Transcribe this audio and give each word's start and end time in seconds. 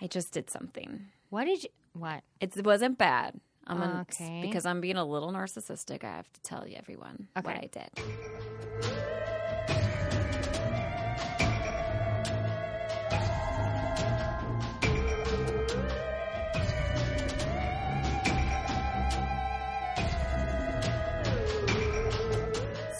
I 0.00 0.06
just 0.06 0.32
did 0.32 0.50
something. 0.50 1.06
What 1.30 1.44
did 1.46 1.64
you? 1.64 1.70
What? 1.94 2.22
It 2.40 2.54
wasn't 2.64 2.98
bad. 2.98 3.40
I'm 3.66 3.78
gonna, 3.78 4.00
Okay. 4.08 4.42
because 4.42 4.64
I'm 4.64 4.80
being 4.80 4.96
a 4.96 5.04
little 5.04 5.32
narcissistic. 5.32 6.04
I 6.04 6.08
have 6.16 6.32
to 6.32 6.40
tell 6.42 6.68
you, 6.68 6.76
everyone, 6.76 7.28
what 7.34 7.46
I 7.46 7.68
did. 7.72 7.90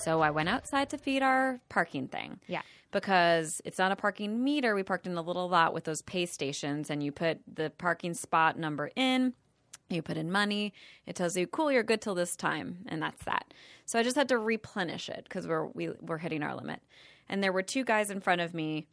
So 0.07 0.20
I 0.20 0.30
went 0.30 0.48
outside 0.48 0.88
to 0.91 0.98
feed 0.98 1.20
our 1.20 1.59
parking 1.68 2.06
thing 2.06 2.38
Yeah. 2.46 2.62
because 2.93 3.61
it's 3.64 3.77
not 3.77 3.91
a 3.91 3.96
parking 3.96 4.45
meter. 4.45 4.77
We 4.77 4.84
parked 4.84 5.09
in 5.09 5.16
a 5.16 5.20
little 5.20 5.48
lot 5.48 5.75
with 5.75 5.82
those 5.82 6.00
pay 6.00 6.27
stations, 6.27 6.91
and 6.91 7.02
you 7.02 7.11
put 7.11 7.41
the 7.52 7.70
parking 7.70 8.14
spot 8.14 8.56
number 8.56 8.92
in. 8.95 9.34
You 9.91 10.02
put 10.02 10.16
in 10.16 10.30
money. 10.30 10.73
It 11.06 11.16
tells 11.16 11.37
you, 11.37 11.48
"Cool, 11.48 11.73
you're 11.73 11.83
good 11.83 12.00
till 12.00 12.14
this 12.14 12.37
time," 12.37 12.84
and 12.87 13.02
that's 13.02 13.24
that. 13.24 13.52
So 13.84 13.98
I 13.98 14.05
just 14.05 14.14
had 14.14 14.28
to 14.28 14.38
replenish 14.38 15.09
it 15.09 15.24
because 15.24 15.48
we're 15.48 15.66
we, 15.66 15.88
we're 16.00 16.19
hitting 16.19 16.45
our 16.45 16.55
limit. 16.55 16.83
And 17.28 17.42
there 17.42 17.52
were 17.52 17.62
two 17.62 17.83
guys 17.83 18.09
in 18.09 18.20
front 18.20 18.41
of 18.41 18.55
me 18.55 18.86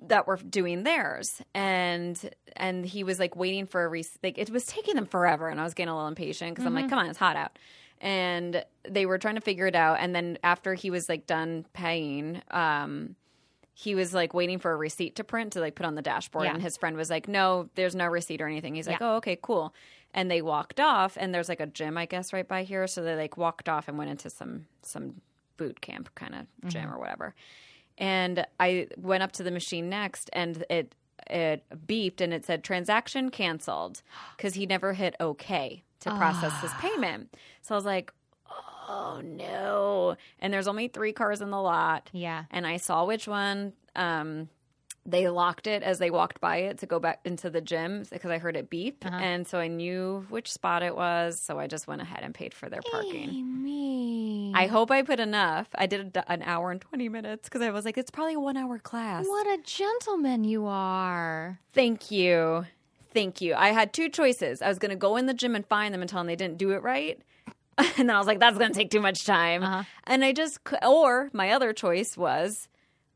that 0.00 0.26
were 0.26 0.36
doing 0.38 0.82
theirs, 0.82 1.42
and 1.54 2.28
and 2.56 2.84
he 2.84 3.04
was 3.04 3.20
like 3.20 3.36
waiting 3.36 3.66
for 3.66 3.84
a 3.84 3.88
re- 3.88 4.04
like 4.24 4.36
it 4.36 4.50
was 4.50 4.66
taking 4.66 4.96
them 4.96 5.06
forever, 5.06 5.48
and 5.48 5.60
I 5.60 5.62
was 5.62 5.74
getting 5.74 5.90
a 5.90 5.94
little 5.94 6.08
impatient 6.08 6.56
because 6.56 6.66
I'm 6.66 6.74
like, 6.74 6.86
mm-hmm. 6.86 6.90
"Come 6.90 6.98
on, 6.98 7.06
it's 7.06 7.18
hot 7.20 7.36
out." 7.36 7.56
And 8.00 8.64
they 8.88 9.04
were 9.06 9.18
trying 9.18 9.34
to 9.34 9.40
figure 9.42 9.66
it 9.66 9.74
out, 9.74 9.98
and 10.00 10.14
then 10.14 10.38
after 10.42 10.74
he 10.74 10.90
was 10.90 11.08
like 11.08 11.26
done 11.26 11.66
paying, 11.74 12.40
um, 12.50 13.14
he 13.74 13.94
was 13.94 14.12
like 14.14 14.32
waiting 14.34 14.58
for 14.58 14.72
a 14.72 14.76
receipt 14.76 15.16
to 15.16 15.24
print 15.24 15.52
to 15.54 15.60
like 15.60 15.74
put 15.74 15.84
on 15.86 15.94
the 15.94 16.02
dashboard. 16.02 16.44
Yeah. 16.46 16.54
and 16.54 16.62
his 16.62 16.76
friend 16.76 16.96
was 16.96 17.08
like 17.10 17.28
no 17.28 17.68
there's 17.76 17.94
no 17.94 18.06
receipt 18.06 18.40
or 18.40 18.46
anything. 18.46 18.74
He's 18.74 18.86
like 18.86 19.00
Yeah. 19.00 19.12
oh 19.12 19.16
okay 19.16 19.38
cool. 19.40 19.74
And 20.12 20.30
they 20.30 20.42
walked 20.42 20.80
off 20.80 21.16
and 21.20 21.32
there's 21.34 21.48
like 21.48 21.60
a 21.60 21.66
gym 21.66 21.96
i 21.96 22.04
guess 22.04 22.32
right 22.32 22.46
by 22.46 22.64
here. 22.64 22.86
So 22.86 23.02
they 23.02 23.16
like 23.16 23.36
walked 23.36 23.68
off 23.68 23.86
and 23.88 23.96
went 23.96 24.10
into 24.10 24.28
some 24.28 24.66
some 24.82 25.20
boot 25.56 25.80
camp 25.80 26.14
kind 26.14 26.34
of 26.34 26.70
gym 26.70 26.92
or 26.92 26.98
whatever. 26.98 27.34
And 27.96 28.46
i 28.58 28.88
went 28.96 29.22
up 29.22 29.32
to 29.32 29.42
the 29.42 29.50
machine 29.50 29.88
next 29.88 30.28
and 30.32 30.64
it 30.68 30.94
it 31.28 31.64
beeped 31.86 32.20
and 32.20 32.32
it 32.32 32.44
said 32.46 32.62
transaction 32.64 33.30
canceled 33.30 34.02
because 34.36 34.54
he 34.54 34.66
never 34.66 34.92
hit 34.94 35.14
okay 35.20 35.82
to 36.00 36.10
process 36.16 36.52
his 36.62 36.72
payment 36.80 37.34
so 37.62 37.74
i 37.74 37.76
was 37.76 37.84
like 37.84 38.12
oh 38.88 39.20
no 39.22 40.16
and 40.40 40.52
there's 40.52 40.66
only 40.68 40.88
three 40.88 41.12
cars 41.12 41.40
in 41.40 41.50
the 41.50 41.60
lot 41.60 42.08
Yeah. 42.12 42.44
and 42.50 42.66
I 42.66 42.76
saw 42.78 43.04
which 43.04 43.28
one. 43.28 43.72
Um, 43.94 44.48
they 45.06 45.28
locked 45.28 45.66
it 45.66 45.82
as 45.82 45.98
they 45.98 46.10
walked 46.10 46.40
by 46.40 46.58
it 46.58 46.78
to 46.78 46.86
go 46.86 46.98
back 46.98 47.20
into 47.24 47.50
the 47.50 47.60
gym 47.60 48.04
because 48.10 48.30
I 48.30 48.38
heard 48.38 48.56
it 48.56 48.68
beep, 48.70 49.04
and 49.06 49.46
so 49.46 49.58
I 49.58 49.68
knew 49.68 50.26
which 50.28 50.52
spot 50.52 50.82
it 50.82 50.94
was. 50.94 51.40
So 51.40 51.58
I 51.58 51.66
just 51.66 51.86
went 51.86 52.02
ahead 52.02 52.20
and 52.22 52.34
paid 52.34 52.54
for 52.54 52.68
their 52.68 52.82
parking. 52.90 53.30
Amy. 53.30 54.52
I 54.54 54.66
hope 54.66 54.90
I 54.90 55.02
put 55.02 55.20
enough. 55.20 55.68
I 55.74 55.86
did 55.86 56.16
an 56.26 56.42
hour 56.42 56.70
and 56.70 56.80
twenty 56.80 57.08
minutes 57.08 57.48
because 57.48 57.62
I 57.62 57.70
was 57.70 57.84
like, 57.84 57.96
it's 57.98 58.10
probably 58.10 58.34
a 58.34 58.40
one 58.40 58.56
hour 58.56 58.78
class. 58.78 59.26
What 59.26 59.46
a 59.46 59.62
gentleman 59.62 60.44
you 60.44 60.66
are. 60.66 61.58
Thank 61.72 62.10
you. 62.10 62.66
Thank 63.12 63.40
you. 63.40 63.54
I 63.54 63.70
had 63.70 63.92
two 63.92 64.08
choices. 64.08 64.62
I 64.62 64.68
was 64.68 64.78
going 64.78 64.90
to 64.90 64.96
go 64.96 65.16
in 65.16 65.26
the 65.26 65.34
gym 65.34 65.54
and 65.56 65.66
find 65.66 65.92
them 65.92 66.00
and 66.00 66.08
tell 66.08 66.20
them 66.20 66.28
they 66.28 66.36
didn't 66.36 66.58
do 66.58 66.70
it 66.72 66.82
right. 66.82 67.20
And 67.96 68.08
then 68.08 68.10
I 68.10 68.18
was 68.18 68.26
like, 68.26 68.40
that's 68.40 68.58
going 68.58 68.72
to 68.72 68.78
take 68.78 68.90
too 68.90 69.00
much 69.00 69.24
time. 69.24 69.62
Uh-huh. 69.62 69.84
And 70.04 70.22
I 70.22 70.32
just, 70.32 70.58
or 70.86 71.30
my 71.32 71.50
other 71.50 71.72
choice 71.72 72.14
was, 72.14 72.68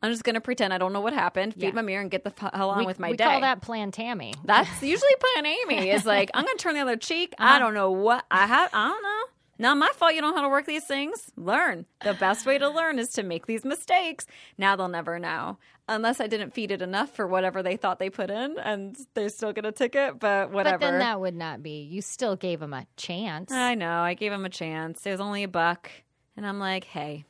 I'm 0.05 0.13
just 0.13 0.23
going 0.25 0.35
to 0.35 0.41
pretend 0.41 0.73
I 0.75 0.79
don't 0.79 0.93
know 0.93 1.01
what 1.01 1.13
happened, 1.15 1.55
feed 1.55 1.63
Yeah. 1.63 1.71
my 1.73 1.83
mirror, 1.83 2.03
and 2.03 2.11
get 2.11 2.25
the 2.25 2.33
hell 2.53 2.71
on 2.71 2.79
we 2.81 2.87
with 2.87 2.99
my 2.99 3.11
we 3.11 3.17
day. 3.17 3.25
call 3.25 3.41
that 3.41 3.63
Plan 3.63 3.91
Tammy. 3.91 4.35
That's 4.45 4.69
usually 4.83 5.15
Plan 5.19 5.47
Amy 5.47 5.91
is 5.91 6.05
like, 6.05 6.31
I'm 6.35 6.45
going 6.45 6.57
to 6.57 6.63
turn 6.63 6.75
the 6.75 6.81
other 6.81 6.97
cheek. 6.97 7.35
Uh-huh. 7.39 7.55
I 7.55 7.59
don't 7.59 7.75
know 7.75 7.91
what 7.91 8.25
I 8.31 8.47
have. 8.47 8.71
I 8.73 8.89
don't 8.89 9.03
know. 9.03 9.21
Not 9.57 9.77
my 9.79 9.89
fault 9.95 10.15
you 10.15 10.21
don't 10.21 10.33
know 10.33 10.37
how 10.37 10.43
to 10.43 10.49
work 10.49 10.67
these 10.67 10.85
things. 10.85 11.31
Learn. 11.37 11.87
The 12.03 12.15
best 12.15 12.45
way 12.45 12.59
to 12.59 12.69
learn 12.69 12.99
is 12.99 13.11
to 13.11 13.23
make 13.23 13.47
these 13.47 13.65
mistakes. 13.65 14.27
Now 14.59 14.75
they'll 14.77 14.89
never 14.89 15.19
know. 15.21 15.59
Unless 15.89 16.21
I 16.21 16.27
didn't 16.27 16.55
feed 16.55 16.71
it 16.73 16.83
enough 16.83 17.15
for 17.15 17.27
whatever 17.27 17.63
they 17.63 17.77
thought 17.77 17.99
they 18.01 18.11
put 18.11 18.31
in 18.31 18.59
and 18.59 18.97
they're 19.15 19.29
still 19.29 19.53
going 19.53 19.65
to 19.65 19.71
ticket, 19.73 20.19
but 20.19 20.51
whatever. 20.51 20.79
But 20.79 20.91
then 20.91 20.99
that 20.99 21.21
would 21.21 21.37
not 21.37 21.63
be. 21.63 21.83
You 21.83 22.03
still 22.03 22.35
gave 22.37 22.61
him 22.61 22.73
a 22.73 22.87
chance. 22.97 23.53
I 23.53 23.75
know. 23.75 24.01
I 24.01 24.15
gave 24.15 24.33
him 24.33 24.45
a 24.45 24.51
chance. 24.51 25.07
It 25.07 25.13
was 25.13 25.21
only 25.21 25.45
a 25.45 25.49
buck. 25.49 25.91
And 26.37 26.45
I'm 26.45 26.59
like, 26.59 26.85
hey, 26.85 27.25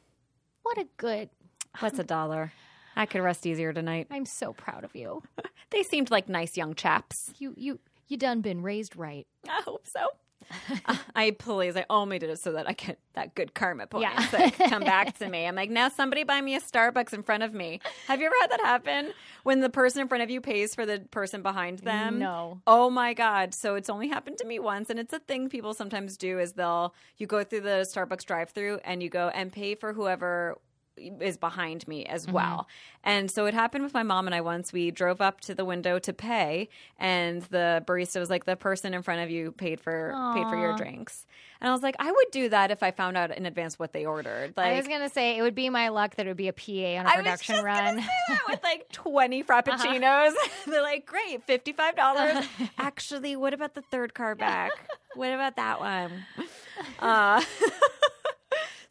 what 0.62 0.78
a 0.78 0.86
good. 0.96 1.28
what's 1.80 1.98
a 1.98 2.04
dollar? 2.04 2.52
I 2.96 3.06
could 3.06 3.20
rest 3.22 3.46
easier 3.46 3.72
tonight. 3.72 4.06
I'm 4.10 4.26
so 4.26 4.52
proud 4.52 4.84
of 4.84 4.94
you. 4.94 5.22
They 5.70 5.82
seemed 5.82 6.08
like 6.12 6.28
nice 6.28 6.56
young 6.56 6.74
chaps. 6.74 7.32
You 7.38 7.52
you 7.56 7.80
you 8.06 8.16
done 8.16 8.42
been 8.42 8.62
raised 8.62 8.94
right. 8.96 9.26
I 9.48 9.60
hope 9.62 9.88
so. 9.88 10.00
Uh, 10.86 10.96
I 11.16 11.30
please, 11.32 11.74
I 11.74 11.86
only 11.90 12.18
did 12.18 12.28
it 12.30 12.38
so 12.38 12.52
that 12.52 12.68
I 12.68 12.74
get 12.74 12.98
that 13.14 13.34
good 13.34 13.54
karma 13.54 13.86
points 13.88 14.04
Yeah. 14.12 14.26
that 14.30 14.54
come 14.68 14.84
back 14.94 15.16
to 15.18 15.28
me. 15.28 15.46
I'm 15.46 15.54
like, 15.56 15.70
now 15.70 15.88
somebody 15.88 16.22
buy 16.22 16.40
me 16.42 16.54
a 16.54 16.60
Starbucks 16.60 17.12
in 17.14 17.22
front 17.22 17.42
of 17.42 17.54
me. 17.54 17.80
Have 18.08 18.20
you 18.20 18.26
ever 18.26 18.34
had 18.42 18.50
that 18.50 18.60
happen 18.60 19.12
when 19.42 19.60
the 19.60 19.70
person 19.70 20.02
in 20.02 20.06
front 20.08 20.22
of 20.22 20.28
you 20.30 20.40
pays 20.42 20.74
for 20.74 20.84
the 20.86 21.00
person 21.10 21.42
behind 21.42 21.78
them? 21.80 22.18
No. 22.18 22.60
Oh 22.66 22.90
my 22.90 23.14
god! 23.14 23.52
So 23.54 23.74
it's 23.74 23.88
only 23.90 24.06
happened 24.08 24.36
to 24.38 24.46
me 24.46 24.58
once, 24.60 24.90
and 24.90 25.00
it's 25.00 25.14
a 25.14 25.18
thing 25.18 25.48
people 25.48 25.72
sometimes 25.74 26.16
do. 26.18 26.38
Is 26.38 26.52
they'll 26.52 26.94
you 27.16 27.26
go 27.26 27.42
through 27.42 27.62
the 27.62 27.88
Starbucks 27.90 28.24
drive-through 28.26 28.80
and 28.84 29.02
you 29.02 29.08
go 29.08 29.28
and 29.28 29.50
pay 29.50 29.74
for 29.74 29.92
whoever 29.94 30.58
is 30.96 31.36
behind 31.36 31.86
me 31.88 32.04
as 32.06 32.28
well. 32.30 32.68
And 33.02 33.30
so 33.30 33.46
it 33.46 33.54
happened 33.54 33.84
with 33.84 33.94
my 33.94 34.02
mom 34.02 34.26
and 34.26 34.34
I 34.34 34.40
once. 34.40 34.72
We 34.72 34.90
drove 34.90 35.20
up 35.20 35.40
to 35.42 35.54
the 35.54 35.64
window 35.64 35.98
to 35.98 36.12
pay, 36.12 36.68
and 36.98 37.42
the 37.42 37.82
barista 37.86 38.18
was 38.20 38.30
like, 38.30 38.44
"The 38.44 38.56
person 38.56 38.94
in 38.94 39.02
front 39.02 39.20
of 39.22 39.30
you 39.30 39.52
paid 39.52 39.80
for 39.80 40.12
paid 40.34 40.48
for 40.48 40.56
your 40.56 40.76
drinks." 40.76 41.26
And 41.60 41.68
I 41.68 41.72
was 41.72 41.82
like, 41.82 41.96
"I 41.98 42.10
would 42.10 42.30
do 42.30 42.48
that 42.50 42.70
if 42.70 42.82
I 42.82 42.90
found 42.90 43.16
out 43.16 43.30
in 43.36 43.46
advance 43.46 43.78
what 43.78 43.92
they 43.92 44.04
ordered." 44.06 44.54
Like, 44.56 44.72
I 44.72 44.76
was 44.76 44.86
gonna 44.88 45.08
say 45.08 45.36
it 45.36 45.42
would 45.42 45.54
be 45.54 45.68
my 45.68 45.88
luck 45.88 46.14
that 46.16 46.26
it 46.26 46.28
would 46.30 46.36
be 46.36 46.48
a 46.48 46.52
PA 46.52 47.00
on 47.00 47.06
a 47.06 47.08
I 47.10 47.16
production 47.16 47.64
run. 47.64 48.02
with 48.48 48.62
like 48.62 48.88
twenty 48.92 49.42
frappuccinos. 49.42 50.32
They're 50.66 50.82
like, 50.82 51.06
great, 51.06 51.42
fifty 51.44 51.72
five 51.72 51.96
dollars. 51.96 52.44
Actually, 52.78 53.36
what 53.36 53.52
about 53.52 53.74
the 53.74 53.82
third 53.82 54.14
car 54.14 54.34
back? 54.34 54.72
what 55.14 55.32
about 55.32 55.56
that 55.56 55.80
one? 55.80 56.24
Uh, 56.98 57.42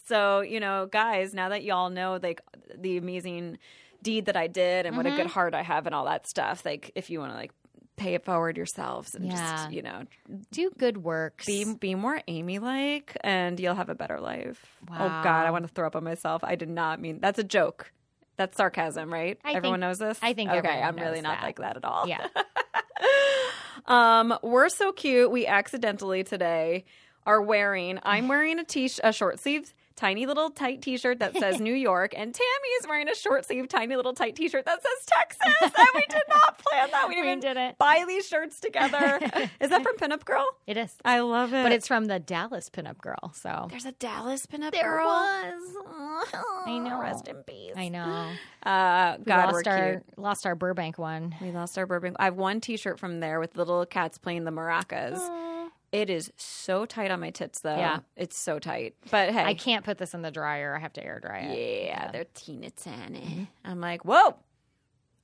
so 0.05 0.41
you 0.41 0.59
know, 0.59 0.87
guys, 0.91 1.33
now 1.33 1.49
that 1.49 1.63
y'all 1.63 1.89
know 1.89 2.19
like 2.21 2.41
the 2.77 2.97
amazing 2.97 3.57
deed 4.01 4.25
that 4.25 4.35
I 4.35 4.47
did 4.47 4.85
and 4.85 4.97
what 4.97 5.05
a 5.05 5.09
Mm-hmm. 5.09 5.17
good 5.17 5.27
heart 5.27 5.53
I 5.53 5.61
have 5.63 5.85
and 5.85 5.95
all 5.95 6.05
that 6.05 6.27
stuff, 6.27 6.65
like 6.65 6.91
if 6.95 7.09
you 7.09 7.19
want 7.19 7.31
to 7.31 7.37
like 7.37 7.51
pay 7.95 8.15
it 8.15 8.25
forward 8.25 8.57
yourselves 8.57 9.13
and 9.15 9.25
Yeah. 9.27 9.35
just 9.35 9.71
you 9.71 9.81
know 9.83 10.03
Do 10.51 10.71
good 10.77 10.97
works. 10.97 11.45
be 11.45 11.63
be 11.75 11.95
more 11.95 12.21
Amy 12.27 12.59
like, 12.59 13.15
and 13.23 13.59
you'll 13.59 13.75
have 13.75 13.89
a 13.89 13.95
better 13.95 14.19
life. 14.19 14.65
Oh 14.91 14.97
God, 14.97 15.45
I 15.45 15.51
want 15.51 15.65
to 15.67 15.73
throw 15.73 15.87
up 15.87 15.95
on 15.95 16.03
myself. 16.03 16.43
I 16.43 16.55
did 16.55 16.69
not 16.69 16.99
mean 16.99 17.19
that's 17.21 17.39
a 17.39 17.43
joke. 17.43 17.91
That's 18.35 18.57
sarcasm, 18.57 19.13
right? 19.13 19.37
I 19.45 19.53
everyone 19.53 19.79
think- 19.79 19.81
knows 19.81 19.99
this. 19.99 20.17
I 20.23 20.33
think 20.33 20.49
okay. 20.49 20.81
I'm 20.81 20.95
really 20.95 21.21
not 21.21 21.39
that. 21.41 21.43
like 21.45 21.57
that 21.59 21.77
at 21.77 21.85
all. 21.85 22.07
yeah. 22.07 22.27
Um, 23.85 24.37
we're 24.41 24.69
so 24.69 24.91
cute. 24.93 25.29
We 25.29 25.45
accidentally 25.45 26.23
today 26.23 26.85
are 27.25 27.41
wearing. 27.41 27.99
I'm 28.03 28.27
wearing 28.29 28.59
a 28.59 28.63
t 28.63 28.89
a 29.03 29.11
short 29.11 29.39
sleeve. 29.39 29.73
Tiny 29.95 30.25
little 30.25 30.49
tight 30.49 30.81
T-shirt 30.81 31.19
that 31.19 31.37
says 31.37 31.61
New 31.61 31.73
York, 31.73 32.13
and 32.17 32.33
Tammy 32.33 32.69
is 32.81 32.87
wearing 32.87 33.07
a 33.07 33.15
short 33.15 33.45
sleeve, 33.45 33.67
tiny 33.67 33.95
little 33.95 34.13
tight 34.13 34.35
T-shirt 34.35 34.65
that 34.65 34.81
says 34.81 35.05
Texas. 35.05 35.71
And 35.77 35.87
we 35.95 36.05
did 36.09 36.23
not 36.29 36.57
plan 36.57 36.89
that. 36.91 37.07
We 37.07 37.13
We 37.13 37.21
didn't 37.21 37.43
even 37.45 37.55
didn't. 37.55 37.77
buy 37.77 38.03
these 38.07 38.27
shirts 38.27 38.59
together. 38.59 39.19
is 39.61 39.69
that 39.69 39.83
from 39.83 39.95
Pinup 39.97 40.25
Girl? 40.25 40.45
It 40.65 40.77
is. 40.77 40.95
I 41.05 41.19
love 41.19 41.53
it. 41.53 41.61
But 41.63 41.71
it's 41.71 41.87
from 41.87 42.05
the 42.05 42.19
Dallas 42.19 42.69
pinup 42.71 42.97
girl. 42.97 43.31
So 43.35 43.67
There's 43.69 43.85
a 43.85 43.91
Dallas 43.93 44.45
pinup 44.47 44.71
Girl. 44.71 44.81
There 44.81 44.97
girl. 44.97 45.05
was. 45.05 46.33
I 46.65 46.77
know. 46.79 46.99
Rest 46.99 47.27
in 47.27 47.37
peace. 47.43 47.73
I 47.75 47.89
know. 47.89 48.29
Uh, 48.65 49.17
We 49.19 49.25
God, 49.25 49.51
lost 49.53 49.65
we're 49.65 49.71
our 49.73 49.91
cute. 49.91 50.03
lost 50.17 50.45
our 50.45 50.55
Burbank 50.55 50.97
one. 50.97 51.35
We 51.41 51.51
lost 51.51 51.77
our 51.77 51.85
Burbank. 51.85 52.15
I 52.17 52.23
have 52.25 52.35
one 52.37 52.61
T-shirt 52.61 52.97
from 52.97 53.19
there 53.19 53.41
with 53.41 53.57
little 53.57 53.85
cats 53.85 54.17
playing 54.17 54.45
the 54.45 54.51
maracas. 54.51 55.19
It 55.93 56.09
is 56.09 56.31
so 56.37 56.85
tight 56.85 57.11
on 57.11 57.19
my 57.19 57.29
tits, 57.29 57.59
though. 57.61 57.77
Yeah. 57.77 57.99
it's 58.17 58.35
so 58.35 58.57
tight. 58.57 58.95
But 59.11 59.29
hey, 59.29 59.43
I 59.43 59.53
can't 59.53 59.85
put 59.85 59.99
this 59.99 60.15
in 60.15 60.23
the 60.23 60.31
dryer. 60.31 60.75
I 60.75 60.79
have 60.79 60.93
to 60.93 61.05
air 61.05 61.19
dry 61.21 61.41
it. 61.41 61.85
yeah, 61.85 62.09
they're 62.11 62.25
teeny 62.33 62.71
tiny. 62.71 63.47
I'm 63.63 63.79
like, 63.79 64.03
whoa. 64.03 64.35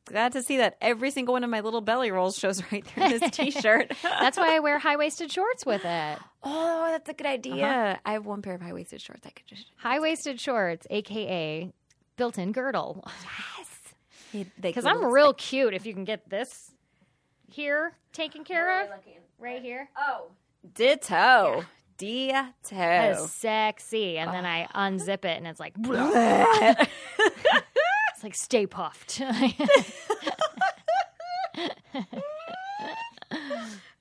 Glad 0.06 0.32
to 0.34 0.44
see 0.44 0.58
that 0.58 0.78
every 0.80 1.10
single 1.12 1.34
one 1.34 1.44
of 1.44 1.50
my 1.50 1.60
little 1.62 1.82
belly 1.82 2.12
rolls 2.12 2.38
shows 2.38 2.62
right 2.72 2.86
there 2.96 3.06
in 3.12 3.20
this 3.20 3.32
T-shirt. 3.32 3.94
That's 4.04 4.38
why 4.38 4.56
I 4.56 4.60
wear 4.60 4.78
high 4.80 4.96
waisted 4.96 5.32
shorts 5.32 5.66
with 5.66 5.84
it. 5.86 6.20
oh, 6.44 6.88
that's 6.92 7.10
a 7.10 7.14
good 7.14 7.28
idea. 7.28 7.66
Uh-huh. 7.66 7.96
I 8.06 8.14
have 8.14 8.26
one 8.26 8.42
pair 8.44 8.54
of 8.56 8.62
high 8.62 8.74
waisted 8.74 9.02
shorts. 9.02 9.26
I 9.26 9.32
could 9.32 9.46
just 9.48 9.66
High 9.78 10.00
waisted 10.00 10.40
shorts, 10.40 10.86
aka 10.92 11.72
built 12.16 12.38
in 12.38 12.52
girdle. 12.52 13.04
Yes. 14.34 14.46
Because 14.62 14.86
I'm 14.86 15.04
real 15.04 15.34
cute 15.34 15.74
if 15.74 15.86
you 15.88 15.94
can 15.94 16.06
get 16.06 16.30
this 16.30 16.72
here 17.48 17.94
taken 18.14 18.44
care 18.44 18.84
of. 18.84 18.90
Right 19.40 19.62
here. 19.62 19.90
Oh, 19.98 20.32
ditto, 20.74 21.66
ditto. 21.98 22.46
That 22.72 23.12
is 23.12 23.32
sexy. 23.32 24.18
And 24.18 24.34
then 24.34 24.46
I 24.46 24.68
ah. 24.74 24.88
unzip 24.90 25.26
it 25.26 25.38
and 25.38 25.48
it's 25.48 25.60
like, 25.60 25.74
Oh. 25.86 26.76
it's 28.14 28.24
like 28.24 28.36
stay 28.36 28.66
puffed. 28.66 29.22
I 29.22 29.56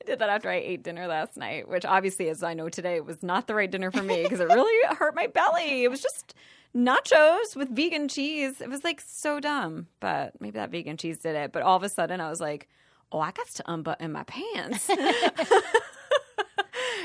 did 0.06 0.18
that 0.20 0.28
after 0.30 0.48
I 0.48 0.56
ate 0.56 0.82
dinner 0.82 1.06
last 1.06 1.36
night, 1.36 1.68
which 1.68 1.84
obviously, 1.84 2.28
as 2.28 2.42
I 2.42 2.54
know 2.54 2.68
today, 2.68 3.00
was 3.00 3.22
not 3.22 3.46
the 3.46 3.54
right 3.54 3.70
dinner 3.70 3.90
for 3.90 4.02
me 4.02 4.22
because 4.22 4.40
it 4.40 4.48
really 4.48 4.96
hurt 4.96 5.14
my 5.14 5.26
belly. 5.26 5.84
It 5.84 5.90
was 5.90 6.00
just 6.00 6.34
nachos 6.74 7.54
with 7.54 7.68
vegan 7.70 8.08
cheese. 8.08 8.60
It 8.60 8.70
was 8.70 8.84
like 8.84 9.00
so 9.00 9.38
dumb, 9.40 9.86
but 10.00 10.40
maybe 10.40 10.58
that 10.58 10.70
vegan 10.70 10.96
cheese 10.96 11.18
did 11.18 11.36
it. 11.36 11.52
But 11.52 11.62
all 11.62 11.76
of 11.76 11.82
a 11.82 11.88
sudden, 11.88 12.20
I 12.20 12.30
was 12.30 12.40
like, 12.40 12.68
oh, 13.12 13.20
I 13.20 13.30
got 13.32 13.48
to 13.48 13.70
unbutton 13.70 14.12
my 14.12 14.24
pants. 14.24 14.90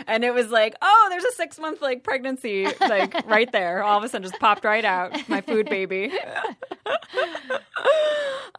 and 0.08 0.24
it 0.24 0.34
was 0.34 0.50
like, 0.50 0.76
oh, 0.82 1.08
there's 1.10 1.24
a 1.24 1.32
six 1.34 1.60
month 1.60 1.82
like 1.82 2.04
pregnancy, 2.04 2.68
like 2.80 3.14
right 3.28 3.52
there. 3.52 3.84
All 3.84 3.98
of 3.98 4.04
a 4.04 4.10
sudden, 4.10 4.28
just 4.28 4.40
popped 4.40 4.64
right 4.66 4.86
out. 4.86 5.28
My 5.30 5.42
food 5.42 5.70
baby. 5.70 6.12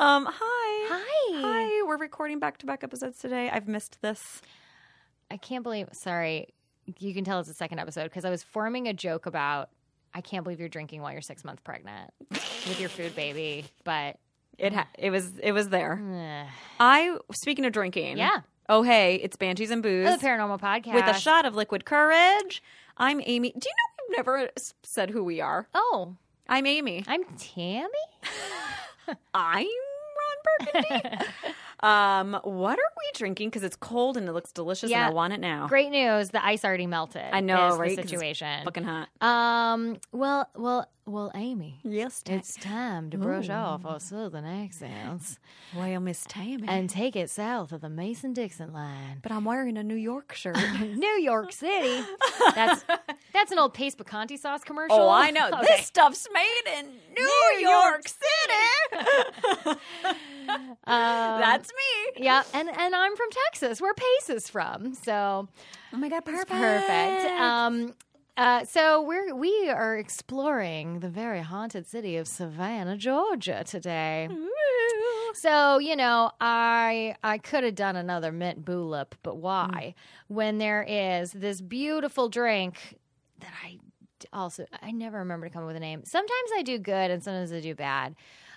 um, 0.01 0.27
hi, 0.31 0.87
Hi. 0.91 1.41
hi. 1.41 1.83
We're 1.87 1.97
recording 1.99 2.39
back 2.39 2.59
to 2.59 2.67
back 2.67 2.83
episodes 2.85 3.19
today. 3.19 3.51
I've 3.51 3.69
missed 3.69 3.99
this. 4.03 4.41
I 5.31 5.37
can't 5.37 5.63
believe. 5.63 5.89
Sorry, 5.93 6.49
you 6.99 7.15
can 7.15 7.25
tell 7.25 7.39
it's 7.41 7.49
the 7.49 7.55
second 7.55 7.79
episode 7.79 8.05
because 8.05 8.25
I 8.25 8.31
was 8.31 8.43
forming 8.43 8.89
a 8.89 8.93
joke 8.93 9.27
about. 9.27 9.71
I 10.17 10.21
can't 10.21 10.45
believe 10.45 10.61
you're 10.61 10.69
drinking 10.69 11.03
while 11.03 11.11
you're 11.11 11.21
six 11.23 11.45
months 11.45 11.61
pregnant 11.65 12.11
with 12.31 12.79
your 12.79 12.89
food 12.89 13.17
baby, 13.17 13.65
but 13.83 14.17
It 14.59 14.73
ha- 14.73 14.87
it 14.97 15.11
was 15.11 15.39
it 15.43 15.51
was 15.51 15.69
there. 15.71 16.01
I 16.79 17.17
speaking 17.33 17.65
of 17.65 17.73
drinking. 17.73 18.17
yeah, 18.19 18.41
Oh 18.69 18.83
hey, 18.83 19.17
it's 19.17 19.37
Banshees 19.37 19.71
and 19.71 19.83
Booze 19.83 20.19
the 20.19 20.27
paranormal 20.27 20.59
podcast 20.61 20.95
with 20.95 21.05
a 21.05 21.13
shot 21.19 21.45
of 21.45 21.55
liquid 21.55 21.85
courage. 21.85 22.63
I'm 22.97 23.21
Amy. 23.27 23.51
Do 23.51 23.69
you 23.69 23.73
know 23.75 24.05
we've 24.09 24.17
never 24.17 24.49
said 24.83 25.11
who 25.11 25.23
we 25.23 25.41
are? 25.43 25.69
Oh, 25.75 26.15
I'm 26.49 26.65
Amy. 26.65 27.05
I'm 27.07 27.25
Tammy. 27.37 27.89
I'm 29.35 29.67
Ron 29.67 30.73
Burgundy. 30.73 31.25
um, 31.81 32.41
what 32.45 32.79
are 32.79 32.93
we 32.97 33.11
drinking? 33.19 33.49
Because 33.51 33.65
it's 33.65 33.77
cold 33.77 34.17
and 34.17 34.27
it 34.27 34.33
looks 34.33 34.51
delicious, 34.51 34.85
and 34.85 34.93
Yeah. 34.93 35.09
I 35.09 35.11
want 35.11 35.35
it 35.35 35.41
now. 35.41 35.67
Great 35.67 35.91
news! 35.91 36.31
The 36.31 36.43
ice 36.43 36.65
already 36.65 36.87
melted. 36.87 37.35
I 37.35 37.41
know, 37.41 37.77
right? 37.77 37.97
The 37.97 38.03
situation. 38.03 38.65
Fucking 38.65 38.85
hot. 38.85 39.09
Um. 39.21 39.99
Well. 40.11 40.49
Well. 40.57 40.89
Well. 41.07 41.31
Amy. 41.35 41.81
Yes, 41.83 42.23
It's 42.27 42.55
time 42.55 43.11
to 43.11 43.19
brush 43.19 43.49
off 43.51 43.85
our 43.85 44.01
southern 44.01 44.45
accents 44.45 45.39
well, 45.77 46.01
Miss 46.01 46.25
Tammy. 46.27 46.65
and 46.69 46.89
take 46.89 47.15
it 47.17 47.29
south 47.29 47.73
of 47.73 47.81
the 47.83 47.89
Mason 47.91 48.33
Dixon 48.33 48.73
line. 48.73 49.19
but 49.23 49.31
I'm 49.33 49.45
wearing 49.45 49.77
a 49.77 49.83
New 49.83 49.97
York 49.97 50.33
shirt. 50.35 50.57
New 50.81 51.19
York 51.21 51.53
City. 51.53 52.03
That's 52.55 52.85
that's 53.33 53.53
an 53.53 53.59
old 53.59 53.75
Pace 53.75 53.95
Picante 53.95 54.39
sauce 54.39 54.65
commercial. 54.65 54.97
oh, 54.99 55.09
I 55.11 55.31
know. 55.31 55.49
Okay. 55.55 55.77
This 55.77 55.87
stuff's 55.87 56.27
made 56.33 56.79
in 56.79 56.87
New, 57.15 57.61
York, 57.61 58.07
City. 58.09 59.79
Um, 60.49 60.67
That's 60.87 61.69
me. 61.71 62.25
yeah, 62.25 62.43
and 62.53 62.69
and 62.69 62.95
I'm 62.95 63.17
from 63.17 63.29
Texas, 63.47 63.81
where 63.81 63.95
Pace 63.95 64.31
is 64.31 64.49
from. 64.49 64.95
So 64.95 65.49
Oh 65.93 65.97
my 65.97 66.09
god, 66.09 66.25
perfect. 66.25 66.51
perfect. 66.51 67.25
Um, 67.41 67.95
uh, 68.37 68.65
so 68.65 69.03
we're 69.03 69.35
we 69.35 69.69
are 69.71 69.97
exploring 69.97 71.01
the 71.01 71.09
very 71.09 71.41
haunted 71.41 71.87
city 71.87 72.17
of 72.17 72.27
Savannah, 72.27 72.97
Georgia 72.97 73.63
today. 73.65 74.29
So 75.35 75.79
you 75.79 75.97
know, 75.97 76.31
I 76.41 77.17
I 77.23 77.39
could 77.39 77.65
have 77.65 77.75
done 77.75 77.97
another 77.97 78.33
mint 78.33 78.65
boolip, 78.65 79.13
but 79.23 79.37
why? 79.37 79.95
When 80.29 80.59
there 80.59 80.85
is 80.87 81.33
this 81.33 81.61
beautiful 81.61 82.29
drink 82.29 82.99
that 83.41 83.53
I 83.65 83.79
also 84.33 84.67
I 84.81 84.93
never 84.93 85.19
remember 85.19 85.49
to 85.49 85.53
come 85.53 85.63
up 85.63 85.69
with 85.69 85.77
a 85.77 85.81
name. 85.81 86.03
Sometimes 86.05 86.51
I 86.57 86.63
do 86.63 86.79
good, 86.79 87.11
and 87.11 87.23
sometimes 87.23 87.53
I 87.53 87.61
do 87.61 87.75
bad. 87.75 88.15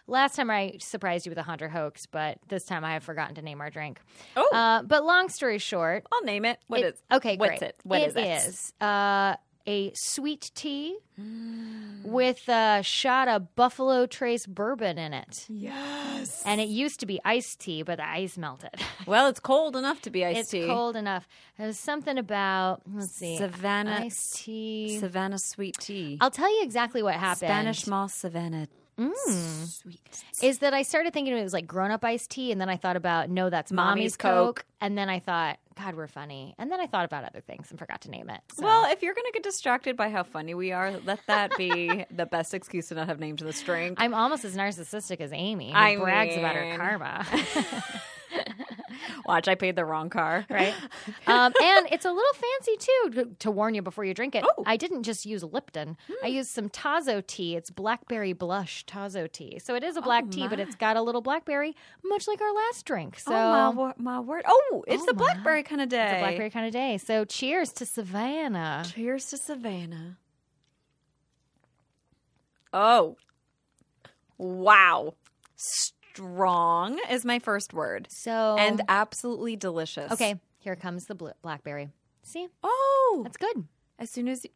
Last 0.10 0.38
time 0.38 0.50
I 0.50 0.78
surprised 0.80 1.26
you 1.26 1.32
with 1.32 1.38
a 1.38 1.44
hunter 1.44 1.68
hoax, 1.68 2.06
but 2.06 2.38
this 2.48 2.64
time 2.64 2.86
I 2.86 2.94
have 2.94 3.04
forgotten 3.04 3.36
to 3.36 3.42
name 3.42 3.60
our 3.60 3.70
drink. 3.70 4.00
Oh. 4.38 4.48
Uh, 4.56 4.82
but 4.84 5.04
long 5.04 5.28
story 5.28 5.58
short, 5.58 6.06
I'll 6.14 6.24
name 6.24 6.46
it. 6.46 6.60
What 6.68 6.80
it- 6.80 6.86
is? 6.94 7.04
okay? 7.12 7.36
What's 7.36 7.60
great. 7.60 7.62
it? 7.64 7.76
What 7.84 8.02
is 8.02 8.16
it? 8.16 8.20
it? 8.24 8.48
is, 8.48 8.74
uh, 8.80 9.36
a 9.68 9.92
sweet 9.94 10.52
tea 10.56 10.98
Mm. 11.20 12.04
with 12.06 12.48
a 12.48 12.84
shot 12.84 13.28
of 13.28 13.56
Buffalo 13.56 14.06
Trace 14.06 14.46
bourbon 14.46 15.00
in 15.00 15.16
it. 15.16 15.48
Yes. 15.50 16.44
And 16.46 16.62
it 16.62 16.68
used 16.70 17.00
to 17.00 17.08
be 17.08 17.20
iced 17.26 17.60
tea, 17.60 17.82
but 17.82 17.98
the 17.98 18.08
ice 18.08 18.38
melted. 18.38 18.70
Well, 19.08 19.28
it's 19.28 19.40
cold 19.40 19.76
enough 19.76 20.02
to 20.04 20.10
be 20.12 20.24
iced 20.26 20.40
it's 20.40 20.50
tea. 20.52 20.60
It's 20.60 20.68
cold 20.68 20.96
enough. 20.96 21.28
There's 21.58 21.80
something 21.80 22.18
about 22.20 22.82
let's 22.94 23.14
see, 23.14 23.38
Savannah 23.38 24.02
iced 24.06 24.36
tea. 24.44 25.00
Savannah 25.00 25.40
sweet 25.40 25.76
tea. 25.80 26.18
I'll 26.22 26.30
tell 26.30 26.56
you 26.56 26.62
exactly 26.64 27.02
what 27.02 27.16
happened. 27.16 27.50
Spanish 27.50 27.88
moss 27.88 28.14
Savannah. 28.14 28.68
Mm. 29.00 29.68
Sweet. 29.68 30.24
is 30.42 30.60
that 30.60 30.74
I 30.74 30.82
started 30.82 31.14
thinking 31.14 31.38
it 31.38 31.44
was 31.44 31.54
like 31.54 31.68
grown 31.68 31.92
up 31.92 32.04
iced 32.04 32.32
tea, 32.32 32.52
and 32.52 32.60
then 32.60 32.70
I 32.70 32.78
thought 32.78 32.96
about 32.96 33.30
no, 33.30 33.50
that's 33.50 33.72
Mommy's 33.72 33.90
mommy's 33.92 34.18
Coke. 34.18 34.58
Coke. 34.58 34.66
and 34.82 34.98
then 34.98 35.08
I 35.10 35.20
thought, 35.20 35.60
God, 35.78 35.94
we're 35.96 36.08
funny, 36.08 36.56
and 36.58 36.72
then 36.72 36.80
I 36.80 36.88
thought 36.88 37.06
about 37.06 37.24
other 37.24 37.42
things 37.42 37.70
and 37.70 37.78
forgot 37.78 38.02
to 38.02 38.10
name 38.10 38.30
it. 38.30 38.42
So. 38.56 38.64
Well, 38.66 38.92
if 38.92 39.04
you're 39.04 39.14
going 39.14 39.28
to 39.28 39.32
get 39.34 39.44
distracted 39.44 39.96
by 39.96 40.10
how 40.10 40.24
funny 40.24 40.56
we 40.56 40.72
are, 40.72 40.92
let 41.06 41.20
that 41.28 41.52
be 41.58 42.06
the 42.12 42.26
best 42.26 42.54
excuse 42.56 42.88
to 42.88 42.96
not 42.96 43.08
have 43.08 43.20
named 43.20 43.40
this 43.40 43.62
drink. 43.62 44.00
I'm 44.02 44.16
almost 44.16 44.44
as 44.46 44.56
narcissistic 44.56 45.20
as 45.22 45.32
Amy, 45.32 45.72
who 45.72 45.78
I 45.78 45.96
brags 45.98 46.36
about 46.36 46.56
her 46.56 46.76
karma. 46.78 47.26
Watch, 49.26 49.48
I 49.48 49.56
paid 49.56 49.76
the 49.76 49.86
wrong 49.86 50.10
car. 50.10 50.46
right? 50.50 50.74
Um, 51.28 51.54
and 51.62 51.88
it's 51.92 52.06
a 52.06 52.12
little 52.12 52.34
fancy 52.34 52.78
too. 52.80 53.36
To, 53.40 53.52
warn 53.52 53.74
you 53.76 53.82
before 53.82 54.06
you 54.06 54.14
drink 54.14 54.34
it, 54.36 54.46
Oh. 54.48 54.64
I 54.66 54.78
didn't 54.78 55.04
just 55.04 55.26
use 55.26 55.44
Lipton. 55.44 55.98
I 56.24 56.28
used 56.28 56.50
some 56.50 56.70
Tazo 56.70 57.26
tea. 57.26 57.56
It's 57.56 57.70
blackberry 57.70 58.34
blush 58.34 58.86
Tazo 58.86 59.30
tea. 59.32 59.60
So 59.60 59.76
it 59.76 59.84
is 59.84 59.98
a 59.98 60.02
black 60.02 60.30
tea, 60.30 60.48
but 60.48 60.60
it's 60.60 60.76
got 60.76 60.96
a 60.96 61.02
little 61.02 61.22
blackberry, 61.22 61.76
much 62.04 62.28
like 62.28 62.40
our 62.42 62.54
last 62.54 62.86
drink. 62.86 63.20
So 63.20 63.34
oh, 63.34 63.74
my, 63.74 63.94
my 63.98 64.20
word. 64.22 64.44
Oh, 64.48 64.84
it's 64.88 65.04
Oh, 65.04 65.06
the 65.06 65.14
blackberry 65.14 65.64
kind 65.64 65.82
of 65.82 65.90
day. 65.90 66.04
it's 66.12 66.14
a 66.14 66.20
blackberry 66.20 66.50
kind 66.50 66.66
of 66.66 66.72
day. 66.72 66.98
So 66.98 67.26
cheers 67.26 67.72
to 67.74 67.86
Savannah. 67.86 68.84
Cheers 68.94 69.26
to 69.28 69.38
Savannah. 69.38 70.18
Oh. 72.74 73.18
Wow. 74.38 75.16
Strong 76.18 77.00
is 77.12 77.24
my 77.26 77.40
first 77.40 77.74
word. 77.74 78.08
So 78.10 78.56
And 78.58 78.82
absolutely 78.90 79.56
delicious. 79.56 80.12
okay, 80.12 80.40
here 80.58 80.76
comes 80.76 81.06
the 81.06 81.16
bl- 81.16 81.30
blackberry. 81.42 81.90
See, 82.24 82.48
Oh. 82.64 83.22
that's 83.24 83.38
good. 83.38 83.66
As 84.00 84.10
soon 84.10 84.28
as 84.28 84.44
you. 84.44 84.50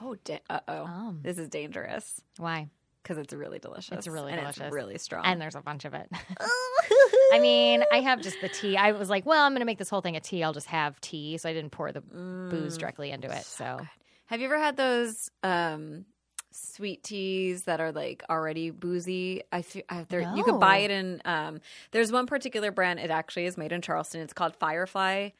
Oh, 0.00 0.14
da- 0.24 0.40
uh 0.48 0.60
oh. 0.68 0.84
Um. 0.84 1.20
This 1.22 1.36
is 1.38 1.48
dangerous 1.48 2.20
Why? 2.38 2.68
because 3.02 3.18
it's 3.18 3.32
really 3.34 3.58
delicious. 3.58 3.98
It's 3.98 4.06
really 4.08 4.32
and 4.32 4.40
delicious. 4.40 4.62
It's 4.62 4.72
really 4.74 4.98
strong. 4.98 5.24
And 5.26 5.40
there's 5.40 5.54
a 5.56 5.60
bunch 5.60 5.84
of 5.84 5.94
it. 5.94 6.08
I 7.32 7.38
mean, 7.40 7.82
I 7.92 8.00
have 8.00 8.20
just 8.22 8.40
the 8.40 8.48
tea. 8.48 8.76
I 8.76 8.92
was 8.92 9.10
like, 9.10 9.26
well, 9.26 9.42
I'm 9.44 9.52
going 9.52 9.60
to 9.60 9.66
make 9.66 9.78
this 9.78 9.90
whole 9.90 10.00
thing 10.00 10.16
a 10.16 10.20
tea. 10.20 10.42
I'll 10.42 10.52
just 10.52 10.66
have 10.68 11.00
tea. 11.00 11.36
So 11.38 11.48
I 11.48 11.52
didn't 11.52 11.70
pour 11.70 11.92
the 11.92 12.00
booze 12.00 12.76
directly 12.78 13.10
into 13.10 13.30
it. 13.30 13.44
So, 13.44 13.80
Have 14.26 14.40
you 14.40 14.46
ever 14.46 14.58
had 14.58 14.76
those 14.76 15.30
um, 15.42 16.04
sweet 16.52 17.02
teas 17.02 17.64
that 17.64 17.80
are 17.80 17.92
like 17.92 18.22
already 18.28 18.70
boozy? 18.70 19.42
I 19.52 19.62
feel 19.62 19.82
I, 19.88 20.04
they're- 20.08 20.32
you 20.34 20.44
could 20.44 20.60
buy 20.60 20.78
it 20.78 20.90
in. 20.90 21.20
Um, 21.24 21.60
there's 21.92 22.10
one 22.12 22.26
particular 22.26 22.70
brand. 22.70 22.98
It 23.00 23.10
actually 23.10 23.46
is 23.46 23.56
made 23.56 23.72
in 23.72 23.82
Charleston. 23.82 24.20
It's 24.20 24.32
called 24.32 24.56
Firefly. 24.56 25.30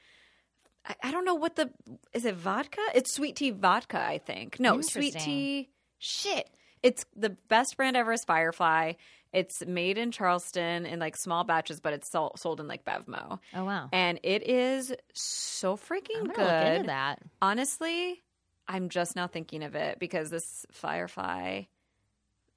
I, 0.86 0.94
I 1.02 1.10
don't 1.10 1.24
know 1.24 1.34
what 1.34 1.56
the 1.56 1.70
is 2.12 2.24
it 2.24 2.34
vodka? 2.36 2.80
It's 2.94 3.12
sweet 3.14 3.36
tea 3.36 3.50
vodka. 3.50 4.00
I 4.00 4.18
think 4.18 4.58
no 4.60 4.80
sweet 4.80 5.14
tea. 5.14 5.70
Shit, 5.98 6.48
it's 6.82 7.04
the 7.14 7.30
best 7.48 7.76
brand 7.76 7.96
ever. 7.96 8.12
Is 8.12 8.24
Firefly. 8.24 8.94
It's 9.32 9.64
made 9.64 9.96
in 9.96 10.10
Charleston 10.10 10.86
in 10.86 10.98
like 10.98 11.16
small 11.16 11.44
batches, 11.44 11.78
but 11.78 11.92
it's 11.92 12.10
sold, 12.10 12.58
in 12.58 12.66
like 12.66 12.84
Bevmo, 12.84 13.38
oh, 13.54 13.64
wow. 13.64 13.88
and 13.92 14.18
it 14.24 14.42
is 14.42 14.92
so 15.14 15.76
freaking 15.76 16.24
good 16.24 16.34
going 16.34 16.34
to 16.34 16.42
look 16.42 16.74
into 16.74 16.86
that. 16.88 17.20
honestly, 17.40 18.22
I'm 18.70 18.88
just 18.88 19.16
now 19.16 19.26
thinking 19.26 19.64
of 19.64 19.74
it 19.74 19.98
because 19.98 20.30
this 20.30 20.64
Firefly, 20.70 21.62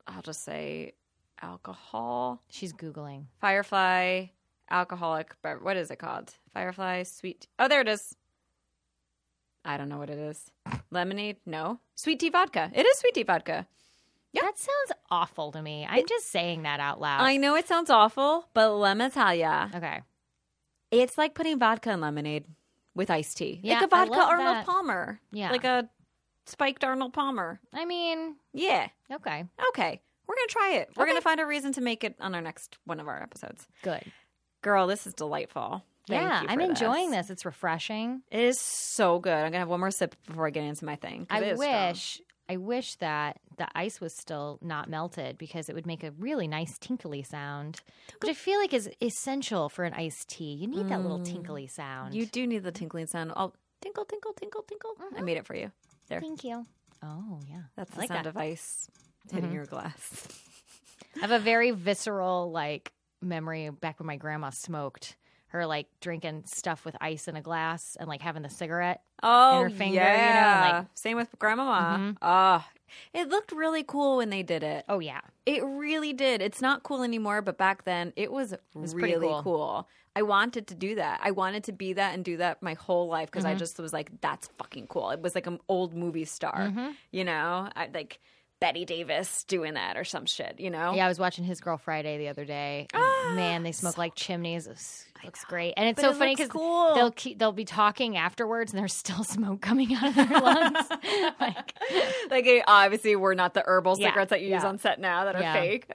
I'll 0.05 0.22
just 0.22 0.43
say 0.43 0.93
alcohol, 1.41 2.43
She's 2.50 2.72
Googling. 2.72 3.25
Firefly, 3.41 4.27
alcoholic, 4.70 5.34
bev- 5.41 5.63
what 5.63 5.75
is 5.75 5.89
it 5.89 5.98
called? 5.98 6.36
Firefly, 6.53 7.01
sweet. 7.01 7.48
Oh, 7.58 7.67
there 7.67 7.82
it 7.82 7.88
is. 7.88 8.15
I 9.65 9.75
don't 9.75 9.89
know 9.89 9.98
what 9.98 10.12
it 10.12 10.20
is. 10.20 10.51
Lemonade? 10.91 11.38
No. 11.48 11.79
Sweet 11.96 12.20
tea 12.20 12.29
vodka. 12.29 12.70
It 12.75 12.86
is 12.86 13.00
sweet 13.00 13.15
tea 13.15 13.24
vodka. 13.24 13.65
Yep. 14.34 14.43
That 14.43 14.58
sounds 14.60 15.00
awful 15.10 15.51
to 15.51 15.63
me. 15.63 15.88
I'm 15.89 16.05
just 16.08 16.29
saying 16.29 16.62
that 16.62 16.79
out 16.79 17.01
loud. 17.01 17.22
I 17.22 17.38
know 17.38 17.55
it 17.55 17.67
sounds 17.67 17.89
awful, 17.89 18.50
but 18.53 18.72
let 18.75 18.98
me 18.98 19.10
tell 19.10 19.34
ya, 19.34 19.70
okay. 19.74 20.01
it's 20.91 21.17
like 21.17 21.34
putting 21.34 21.58
vodka 21.58 21.91
in 21.91 22.01
lemonade 22.01 22.46
with 22.93 23.10
iced 23.10 23.38
tea. 23.38 23.60
Yeah, 23.63 23.75
like 23.75 23.84
a 23.86 23.88
vodka 23.88 24.20
Arnold. 24.20 24.65
Palmer. 24.65 25.20
Yeah. 25.32 25.51
Like 25.51 25.63
a 25.63 25.89
spiked 26.46 26.84
Arnold 26.84 27.14
Palmer. 27.14 27.60
I 27.74 27.86
mean, 27.86 28.36
Yeah. 28.54 28.88
okay. 29.12 29.46
Okay. 29.70 30.02
We're 30.28 30.36
going 30.36 30.48
to 30.48 30.54
try 30.54 30.72
it. 30.76 30.90
We're 30.96 31.04
Okay. 31.04 31.12
going 31.12 31.20
to 31.22 31.24
find 31.24 31.40
a 31.40 31.46
reason 31.46 31.74
to 31.74 31.82
make 31.82 32.04
it 32.04 32.16
on 32.20 32.34
our 32.34 32.42
next 32.42 32.78
one 32.86 33.00
of 33.00 33.08
our 33.08 33.22
episodes. 33.22 33.68
Good. 33.82 34.04
Girl, 34.62 34.88
this 34.88 35.06
is 35.06 35.14
delightful. 35.14 35.84
Thank 36.08 36.22
yeah, 36.22 36.42
you 36.42 36.48
I'm 36.50 36.60
for 36.60 36.66
enjoying 36.66 37.12
this. 37.12 37.30
It's 37.30 37.46
refreshing. 37.46 38.24
It 38.32 38.42
is 38.42 38.60
so 38.60 39.20
good. 39.20 39.34
I'm 39.34 39.42
going 39.44 39.54
to 39.54 39.60
have 39.60 39.70
one 39.70 39.80
more 39.80 39.92
sip 39.92 40.16
before 40.28 40.48
I 40.48 40.50
get 40.50 40.64
into 40.64 40.86
my 40.86 40.96
thing. 40.96 41.26
'cause 41.26 41.42
it 41.42 41.46
I 41.46 41.48
is 41.50 41.60
strong. 41.60 41.88
wish 41.88 42.22
I 42.50 42.58
wish 42.58 42.96
that 42.98 43.40
the 43.58 43.68
ice 43.74 44.02
was 44.02 44.14
still 44.14 44.60
not 44.62 44.90
melted 44.90 45.38
because 45.38 45.70
it 45.70 45.76
would 45.76 45.86
make 45.88 46.04
a 46.04 46.12
really 46.12 46.46
nice 46.48 46.78
tinkly 46.78 47.24
sound, 47.24 47.80
which 48.22 48.30
I 48.30 48.34
feel 48.34 48.60
like 48.60 48.74
is 48.74 48.90
essential 49.02 49.70
for 49.70 49.86
an 49.86 49.94
iced 49.94 50.28
tea. 50.28 50.54
You 50.56 50.68
need 50.68 50.90
that 50.90 51.02
little 51.02 51.20
mm. 51.20 51.26
tinkly 51.26 51.68
sound. 51.68 52.14
You 52.14 52.26
do 52.26 52.46
need 52.46 52.64
the 52.64 52.72
tinkling 52.74 53.08
sound. 53.08 53.32
Oh, 53.38 53.54
tinkle, 53.82 54.04
tinkle, 54.04 54.34
tinkle, 54.34 54.62
tinkle. 54.64 54.92
Mm-hmm. 55.02 55.18
I 55.18 55.22
made 55.22 55.38
it 55.38 55.46
for 55.46 55.56
you. 55.56 55.72
There. 56.10 56.19
Thank 56.22 56.43
you. 56.43 56.65
Oh 57.01 57.39
yeah, 57.50 57.63
That's 57.75 57.91
the 57.91 58.00
like 58.00 58.07
sound 58.10 58.25
that. 58.25 58.29
of 58.29 58.38
ice 58.38 58.88
hitting 59.31 59.51
your 59.51 59.65
glass. 59.65 60.27
I 61.17 61.19
have 61.22 61.31
a 61.31 61.39
very 61.39 61.72
visceral 61.72 62.51
like 62.51 62.91
memory 63.22 63.69
back 63.69 64.00
when 64.00 64.07
my 64.07 64.15
grandma 64.17 64.50
smoked. 64.51 65.15
Her 65.48 65.67
like 65.67 65.86
drinking 66.01 66.43
stuff 66.48 66.83
with 66.83 66.95
ice 67.00 67.27
in 67.27 67.36
a 67.36 67.41
glass 67.41 67.95
and 68.00 68.10
like 68.10 68.22
having 68.24 68.41
the 68.41 68.50
cigarette. 68.50 69.01
Oh, 69.22 69.62
her 69.62 69.69
finger, 69.69 69.93
you 69.95 70.00
know, 70.00 70.05
yeah. 70.05 70.65
and, 70.67 70.77
like- 70.77 70.88
Same 70.95 71.15
with 71.15 71.29
grandmama. 71.38 72.15
Ah, 72.24 72.67
it 73.13 73.29
looked 73.29 73.51
really 73.51 73.83
cool 73.83 74.17
when 74.17 74.29
they 74.31 74.41
did 74.43 74.63
it. 74.63 74.83
Oh 74.89 74.98
yeah, 75.00 75.22
It 75.46 75.64
really 75.64 76.14
did. 76.14 76.42
It's 76.42 76.62
not 76.62 76.84
cool 76.84 77.04
anymore, 77.04 77.42
but 77.42 77.58
back 77.58 77.84
then 77.84 78.14
it 78.16 78.32
was, 78.32 78.54
it 78.54 78.62
was 78.74 78.96
really 78.96 79.28
cool. 79.28 79.42
cool. 79.44 79.88
I 80.16 80.22
wanted 80.22 80.68
to 80.68 80.76
do 80.76 80.96
that. 80.96 81.20
I 81.24 81.32
wanted 81.32 81.64
to 81.66 81.72
be 81.72 81.94
that 81.94 82.14
and 82.14 82.24
do 82.24 82.38
that 82.38 82.62
my 82.62 82.76
whole 82.76 83.08
life 83.08 83.30
because 83.32 83.44
Mm-hmm. 83.46 83.56
I 83.56 83.60
just 83.60 83.80
was 83.80 83.92
like, 83.94 84.12
that's 84.22 84.48
fucking 84.58 84.88
cool. 84.88 85.10
It 85.10 85.22
was 85.22 85.34
like 85.36 85.48
an 85.48 85.60
old 85.68 85.94
movie 85.96 86.26
star, 86.26 86.60
Mm-hmm. 86.70 86.92
you 87.12 87.24
know, 87.26 87.68
I, 87.76 87.90
like 87.94 88.20
Bette 88.63 88.86
Davis 88.86 89.43
doing 89.43 89.74
that 89.74 89.98
or 89.98 90.05
some 90.05 90.25
shit, 90.25 90.58
you 90.58 90.70
know? 90.70 90.93
yeah. 90.93 91.03
I 91.05 91.10
was 91.10 91.20
watching 91.20 91.43
His 91.43 91.60
Girl 91.60 91.77
Friday 91.77 92.17
the 92.17 92.29
other 92.29 92.46
day. 92.46 92.88
Ah, 92.93 93.34
man, 93.36 93.63
they 93.63 93.74
smoke 93.74 93.98
like 93.98 94.15
chimneys. 94.15 94.67
It 94.67 94.79
looks 95.25 95.43
great, 95.43 95.74
and 95.75 95.89
it's 95.89 95.98
But 95.98 96.03
so 96.03 96.10
it 96.12 96.17
funny 96.17 96.34
because 96.36 96.48
cool. 96.50 96.96
they'll 96.96 97.12
keep, 97.12 97.39
they'll 97.39 97.51
be 97.51 97.65
talking 97.65 98.15
afterwards, 98.15 98.72
and 98.72 98.79
there's 98.79 98.93
still 98.93 99.24
smoke 99.25 99.60
coming 99.60 99.93
out 99.93 100.05
of 100.05 100.15
their 100.15 100.27
lungs. 100.39 100.88
like, 101.41 101.74
like 102.32 102.63
obviously 102.65 103.17
we're 103.17 103.34
not 103.34 103.53
the 103.53 103.63
herbal 103.65 103.98
Yeah, 104.00 104.10
cigarettes 104.12 104.29
that 104.29 104.41
you 104.41 104.53
use 104.53 104.63
on 104.63 104.77
set 104.79 104.98
now 105.00 105.25
that 105.25 105.36
are 105.36 105.41
Yeah. 105.41 105.53
fake. 105.62 105.91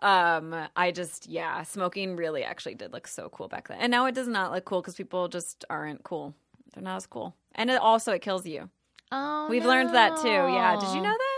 Um, 0.00 0.54
I 0.76 0.92
just 0.92 1.28
yeah, 1.28 1.62
smoking 1.64 2.14
really 2.14 2.44
actually 2.44 2.74
did 2.76 2.92
look 2.92 3.08
so 3.08 3.28
cool 3.28 3.48
back 3.48 3.66
then, 3.68 3.78
and 3.80 3.90
now 3.90 4.06
it 4.06 4.14
does 4.14 4.28
not 4.28 4.52
look 4.52 4.64
cool 4.64 4.80
because 4.82 4.94
people 4.94 5.26
just 5.28 5.64
aren't 5.68 6.04
cool. 6.04 6.34
They're 6.74 6.82
not 6.84 6.96
as 6.96 7.06
cool, 7.06 7.34
and 7.56 7.70
it 7.70 7.80
also 7.80 8.12
it 8.12 8.22
kills 8.22 8.46
you. 8.46 8.68
oh, 9.10 9.48
We've 9.50 9.64
learned 9.64 9.94
that 9.94 10.16
too. 10.20 10.28
Yeah, 10.28 10.76
did 10.78 10.88
you 10.94 11.02
know 11.02 11.10
that? 11.10 11.33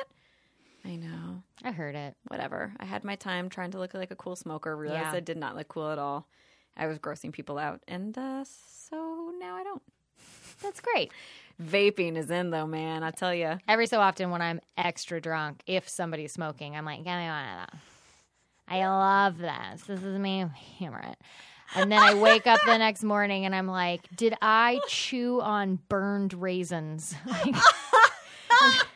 I 0.86 0.96
know. 0.96 1.42
I 1.64 1.72
heard 1.72 1.94
it. 1.96 2.14
Whatever. 2.28 2.72
I 2.78 2.84
had 2.84 3.02
my 3.02 3.16
time 3.16 3.48
trying 3.48 3.72
to 3.72 3.78
look 3.78 3.92
like 3.94 4.10
a 4.10 4.16
cool 4.16 4.36
smoker. 4.36 4.76
Realized 4.76 5.12
Yeah. 5.12 5.16
I 5.16 5.20
did 5.20 5.36
not 5.36 5.56
look 5.56 5.68
cool 5.68 5.90
at 5.90 5.98
all. 5.98 6.28
I 6.76 6.86
was 6.86 6.98
grossing 6.98 7.32
people 7.32 7.58
out, 7.58 7.80
and 7.88 8.16
uh, 8.16 8.44
so 8.44 9.32
now 9.38 9.56
I 9.56 9.64
don't. 9.64 9.82
That's 10.62 10.80
great. 10.80 11.10
Vaping 11.62 12.16
is 12.16 12.30
in 12.30 12.50
though, 12.50 12.66
man. 12.66 13.02
I 13.02 13.10
tell 13.10 13.34
you. 13.34 13.58
Every 13.66 13.86
so 13.86 13.98
often, 14.00 14.30
when 14.30 14.42
I'm 14.42 14.60
extra 14.76 15.20
drunk, 15.20 15.62
if 15.66 15.88
somebody's 15.88 16.32
smoking, 16.32 16.76
I'm 16.76 16.84
like, 16.84 16.98
"Give 16.98 17.06
me 17.06 17.26
one 17.26 17.48
of 17.48 17.68
those." 17.72 17.80
I 18.68 18.86
love 18.86 19.38
this. 19.38 19.82
This 19.86 20.02
is 20.02 20.18
me. 20.18 20.44
Hammer 20.78 21.00
it. 21.00 21.18
And 21.74 21.90
then 21.90 22.00
I 22.02 22.14
wake 22.14 22.46
up 22.46 22.60
the 22.64 22.76
next 22.78 23.02
morning 23.02 23.44
and 23.46 23.54
I'm 23.54 23.66
like, 23.68 24.02
"Did 24.14 24.34
I 24.42 24.80
chew 24.86 25.40
on 25.40 25.78
burned 25.88 26.34
raisins?" 26.34 27.14
Like, 27.26 27.54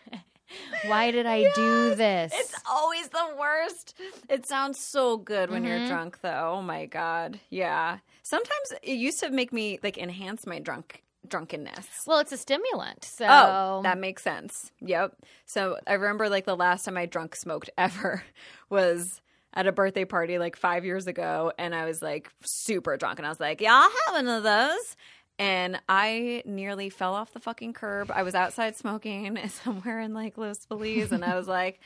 Why 0.87 1.10
did 1.10 1.26
I 1.26 1.44
do 1.54 1.94
this? 1.94 2.32
It's 2.34 2.54
always 2.68 3.08
the 3.08 3.34
worst. 3.38 3.96
It 4.28 4.46
sounds 4.46 4.78
so 4.78 5.16
good 5.16 5.50
when 5.50 5.62
Mm-hmm. 5.62 5.70
you're 5.70 5.87
drunk, 5.87 6.20
though. 6.22 6.54
Oh 6.58 6.62
my 6.62 6.87
god, 6.87 7.38
yeah. 7.50 7.99
Sometimes 8.22 8.72
it 8.82 8.94
used 8.94 9.20
to 9.20 9.30
make 9.30 9.52
me 9.52 9.78
like 9.82 9.99
enhance 9.99 10.46
my 10.46 10.58
drunk 10.58 11.02
drunkenness. 11.28 11.87
well, 12.06 12.18
it's 12.18 12.32
a 12.32 12.37
stimulant, 12.37 13.04
so 13.04 13.26
Oh, 13.28 13.80
that 13.82 13.99
makes 13.99 14.22
sense. 14.22 14.72
Yep. 14.80 15.16
So 15.44 15.78
I 15.87 15.92
remember 15.94 16.28
like 16.28 16.44
the 16.46 16.56
last 16.56 16.84
time 16.84 16.96
I 16.96 17.06
drunk 17.06 17.37
smoked 17.37 17.70
ever 17.78 18.22
was 18.70 19.20
at 19.52 19.66
a 19.66 19.72
birthday 19.72 20.04
party 20.04 20.38
like 20.38 20.56
five 20.56 20.84
years 20.84 21.06
ago, 21.06 21.52
and 21.58 21.75
I 21.75 21.84
was 21.84 22.00
like 22.00 22.30
super 22.42 22.96
drunk, 22.96 23.18
and 23.18 23.26
I 23.26 23.28
was 23.30 23.40
like, 23.40 23.60
"Yeah, 23.60 23.75
I'll 23.75 23.90
have 24.14 24.25
one 24.25 24.28
of 24.28 24.42
those." 24.44 24.96
And 25.40 25.80
I 25.88 26.42
nearly 26.44 26.90
fell 26.90 27.14
off 27.14 27.32
the 27.32 27.40
fucking 27.40 27.73
curb. 27.73 28.12
I 28.14 28.25
was 28.25 28.35
outside 28.35 28.76
smoking 28.76 29.40
somewhere 29.64 29.99
in 30.00 30.12
like 30.12 30.37
Los 30.37 30.66
Feliz, 30.66 31.12
and 31.12 31.25
I 31.25 31.35
was 31.35 31.49
like, 31.59 31.80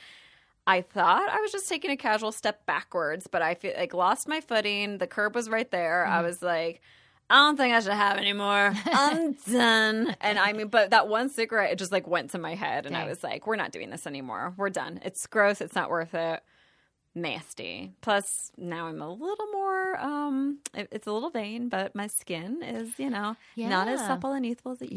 I 0.66 0.80
thought 0.80 1.28
I 1.28 1.40
was 1.40 1.52
just 1.52 1.68
taking 1.68 1.92
a 1.92 1.96
casual 1.96 2.32
step 2.32 2.66
backwards, 2.66 3.28
but 3.28 3.42
I 3.42 3.54
feel 3.54 3.72
like 3.78 3.94
lost 3.94 4.26
my 4.26 4.40
footing. 4.40 4.98
The 4.98 5.06
curb 5.06 5.36
was 5.36 5.48
right 5.48 5.70
there. 5.70 6.04
I 6.04 6.16
mm-hmm. 6.16 6.26
was 6.26 6.42
like, 6.42 6.80
I 7.30 7.36
don't 7.36 7.56
think 7.56 7.72
I 7.72 7.78
should 7.78 7.92
have 7.92 8.18
anymore. 8.18 8.74
I'm 8.86 9.32
done. 9.50 10.16
And 10.20 10.36
I 10.36 10.52
mean, 10.52 10.66
but 10.66 10.90
that 10.90 11.06
one 11.06 11.28
cigarette, 11.28 11.70
it 11.70 11.78
just 11.78 11.92
like 11.92 12.08
went 12.08 12.30
to 12.30 12.38
my 12.38 12.56
head, 12.56 12.86
and 12.86 12.96
I 12.96 13.06
was 13.06 13.22
like, 13.22 13.46
we're 13.46 13.54
not 13.54 13.70
doing 13.70 13.88
this 13.88 14.04
anymore. 14.04 14.52
We're 14.56 14.68
done. 14.68 14.98
It's 15.04 15.28
gross. 15.28 15.60
It's 15.60 15.76
not 15.76 15.90
worth 15.90 16.14
it. 16.14 16.42
Nasty. 17.14 17.92
Plus, 18.00 18.50
now 18.56 18.86
I'm 18.86 19.00
a 19.00 19.08
little 19.08 19.46
more. 19.52 19.96
um 20.00 20.58
it- 20.74 20.88
It's 20.90 21.06
a 21.06 21.12
little 21.12 21.30
vain, 21.30 21.68
but 21.68 21.94
my 21.94 22.08
skin 22.08 22.60
is, 22.62 22.98
you 22.98 23.08
know, 23.10 23.36
not 23.68 23.86
as 23.88 24.00
supple 24.00 24.32
and 24.32 24.44
youthful 24.44 24.72
as 24.72 24.82
it 24.82 24.90
used 24.90 24.92
to 24.92 24.96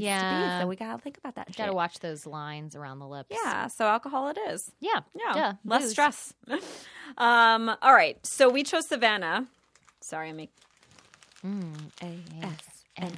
be. 0.58 0.62
So 0.62 0.68
we 0.68 0.76
gotta 0.76 1.00
think 1.02 1.18
about 1.20 1.36
that. 1.36 1.56
Got 1.56 1.68
to 1.68 1.74
watch 1.74 2.00
those 2.00 2.26
lines 2.26 2.76
around 2.76 3.00
the 3.00 3.08
lips. 3.08 3.30
Yeah. 3.44 3.68
So 3.68 3.86
alcohol 3.88 4.30
it 4.30 4.38
is. 4.50 4.72
yeah, 4.80 5.02
Yeah. 5.14 5.34
Duh. 5.34 5.54
Less 5.66 5.84
Booze. 5.84 5.92
stress. 5.92 6.34
um, 7.18 7.70
all 7.82 7.94
right. 7.94 8.18
So 8.26 8.50
we 8.50 8.64
chose 8.64 8.88
Savannah. 8.88 9.48
Sorry, 10.02 10.30
I 10.30 10.34
make 10.34 10.52
A 12.02 12.20
S 12.42 12.84
N 12.98 13.12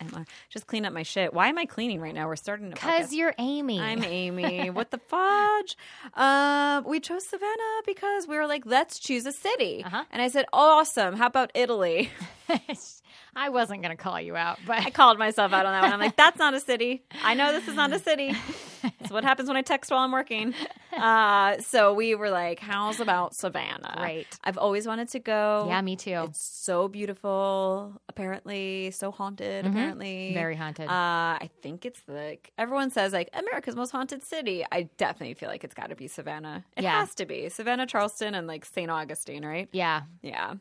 R 0.00 0.06
R 0.06 0.10
A 0.10 0.10
S 0.10 0.14
M 0.14 0.18
R. 0.18 0.26
Just 0.48 0.66
clean 0.66 0.84
up 0.84 0.92
my 0.92 1.02
shit. 1.02 1.32
Why 1.32 1.48
am 1.48 1.58
I 1.58 1.66
cleaning 1.66 2.00
right 2.00 2.14
now? 2.14 2.28
We're 2.28 2.36
starting 2.36 2.70
to 2.70 2.74
Because 2.74 3.12
you're 3.12 3.34
Amy. 3.38 3.80
I'm 3.80 4.04
Amy. 4.04 4.70
what 4.78 4.90
the 4.90 4.98
fudge? 4.98 5.76
Uh, 6.14 6.82
we 6.86 7.00
chose 7.00 7.26
Savannah 7.26 7.82
because 7.86 8.26
we 8.26 8.36
were 8.36 8.46
like, 8.46 8.64
let's 8.66 8.98
choose 8.98 9.26
a 9.26 9.32
city. 9.32 9.84
Uh-huh. 9.84 10.04
And 10.10 10.22
I 10.22 10.28
said, 10.28 10.46
awesome. 10.52 11.16
How 11.16 11.26
about 11.26 11.50
Italy? 11.54 12.10
I 13.36 13.50
wasn't 13.50 13.82
going 13.82 13.96
to 13.96 14.02
call 14.02 14.20
you 14.20 14.36
out, 14.36 14.58
but 14.66 14.78
I 14.78 14.90
called 14.90 15.18
myself 15.18 15.52
out 15.52 15.66
on 15.66 15.72
that 15.72 15.82
one. 15.82 15.92
I'm 15.92 16.00
like, 16.00 16.16
that's 16.16 16.38
not 16.38 16.54
a 16.54 16.60
city. 16.60 17.04
I 17.22 17.34
know 17.34 17.52
this 17.52 17.68
is 17.68 17.74
not 17.74 17.92
a 17.92 17.98
city. 17.98 18.34
It's 19.00 19.10
what 19.10 19.24
happens 19.24 19.48
when 19.48 19.56
I 19.56 19.62
text 19.62 19.90
while 19.90 20.00
I'm 20.00 20.12
working. 20.12 20.54
Uh, 20.98 21.58
so 21.60 21.92
we 21.94 22.14
were 22.16 22.30
like, 22.30 22.58
how's 22.58 22.98
about 22.98 23.32
Savannah? 23.36 23.94
Right. 23.98 24.26
I've 24.42 24.58
always 24.58 24.84
wanted 24.86 25.08
to 25.10 25.20
go. 25.20 25.66
yeah, 25.68 25.80
me 25.82 25.94
too. 25.94 26.24
It's 26.28 26.40
so 26.42 26.88
beautiful, 26.88 28.00
apparently, 28.08 28.90
so 28.90 29.12
haunted, 29.12 29.64
apparently. 29.66 30.24
Mm-hmm. 30.28 30.34
Very 30.34 30.56
haunted. 30.56 30.88
Uh, 30.88 31.38
I 31.38 31.50
think 31.62 31.84
it's 31.84 32.00
like, 32.08 32.50
everyone 32.58 32.90
says, 32.90 33.12
like, 33.12 33.28
America's 33.32 33.76
most 33.76 33.90
haunted 33.90 34.24
city. 34.24 34.64
I 34.72 34.88
definitely 34.96 35.34
feel 35.34 35.48
like 35.50 35.62
it's 35.62 35.74
got 35.74 35.90
to 35.90 35.94
be 35.94 36.08
Savannah. 36.08 36.64
It 36.76 36.82
Yeah. 36.82 36.98
has 36.98 37.14
to 37.16 37.26
be. 37.26 37.48
Savannah, 37.48 37.86
Charleston, 37.86 38.34
and 38.34 38.46
like 38.48 38.64
St. 38.64 38.90
Augustine, 38.90 39.44
right? 39.44 39.68
yeah. 39.72 40.02
Yeah. 40.22 40.54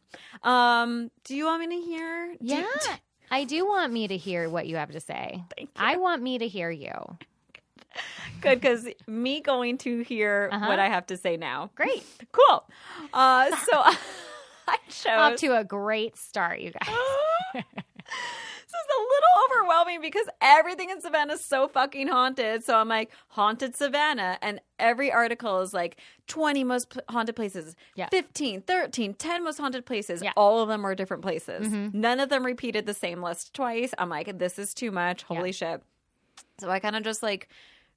Um, 0.44 1.10
do 1.24 1.36
you 1.36 1.46
want 1.46 1.68
me 1.68 1.80
to 1.80 1.82
hear? 1.86 2.28
do- 2.34 2.38
Yeah. 2.42 2.66
I 3.32 3.44
do 3.46 3.66
want 3.66 3.92
me 3.92 4.08
to 4.08 4.16
hear 4.18 4.50
what 4.50 4.68
you 4.68 4.76
have 4.76 4.92
to 4.92 5.00
say. 5.00 5.44
Thank 5.58 5.70
I 5.76 5.98
want 5.98 6.22
me 6.22 6.38
to 6.38 6.48
hear 6.48 6.70
you. 6.70 7.18
Good, 8.42 8.62
because 8.62 8.88
me 9.08 9.42
going 9.42 9.78
to 9.80 10.02
hear 10.04 10.50
Uh-huh. 10.52 10.68
what 10.68 10.80
I 10.80 10.90
have 10.90 11.08
to 11.08 11.18
say 11.18 11.38
now. 11.38 11.72
Great. 11.76 12.04
Cool. 12.32 12.64
Uh, 13.14 13.56
so 13.66 13.72
I 14.68 14.78
chose. 14.90 15.08
Off 15.08 15.36
to 15.38 15.58
a 15.58 15.64
great 15.64 16.18
start, 16.18 16.60
you 16.60 16.72
guys. 16.72 16.96
this 17.54 17.64
is 17.64 18.88
a 18.90 19.02
little 19.02 19.62
overwhelming 19.64 20.02
because 20.02 20.28
everything 20.42 20.90
in 20.90 21.02
Savannah 21.02 21.34
is 21.34 21.44
so 21.44 21.68
fucking 21.68 22.08
haunted. 22.10 22.64
So 22.64 22.76
I'm 22.76 22.88
like, 22.90 23.12
haunted 23.30 23.76
Savannah. 23.76 24.38
And 24.42 24.60
every 24.78 25.12
article 25.12 25.62
is 25.62 25.74
like 25.74 25.98
20 26.28 26.64
most 26.64 26.90
p- 26.92 27.00
haunted 27.10 27.36
places, 27.36 27.76
Yeah. 27.96 28.10
15, 28.12 28.62
13, 28.62 29.14
10 29.14 29.44
most 29.44 29.58
haunted 29.58 29.86
places. 29.86 30.22
Yeah. 30.22 30.34
All 30.36 30.62
of 30.62 30.68
them 30.70 30.86
are 30.86 30.96
different 30.96 31.24
places. 31.24 31.68
None 31.94 32.20
of 32.20 32.30
them 32.30 32.46
repeated 32.46 32.86
the 32.86 32.94
same 32.94 33.24
list 33.24 33.54
twice. 33.54 33.94
I'm 33.98 34.10
like, 34.10 34.38
this 34.38 34.60
is 34.60 34.74
too 34.74 34.92
much. 34.92 35.24
Holy 35.24 35.52
shit. 35.52 35.82
So 36.60 36.70
I 36.70 36.80
kind 36.80 36.96
of 36.96 37.04
just 37.04 37.24
like 37.24 37.50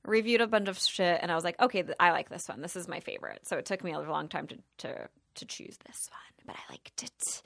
reviewed 0.05 0.41
a 0.41 0.47
bunch 0.47 0.69
of 0.69 0.79
shit 0.79 1.19
and 1.23 1.31
I 1.31 1.35
was 1.35 1.45
like, 1.45 1.61
okay, 1.61 1.85
I 1.99 2.13
like 2.13 2.31
this 2.31 2.49
one. 2.49 2.63
This 2.63 2.77
is 2.77 2.89
my 2.89 3.01
favorite. 3.01 3.41
So 3.47 3.59
it 3.59 3.67
took 3.67 3.85
me 3.85 3.93
a 3.93 4.01
long 4.01 4.29
time 4.29 4.47
to 4.49 4.57
to, 4.79 5.09
to 5.37 5.45
choose 5.47 5.77
this 5.87 6.09
one, 6.11 6.47
but 6.47 6.57
I 6.57 6.61
liked 6.73 7.03
it. 7.03 7.43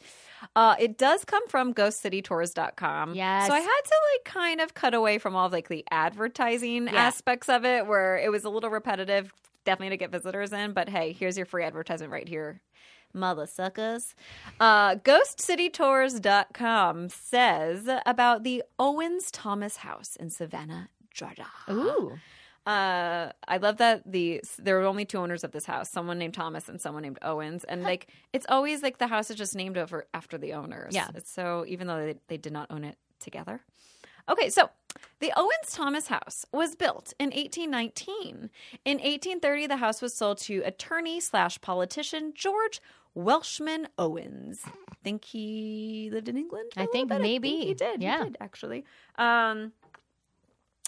Uh, 0.55 0.75
it 0.79 0.99
does 0.99 1.25
come 1.25 1.47
from 1.49 1.73
ghostcitytours.com. 1.75 3.15
Yes. 3.15 3.47
So 3.47 3.53
I 3.55 3.61
had 3.61 3.81
to 3.85 3.95
like 4.15 4.25
kind 4.25 4.61
of 4.61 4.75
cut 4.75 4.93
away 4.95 5.19
from 5.19 5.35
all 5.35 5.47
of 5.47 5.53
like 5.53 5.69
the 5.69 5.85
advertising 5.91 6.87
Yeah. 6.87 6.93
aspects 6.95 7.49
of 7.49 7.65
it 7.65 7.87
where 7.87 8.19
it 8.19 8.31
was 8.31 8.45
a 8.45 8.51
little 8.51 8.71
repetitive, 8.71 9.33
definitely 9.65 9.91
to 9.91 9.97
get 9.97 10.13
visitors 10.13 10.53
in. 10.53 10.73
But 10.73 10.89
hey, 10.91 11.13
here's 11.13 11.37
your 11.37 11.47
free 11.47 11.65
advertisement 11.65 12.13
right 12.13 12.29
here. 12.29 12.61
Mother 13.17 13.47
suckers. 13.47 14.13
Uh, 14.59 14.97
GhostCityTours.com 14.97 17.09
says 17.11 17.89
about 18.07 18.43
the 18.43 18.65
Owens 18.79 19.31
Thomas 19.31 19.77
House 19.79 20.17
in 20.17 20.31
Savannah, 20.31 20.89
Georgia. 21.13 21.47
Ooh. 21.71 22.19
Uh, 22.67 23.31
I 23.47 23.59
love 23.59 23.77
that 23.77 24.11
the 24.11 24.43
there 24.59 24.79
were 24.79 24.87
only 24.87 25.05
two 25.05 25.19
owners 25.19 25.45
of 25.45 25.53
this 25.53 25.67
house, 25.67 25.91
someone 25.91 26.19
named 26.19 26.35
Thomas 26.35 26.69
and 26.69 26.81
someone 26.81 27.03
named 27.03 27.19
Owens, 27.21 27.65
and 27.65 27.83
like 27.83 28.09
it's 28.33 28.47
always 28.49 28.83
like 28.83 28.99
the 28.99 29.07
house 29.07 29.31
is 29.31 29.37
just 29.37 29.55
named 29.55 29.77
over 29.77 30.07
after 30.15 30.39
the 30.39 30.55
owners. 30.55 30.95
Yeah. 30.95 31.09
So 31.25 31.65
even 31.69 31.87
though 31.87 32.07
they, 32.07 32.17
they 32.29 32.37
did 32.39 32.53
not 32.53 32.71
own 32.71 32.85
it 32.85 32.97
together. 33.21 33.61
Okay, 34.29 34.49
so 34.49 34.71
The 35.21 35.33
Owens 35.37 35.73
Thomas 35.73 36.07
House 36.09 36.47
was 36.53 36.75
built 36.75 37.13
in 37.19 37.27
1819. 37.27 38.49
In 38.85 38.97
1830, 38.97 39.67
the 39.67 39.77
house 39.77 40.01
was 40.01 40.15
sold 40.15 40.39
to 40.39 40.63
attorney 40.65 41.21
slash 41.21 41.61
politician 41.61 42.33
George 42.35 42.81
Welshman 43.15 43.89
Owens. 43.99 44.63
Think 45.03 45.25
he 45.25 46.09
lived 46.11 46.29
in 46.31 46.39
England? 46.39 46.73
I 46.77 46.87
think 46.87 47.11
bit? 47.11 47.21
maybe. 47.21 47.51
he 47.67 47.75
did. 47.75 48.03
Yeah. 48.03 48.19
he 48.19 48.25
did 48.25 48.37
actually. 48.41 48.85
Um, 49.17 49.73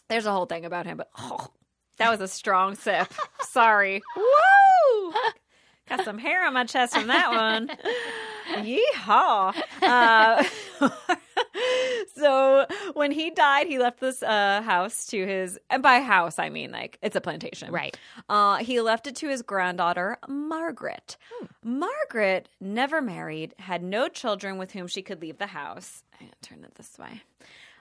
there's 0.08 0.24
a 0.24 0.32
whole 0.32 0.46
thing 0.46 0.64
about 0.64 0.86
him, 0.86 0.96
but 0.96 1.10
oh, 1.18 1.48
that 1.98 2.10
was 2.10 2.20
a 2.20 2.28
strong 2.28 2.74
sip. 2.74 3.12
Sorry. 3.40 4.02
Woo! 4.16 5.12
Got 5.88 6.04
some 6.04 6.18
hair 6.18 6.44
on 6.44 6.54
my 6.54 6.64
chest 6.64 6.94
from 6.94 7.06
that 7.06 7.30
one. 7.30 7.70
Yeehaw. 8.66 9.54
Uh, 9.82 10.44
so 12.16 12.66
when 12.94 13.12
he 13.12 13.30
died, 13.30 13.68
he 13.68 13.78
left 13.78 14.00
this 14.00 14.20
uh, 14.20 14.62
house 14.62 15.06
to 15.06 15.24
his, 15.24 15.60
and 15.70 15.84
by 15.84 16.00
house, 16.00 16.40
I 16.40 16.48
mean 16.48 16.72
like 16.72 16.98
it's 17.02 17.14
a 17.14 17.20
plantation. 17.20 17.70
Right. 17.70 17.96
Uh, 18.28 18.56
he 18.56 18.80
left 18.80 19.06
it 19.06 19.14
to 19.16 19.28
his 19.28 19.42
granddaughter, 19.42 20.18
Margaret. 20.28 21.16
Hmm. 21.32 21.78
Margaret 21.78 22.48
never 22.60 23.00
married, 23.00 23.54
had 23.60 23.84
no 23.84 24.08
children 24.08 24.58
with 24.58 24.72
whom 24.72 24.88
she 24.88 25.02
could 25.02 25.22
leave 25.22 25.38
the 25.38 25.46
house. 25.46 26.02
I'm 26.20 26.28
to 26.28 26.48
turn 26.48 26.64
it 26.64 26.74
this 26.74 26.98
way. 26.98 27.22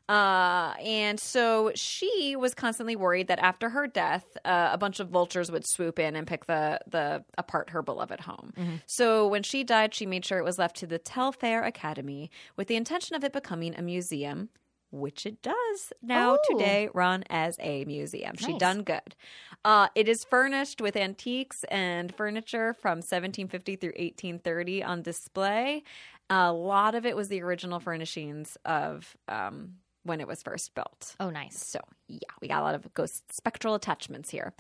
Uh, 0.08 0.74
and 0.84 1.20
so 1.20 1.72
she 1.76 2.36
was 2.38 2.54
constantly 2.54 2.96
worried 2.96 3.28
that 3.28 3.40
after 3.40 3.70
her 3.70 3.88
death, 3.88 4.26
uh, 4.46 4.70
a 4.72 4.78
bunch 4.78 5.00
of 5.00 5.10
vultures 5.10 5.52
would 5.52 5.66
swoop 5.68 5.98
in 6.00 6.16
and 6.16 6.28
pick 6.28 6.46
the 6.46 6.80
the 6.88 7.24
apart 7.38 7.72
her 7.72 7.82
beloved 7.82 8.20
home. 8.22 8.54
So 8.86 9.28
when 9.28 9.42
she 9.44 9.64
died, 9.64 9.94
she 9.94 10.06
made 10.06 10.24
sure 10.26 10.38
it 10.38 10.44
was 10.44 10.60
left 10.60 10.76
to 10.78 10.88
the 10.88 11.00
Telfair 11.00 11.64
Academy 11.64 12.30
with 12.56 12.68
the 12.68 12.76
intention 12.76 13.16
of 13.16 13.24
it 13.24 13.34
becoming 13.34 13.74
a 13.76 13.82
museum, 13.82 14.50
which 14.92 15.26
it 15.26 15.42
does 15.42 15.92
now 16.04 16.38
Oh. 16.40 16.54
today 16.58 16.90
run 16.94 17.24
as 17.30 17.58
a 17.60 17.84
museum. 17.86 18.36
She 18.38 18.58
done 18.58 18.84
good. 18.84 19.16
Uh, 19.64 19.88
it 19.96 20.08
is 20.08 20.24
furnished 20.24 20.80
with 20.82 20.96
antiques 20.96 21.64
and 21.66 22.14
furniture 22.16 22.74
from 22.74 22.98
1750 23.00 23.76
through 23.78 23.90
1830 23.98 24.84
on 24.84 25.02
display. 25.02 25.84
A 26.30 26.52
lot 26.54 26.94
of 26.96 27.06
it 27.06 27.16
was 27.16 27.28
the 27.30 27.42
original 27.42 27.80
furnishings 27.80 28.58
of 28.66 29.16
um, 29.28 29.76
when 30.06 30.22
it 30.22 30.28
was 30.28 30.44
first 30.44 30.74
built. 30.76 31.16
Oh, 31.20 31.30
nice. 31.30 31.58
So, 31.66 31.80
yeah, 32.08 32.20
we 32.42 32.48
got 32.48 32.62
a 32.62 32.64
lot 32.64 32.76
of 32.76 32.94
ghost 32.94 33.34
spectral 33.34 33.74
attachments 33.74 34.30
here. 34.30 34.54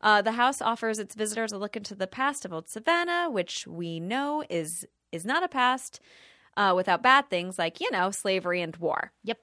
Uh, 0.00 0.22
the 0.22 0.32
house 0.32 0.62
offers 0.62 0.98
its 0.98 1.14
visitors 1.14 1.52
a 1.52 1.58
look 1.58 1.76
into 1.76 1.94
the 1.94 2.06
past 2.06 2.44
of 2.44 2.52
Old 2.52 2.68
Savannah, 2.68 3.28
which 3.30 3.66
we 3.66 4.00
know 4.00 4.44
is 4.48 4.86
is 5.10 5.26
not 5.26 5.42
a 5.42 5.48
past 5.48 6.00
uh, 6.56 6.72
without 6.74 7.02
bad 7.02 7.28
things 7.28 7.58
like 7.58 7.80
you 7.80 7.90
know 7.90 8.10
slavery 8.10 8.62
and 8.62 8.76
war. 8.76 9.12
Yep. 9.24 9.38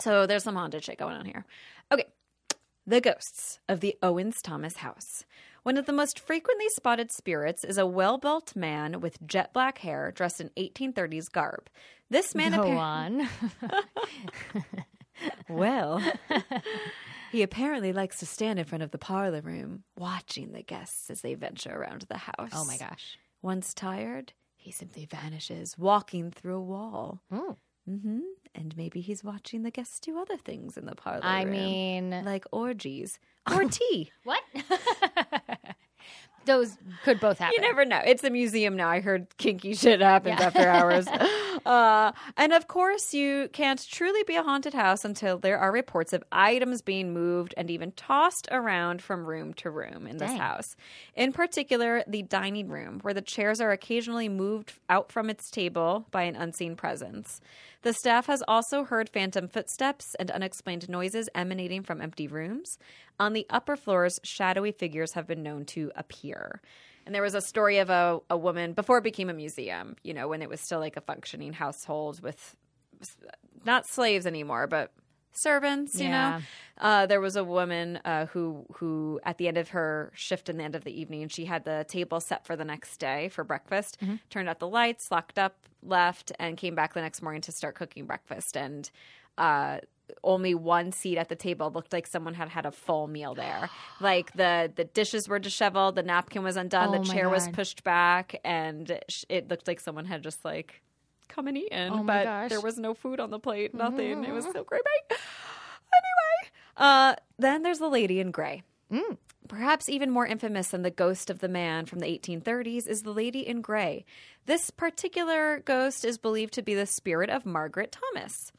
So 0.00 0.26
there's 0.26 0.42
some 0.42 0.56
haunted 0.56 0.84
shit 0.84 0.98
going 0.98 1.16
on 1.16 1.24
here. 1.24 1.44
Okay. 1.92 2.04
The 2.86 3.00
ghosts 3.00 3.60
of 3.68 3.80
the 3.80 3.96
Owens 4.02 4.42
Thomas 4.42 4.76
house. 4.76 5.24
One 5.62 5.78
of 5.78 5.86
the 5.86 5.92
most 5.94 6.20
frequently 6.20 6.68
spotted 6.68 7.10
spirits 7.10 7.64
is 7.64 7.78
a 7.78 7.86
well 7.86 8.18
built 8.18 8.54
man 8.54 9.00
with 9.00 9.26
jet 9.26 9.54
black 9.54 9.78
hair 9.78 10.12
dressed 10.14 10.40
in 10.40 10.50
1830s 10.58 11.32
garb. 11.32 11.70
This 12.10 12.34
man 12.34 12.52
Go 12.52 12.76
on. 12.76 13.28
well, 15.54 16.02
he 17.32 17.42
apparently 17.42 17.92
likes 17.92 18.18
to 18.20 18.26
stand 18.26 18.58
in 18.58 18.64
front 18.64 18.82
of 18.82 18.90
the 18.90 18.98
parlor 18.98 19.40
room, 19.40 19.84
watching 19.96 20.52
the 20.52 20.62
guests 20.62 21.10
as 21.10 21.20
they 21.22 21.34
venture 21.34 21.72
around 21.74 22.02
the 22.08 22.18
house. 22.18 22.52
oh 22.54 22.64
my 22.64 22.76
gosh. 22.76 23.18
Once 23.42 23.74
tired, 23.74 24.32
he 24.56 24.70
simply 24.70 25.04
vanishes, 25.06 25.76
walking 25.76 26.30
through 26.30 26.56
a 26.56 26.60
wall. 26.62 27.20
Ooh. 27.32 27.56
hmm 27.86 28.20
And 28.54 28.74
maybe 28.76 29.00
he's 29.00 29.22
watching 29.22 29.62
the 29.62 29.70
guests 29.70 30.00
do 30.00 30.18
other 30.18 30.36
things 30.38 30.76
in 30.78 30.86
the 30.86 30.94
parlor 30.94 31.20
I 31.22 31.42
room, 31.42 31.50
mean, 31.52 32.22
like 32.24 32.46
orgies 32.52 33.18
or 33.50 33.64
tea. 33.68 34.10
what? 34.24 34.42
Those 36.46 36.76
could 37.04 37.20
both 37.20 37.38
happen. 37.38 37.54
You 37.56 37.60
never 37.62 37.84
know. 37.84 38.00
It's 38.04 38.24
a 38.24 38.30
museum 38.30 38.76
now. 38.76 38.88
I 38.88 39.00
heard 39.00 39.26
kinky 39.38 39.74
shit 39.74 40.00
happens 40.00 40.36
Yeah. 40.38 40.46
after 40.46 40.68
hours. 40.68 41.06
uh, 41.66 42.12
and 42.36 42.52
of 42.52 42.68
course, 42.68 43.14
you 43.14 43.48
can't 43.52 43.84
truly 43.90 44.22
be 44.24 44.36
a 44.36 44.42
haunted 44.42 44.74
house 44.74 45.04
until 45.04 45.38
there 45.38 45.58
are 45.58 45.72
reports 45.72 46.12
of 46.12 46.22
items 46.32 46.82
being 46.82 47.12
moved 47.12 47.54
and 47.56 47.70
even 47.70 47.92
tossed 47.92 48.48
around 48.50 49.02
from 49.02 49.24
room 49.24 49.54
to 49.54 49.70
room 49.70 50.06
in 50.06 50.18
this 50.18 50.30
Dang. 50.30 50.38
house. 50.38 50.76
In 51.14 51.32
particular, 51.32 52.02
the 52.06 52.22
dining 52.22 52.68
room, 52.68 53.00
where 53.02 53.14
the 53.14 53.22
chairs 53.22 53.60
are 53.60 53.70
occasionally 53.72 54.28
moved 54.28 54.72
out 54.88 55.10
from 55.10 55.30
its 55.30 55.50
table 55.50 56.06
by 56.10 56.22
an 56.22 56.36
unseen 56.36 56.76
presence. 56.76 57.40
The 57.84 57.92
staff 57.92 58.28
has 58.28 58.42
also 58.48 58.84
heard 58.84 59.10
phantom 59.10 59.46
footsteps 59.46 60.14
and 60.18 60.30
unexplained 60.30 60.88
noises 60.88 61.28
emanating 61.34 61.82
from 61.82 62.00
empty 62.00 62.26
rooms. 62.26 62.78
On 63.20 63.34
the 63.34 63.46
upper 63.50 63.76
floors, 63.76 64.18
shadowy 64.24 64.72
figures 64.72 65.12
have 65.12 65.26
been 65.26 65.42
known 65.42 65.66
to 65.66 65.92
appear. 65.94 66.62
And 67.04 67.14
there 67.14 67.20
was 67.20 67.34
a 67.34 67.42
story 67.42 67.76
of 67.76 67.90
a, 67.90 68.20
a 68.30 68.38
woman 68.38 68.72
before 68.72 68.96
it 68.96 69.04
became 69.04 69.28
a 69.28 69.34
museum, 69.34 69.96
you 70.02 70.14
know, 70.14 70.28
when 70.28 70.40
it 70.40 70.48
was 70.48 70.62
still 70.62 70.80
like 70.80 70.96
a 70.96 71.02
functioning 71.02 71.52
household 71.52 72.22
with 72.22 72.56
not 73.66 73.86
slaves 73.86 74.26
anymore, 74.26 74.66
but 74.66 74.90
servants, 75.36 75.94
you 76.00 76.08
Yeah. 76.08 76.38
know. 76.38 76.42
Uh, 76.78 77.06
there 77.06 77.20
was 77.20 77.36
a 77.36 77.44
woman 77.44 78.00
uh, 78.04 78.26
who 78.26 78.66
who 78.74 79.20
at 79.24 79.38
the 79.38 79.48
end 79.48 79.56
of 79.58 79.68
her 79.70 80.12
shift 80.14 80.48
in 80.48 80.56
the 80.56 80.64
end 80.64 80.74
of 80.74 80.84
the 80.84 80.98
evening, 81.00 81.28
she 81.28 81.44
had 81.44 81.64
the 81.64 81.84
table 81.88 82.20
set 82.20 82.44
for 82.46 82.56
the 82.56 82.64
next 82.64 82.98
day 82.98 83.28
for 83.28 83.44
breakfast. 83.44 83.98
Turned 84.30 84.48
out 84.48 84.58
the 84.58 84.68
lights, 84.68 85.10
locked 85.10 85.38
up, 85.38 85.56
left, 85.82 86.32
and 86.38 86.56
came 86.56 86.74
back 86.74 86.94
the 86.94 87.00
next 87.00 87.22
morning 87.22 87.42
to 87.42 87.52
start 87.52 87.74
cooking 87.76 88.06
breakfast. 88.06 88.56
And 88.56 88.90
uh, 89.38 89.78
only 90.22 90.54
one 90.54 90.92
seat 90.92 91.16
at 91.16 91.28
the 91.28 91.36
table 91.36 91.70
looked 91.74 91.92
like 91.92 92.06
someone 92.06 92.34
had 92.34 92.48
had 92.48 92.66
a 92.66 92.72
full 92.72 93.06
meal 93.06 93.34
there. 93.34 93.70
like 94.00 94.32
the 94.34 94.72
the 94.74 94.84
dishes 94.84 95.28
were 95.28 95.38
disheveled, 95.38 95.94
the 95.94 96.02
napkin 96.02 96.42
was 96.42 96.56
undone, 96.56 96.94
Oh 96.94 96.98
the 96.98 97.04
chair 97.12 97.28
was 97.30 97.48
pushed 97.48 97.84
back, 97.84 98.38
and 98.44 98.98
it 99.28 99.48
looked 99.48 99.68
like 99.68 99.80
someone 99.80 100.04
had 100.06 100.22
just 100.22 100.44
like 100.44 100.82
come 101.28 101.46
and 101.48 101.56
eaten, 101.58 101.92
Oh 101.92 102.02
but 102.04 102.24
gosh. 102.24 102.50
there 102.50 102.60
was 102.60 102.78
no 102.78 102.94
food 102.94 103.20
on 103.20 103.30
the 103.30 103.38
plate, 103.38 103.74
nothing. 103.74 104.24
It 104.24 104.32
was 104.32 104.44
so 104.44 104.64
creepy. 104.64 104.84
Anyway, 105.96 106.50
uh, 106.76 107.14
then 107.38 107.62
there's 107.62 107.78
the 107.78 107.88
lady 107.88 108.18
in 108.18 108.32
gray. 108.32 108.62
Mm. 108.90 109.16
Perhaps 109.46 109.88
even 109.88 110.10
more 110.10 110.26
infamous 110.26 110.68
than 110.68 110.82
the 110.82 110.90
ghost 110.90 111.30
of 111.30 111.38
the 111.38 111.48
man 111.48 111.86
from 111.86 112.00
the 112.00 112.06
1830s 112.06 112.88
is 112.88 113.02
the 113.02 113.12
lady 113.12 113.46
in 113.46 113.60
gray. 113.60 114.04
This 114.46 114.70
particular 114.70 115.60
ghost 115.60 116.04
is 116.04 116.18
believed 116.18 116.52
to 116.54 116.62
be 116.62 116.74
the 116.74 116.86
spirit 116.86 117.30
of 117.30 117.46
Margaret 117.46 117.92
Thomas. 117.92 118.50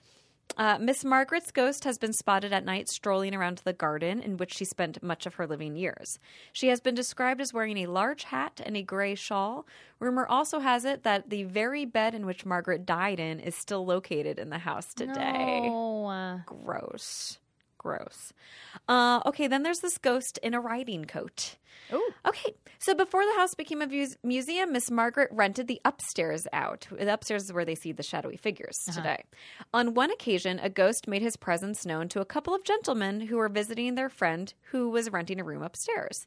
Uh, 0.58 0.78
Miss 0.80 1.04
Margaret's 1.04 1.52
ghost 1.52 1.84
has 1.84 1.98
been 1.98 2.14
spotted 2.14 2.54
at 2.54 2.64
night 2.64 2.88
strolling 2.88 3.36
around 3.36 3.62
the 3.64 3.74
garden 3.74 4.22
in 4.22 4.38
which 4.38 4.54
she 4.54 4.64
spent 4.64 5.04
much 5.04 5.26
of 5.26 5.36
her 5.36 5.46
living 5.46 5.76
years. 5.76 6.18
She 6.54 6.68
has 6.68 6.80
been 6.80 6.96
described 6.96 7.42
as 7.42 7.54
wearing 7.54 7.78
a 7.78 7.88
large 7.88 8.24
hat 8.24 8.62
and 8.66 8.78
a 8.78 8.82
gray 8.82 9.16
shawl. 9.16 9.66
Rumor 10.00 10.26
also 10.26 10.60
has 10.60 10.86
it 10.86 11.04
that 11.04 11.30
the 11.30 11.44
very 11.44 11.86
bed 11.86 12.16
in 12.16 12.26
which 12.26 12.46
Margaret 12.46 12.86
died 12.86 13.20
in 13.20 13.40
is 13.40 13.56
still 13.56 13.86
located 13.86 14.40
in 14.40 14.50
the 14.50 14.60
house 14.60 14.94
today. 14.94 15.68
No. 15.68 16.42
Gross. 16.46 17.40
Gross. 17.86 18.34
Uh, 18.88 19.22
okay, 19.28 19.46
then 19.46 19.62
there's 19.62 19.82
this 19.82 20.00
ghost 20.00 20.40
in 20.42 20.56
a 20.56 20.60
riding 20.60 21.06
coat. 21.06 21.56
Ooh. 21.94 22.10
Okay, 22.28 22.56
so 22.80 22.96
before 22.96 23.24
the 23.24 23.36
house 23.38 23.54
became 23.54 23.80
a 23.80 23.86
views- 23.86 24.18
museum, 24.24 24.72
Miss 24.72 24.90
Margaret 24.90 25.30
rented 25.32 25.68
the 25.68 25.80
upstairs 25.86 26.48
out. 26.52 26.88
The 26.90 27.14
upstairs 27.14 27.44
is 27.44 27.54
where 27.54 27.64
they 27.64 27.76
see 27.76 27.92
the 27.92 28.02
shadowy 28.02 28.38
figures 28.38 28.76
today. 28.92 29.26
On 29.72 29.94
one 29.94 30.10
occasion, 30.10 30.60
a 30.64 30.70
ghost 30.70 31.08
made 31.08 31.22
his 31.22 31.38
presence 31.38 31.86
known 31.86 32.10
to 32.10 32.22
a 32.22 32.26
couple 32.26 32.56
of 32.56 32.64
gentlemen 32.64 33.22
who 33.22 33.38
were 33.38 33.50
visiting 33.50 33.94
their 33.94 34.10
friend 34.10 34.52
who 34.72 34.90
was 34.90 35.12
renting 35.12 35.40
a 35.40 35.44
room 35.44 35.62
upstairs. 35.62 36.26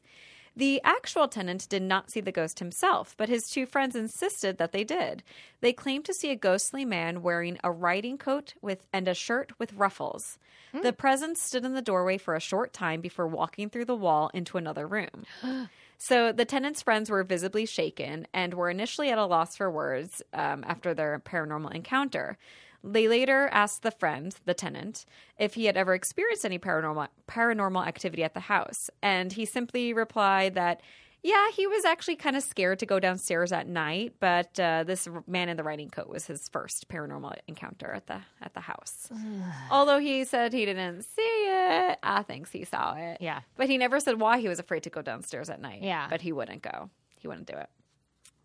The 0.59 0.81
actual 0.83 1.29
tenant 1.29 1.69
did 1.69 1.83
not 1.83 2.11
see 2.11 2.19
the 2.19 2.33
ghost 2.33 2.59
himself, 2.59 3.15
but 3.15 3.29
his 3.29 3.49
two 3.49 3.65
friends 3.65 3.95
insisted 3.95 4.57
that 4.57 4.73
they 4.73 4.83
did. 4.83 5.23
They 5.61 5.71
claimed 5.71 6.03
to 6.03 6.13
see 6.13 6.31
a 6.31 6.35
ghostly 6.35 6.83
man 6.83 7.21
wearing 7.21 7.57
a 7.63 7.71
riding 7.71 8.17
coat 8.17 8.55
with 8.61 8.83
and 8.91 9.07
a 9.07 9.13
shirt 9.13 9.53
with 9.57 9.71
ruffles. 9.71 10.37
The 10.83 10.91
presence 10.91 11.41
stood 11.41 11.63
in 11.63 11.75
the 11.75 11.81
doorway 11.81 12.17
for 12.17 12.35
a 12.35 12.41
short 12.41 12.73
time 12.73 12.99
before 12.99 13.25
walking 13.25 13.69
through 13.69 13.85
the 13.85 13.95
wall 13.95 14.31
into 14.33 14.57
another 14.57 14.85
room. 14.85 15.23
So 16.01 16.31
the 16.31 16.45
tenant's 16.45 16.81
friends 16.81 17.09
were 17.09 17.25
visibly 17.25 17.65
shaken 17.65 18.25
and 18.33 18.53
were 18.53 18.69
initially 18.69 19.09
at 19.09 19.17
a 19.17 19.25
loss 19.25 19.57
for 19.57 19.69
words 19.69 20.21
um, 20.33 20.63
after 20.65 20.93
their 20.93 21.19
paranormal 21.19 21.75
encounter. 21.75 22.37
They 22.83 23.07
later 23.07 23.49
asked 23.51 23.83
the 23.83 23.91
friend, 23.91 24.33
the 24.45 24.53
tenant, 24.53 25.05
if 25.37 25.55
he 25.55 25.65
had 25.65 25.75
ever 25.75 25.93
experienced 25.93 26.45
any 26.45 26.59
paranormal 26.59 27.07
paranormal 27.27 27.85
activity 27.85 28.23
at 28.23 28.33
the 28.33 28.39
house, 28.41 28.89
and 29.01 29.33
he 29.33 29.45
simply 29.45 29.93
replied 29.93 30.55
that, 30.55 30.81
yeah, 31.21 31.51
he 31.51 31.67
was 31.67 31.83
actually 31.83 32.15
kind 32.15 32.37
of 32.37 32.43
scared 32.43 32.79
to 32.79 32.85
go 32.85 32.97
downstairs 32.99 33.51
at 33.51 33.67
night, 33.67 34.13
but 34.21 34.57
uh, 34.57 34.85
this 34.85 35.07
man 35.27 35.49
in 35.49 35.57
the 35.57 35.63
riding 35.63 35.89
coat 35.89 36.07
was 36.07 36.25
his 36.25 36.47
first 36.47 36.87
paranormal 36.87 37.35
encounter 37.47 37.91
at 37.91 38.07
the 38.07 38.21
at 38.41 38.53
the 38.53 38.61
house. 38.61 39.09
Although 39.71 39.99
he 39.99 40.23
said 40.23 40.53
he 40.53 40.63
didn't 40.65 41.01
see 41.01 41.21
it, 41.21 41.99
I 42.01 42.23
think 42.23 42.49
he 42.49 42.63
saw 42.63 42.95
it. 42.95 43.17
Yeah. 43.19 43.41
But 43.57 43.67
he 43.67 43.77
never 43.77 43.99
said 43.99 44.19
why 44.19 44.39
he 44.39 44.47
was 44.47 44.59
afraid 44.59 44.83
to 44.83 44.89
go 44.89 45.01
downstairs 45.01 45.49
at 45.49 45.59
night. 45.59 45.81
Yeah. 45.81 46.07
But 46.09 46.21
he 46.21 46.31
wouldn't 46.31 46.61
go. 46.61 46.89
He 47.17 47.27
wouldn't 47.27 47.47
do 47.47 47.57
it. 47.57 47.69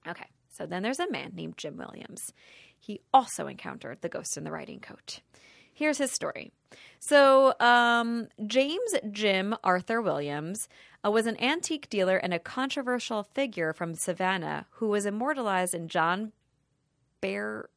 Okay. 0.08 0.26
So 0.48 0.66
then 0.66 0.82
there's 0.82 1.00
a 1.00 1.10
man 1.10 1.32
named 1.34 1.56
Jim 1.56 1.76
Williams. 1.76 2.32
He 2.84 3.00
also 3.14 3.46
encountered 3.46 4.02
the 4.02 4.10
ghost 4.10 4.36
in 4.36 4.44
the 4.44 4.52
riding 4.52 4.78
coat. 4.78 5.20
Here's 5.72 5.96
his 5.96 6.12
story. 6.12 6.52
So, 6.98 7.54
um, 7.58 8.28
James 8.46 8.94
Jim 9.10 9.56
Arthur 9.64 10.02
Williams 10.02 10.68
uh, 11.04 11.10
was 11.10 11.26
an 11.26 11.42
antique 11.42 11.88
dealer 11.88 12.18
and 12.18 12.34
a 12.34 12.38
controversial 12.38 13.22
figure 13.22 13.72
from 13.72 13.94
Savannah 13.94 14.66
who 14.72 14.88
was 14.88 15.06
immortalized 15.06 15.74
in 15.74 15.88
John 15.88 16.32
Bear. 17.22 17.70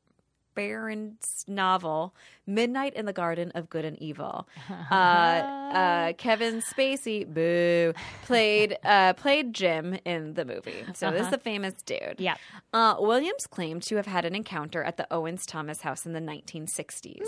Berendt's 0.57 1.45
novel 1.47 2.15
"Midnight 2.47 2.95
in 2.95 3.05
the 3.05 3.13
Garden 3.13 3.51
of 3.53 3.69
Good 3.69 3.85
and 3.85 3.97
Evil." 4.01 4.47
Uh, 4.89 4.93
uh, 4.93 6.13
Kevin 6.13 6.61
Spacey, 6.61 7.25
boo, 7.27 7.93
played 8.23 8.77
uh, 8.83 9.13
played 9.13 9.53
Jim 9.53 9.97
in 10.05 10.33
the 10.33 10.45
movie. 10.45 10.85
So 10.93 11.11
this 11.11 11.27
is 11.27 11.33
a 11.33 11.37
famous 11.37 11.81
dude. 11.83 12.15
Yeah. 12.17 12.35
Uh, 12.73 12.95
Williams 12.99 13.47
claimed 13.47 13.83
to 13.83 13.97
have 13.97 14.05
had 14.07 14.25
an 14.25 14.33
encounter 14.33 14.83
at 14.83 14.97
the 14.97 15.07
Owens 15.11 15.45
Thomas 15.45 15.81
house 15.81 16.05
in 16.05 16.13
the 16.13 16.19
1960s. 16.21 17.25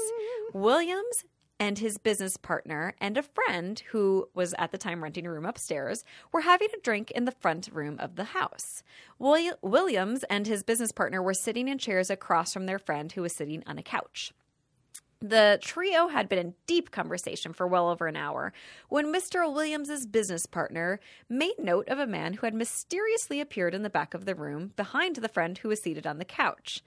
Williams 0.53 1.25
and 1.59 1.77
his 1.77 1.97
business 1.97 2.37
partner 2.37 2.95
and 2.99 3.17
a 3.17 3.23
friend 3.23 3.81
who 3.91 4.29
was 4.33 4.55
at 4.57 4.71
the 4.71 4.77
time 4.77 5.03
renting 5.03 5.25
a 5.25 5.31
room 5.31 5.45
upstairs 5.45 6.05
were 6.31 6.41
having 6.41 6.69
a 6.75 6.81
drink 6.81 7.11
in 7.11 7.25
the 7.25 7.31
front 7.31 7.69
room 7.71 7.97
of 7.99 8.15
the 8.15 8.23
house. 8.23 8.81
Willi- 9.19 9.51
Williams 9.61 10.23
and 10.29 10.47
his 10.47 10.63
business 10.63 10.91
partner 10.91 11.21
were 11.21 11.33
sitting 11.33 11.67
in 11.67 11.77
chairs 11.77 12.09
across 12.09 12.53
from 12.53 12.65
their 12.65 12.79
friend 12.79 13.11
who 13.11 13.21
was 13.21 13.35
sitting 13.35 13.63
on 13.67 13.77
a 13.77 13.83
couch. 13.83 14.31
The 15.21 15.59
trio 15.61 16.07
had 16.07 16.29
been 16.29 16.39
in 16.39 16.53
deep 16.65 16.91
conversation 16.91 17.51
for 17.51 17.67
well 17.67 17.89
over 17.89 18.07
an 18.07 18.15
hour 18.15 18.53
when 18.87 19.13
Mr. 19.13 19.51
Williams's 19.53 20.05
business 20.05 20.45
partner 20.45 21.01
made 21.27 21.55
note 21.59 21.89
of 21.89 21.99
a 21.99 22.07
man 22.07 22.35
who 22.35 22.47
had 22.47 22.53
mysteriously 22.53 23.41
appeared 23.41 23.75
in 23.75 23.83
the 23.83 23.89
back 23.89 24.13
of 24.13 24.23
the 24.23 24.33
room 24.33 24.71
behind 24.77 25.17
the 25.17 25.27
friend 25.27 25.57
who 25.57 25.67
was 25.67 25.81
seated 25.81 26.07
on 26.07 26.19
the 26.19 26.25
couch. 26.25 26.81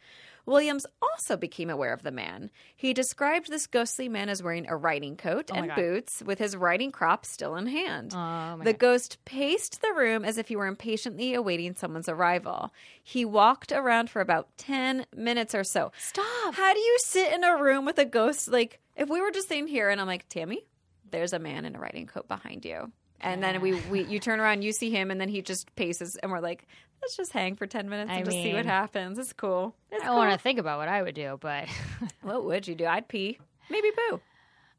Williams 0.47 0.87
also 1.01 1.37
became 1.37 1.71
aware 1.71 1.93
of 1.93 2.03
the 2.03 2.11
man. 2.11 2.51
He 2.77 2.93
described 2.93 3.49
this 3.49 3.67
ghostly 3.67 4.09
man 4.09 4.29
as 4.29 4.43
wearing 4.43 4.67
a 4.69 4.77
riding 4.77 5.17
coat 5.17 5.51
oh 5.53 5.57
and 5.57 5.73
boots 5.75 6.23
with 6.25 6.39
his 6.39 6.57
riding 6.57 6.91
crop 6.91 7.25
still 7.25 7.57
in 7.57 7.67
hand. 7.67 8.13
Oh, 8.15 8.59
the 8.59 8.73
God. 8.73 8.79
ghost 8.79 9.19
paced 9.25 9.81
the 9.83 9.93
room 9.93 10.25
as 10.25 10.39
if 10.39 10.49
he 10.49 10.57
were 10.57 10.67
impatiently 10.67 11.35
awaiting 11.35 11.75
someone's 11.77 12.09
arrival. 12.09 12.73
He 13.03 13.25
walked 13.25 13.73
around 13.73 14.11
for 14.11 14.21
about 14.21 14.49
10 14.59 15.07
minutes 15.15 15.55
or 15.55 15.65
so. 15.65 15.93
Stop. 15.99 16.55
How 16.55 16.75
do 16.75 16.81
you 16.81 16.97
sit 17.05 17.33
in 17.33 17.45
a 17.45 17.63
room 17.63 17.85
with 17.85 17.99
a 17.99 18.05
ghost? 18.05 18.49
Like, 18.49 18.81
if 18.97 19.09
we 19.09 19.21
were 19.21 19.31
just 19.31 19.49
sitting 19.49 19.69
here 19.69 19.91
and 19.91 20.01
I'm 20.01 20.07
like, 20.07 20.29
Tammy, 20.29 20.65
there's 21.11 21.33
a 21.33 21.39
man 21.39 21.65
in 21.65 21.77
a 21.77 21.79
riding 21.79 22.07
coat 22.07 22.27
behind 22.27 22.65
you. 22.65 22.91
And 23.21 23.41
then 23.41 23.61
we, 23.61 23.75
we 23.83 24.03
you 24.03 24.19
turn 24.19 24.41
around, 24.41 24.63
you 24.63 24.73
see 24.73 24.91
him, 24.91 25.13
and 25.13 25.21
then 25.21 25.29
he 25.29 25.43
just 25.43 25.73
paces, 25.77 26.17
and 26.21 26.33
we're 26.33 26.41
like, 26.41 26.67
let's 27.03 27.17
just 27.17 27.33
hang 27.33 27.57
for 27.57 27.67
10 27.67 27.89
minutes 27.91 28.11
I 28.11 28.17
and 28.17 28.25
just 28.25 28.37
see 28.37 28.55
what 28.55 28.65
happens. 28.65 29.19
It's 29.19 29.33
cool. 29.33 29.75
It's 29.91 30.03
I 30.03 30.07
cool. 30.07 30.17
don't 30.17 30.27
want 30.29 30.39
to 30.39 30.43
think 30.43 30.59
about 30.59 30.79
what 30.79 30.89
I 30.89 31.03
would 31.03 31.15
do, 31.15 31.37
but 31.41 31.67
What 32.23 32.45
would 32.45 32.67
you 32.69 32.75
do? 32.75 32.87
I'd 32.87 33.09
pee. 33.09 33.39
Maybe 33.71 33.91
poo. 33.91 34.21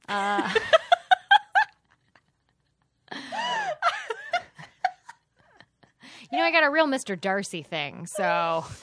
uh, 0.09 0.53
you 6.31 6.38
know, 6.38 6.43
I 6.43 6.51
got 6.51 6.63
a 6.63 6.69
real 6.69 6.88
Mr. 6.88 7.19
Darcy 7.19 7.63
thing, 7.63 8.05
so 8.07 8.65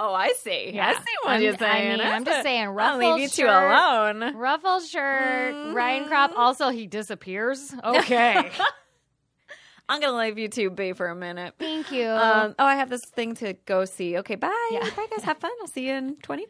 Oh, 0.00 0.14
I 0.14 0.28
see. 0.38 0.78
I 0.78 0.92
see 0.94 1.00
what 1.24 1.30
I'm- 1.32 1.42
you're 1.42 1.56
saying. 1.56 1.92
I 1.92 1.96
mean, 1.96 2.06
I'm 2.06 2.24
just 2.24 2.42
saying, 2.42 2.68
I'll 2.78 2.98
leave 2.98 3.18
you 3.18 3.28
two 3.28 3.42
shirt. 3.46 3.48
alone. 3.72 4.36
ruffled 4.36 4.84
shirt, 4.84 5.54
Mm-hmm. 5.54 5.74
riding 5.74 6.06
crop. 6.06 6.32
Also, 6.36 6.68
he 6.68 6.86
disappears. 6.86 7.74
Okay, 7.82 8.48
I'm 9.88 10.00
gonna 10.00 10.18
leave 10.18 10.38
you 10.38 10.48
two 10.48 10.70
be 10.70 10.92
for 10.92 11.08
a 11.08 11.14
minute. 11.14 11.54
thank 11.58 11.90
you. 11.90 12.08
Um, 12.08 12.54
oh, 12.58 12.64
I 12.66 12.74
have 12.76 12.90
this 12.90 13.02
thing 13.04 13.34
to 13.36 13.54
go 13.64 13.84
see. 13.86 14.18
Okay, 14.18 14.34
bye. 14.34 14.68
Yeah. 14.70 14.88
Bye, 14.96 15.06
guys. 15.10 15.24
Have 15.24 15.38
fun. 15.38 15.50
I'll 15.60 15.66
see 15.68 15.86
you 15.88 15.94
in 15.94 16.16
20. 16.16 16.46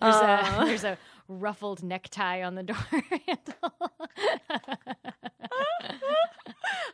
there's 0.00 0.14
uh, 0.14 0.56
a 0.60 0.64
there's 0.66 0.84
a 0.84 0.96
ruffled 1.26 1.82
necktie 1.82 2.42
on 2.42 2.54
the 2.54 2.62
door 2.62 2.76
handle. 3.26 3.72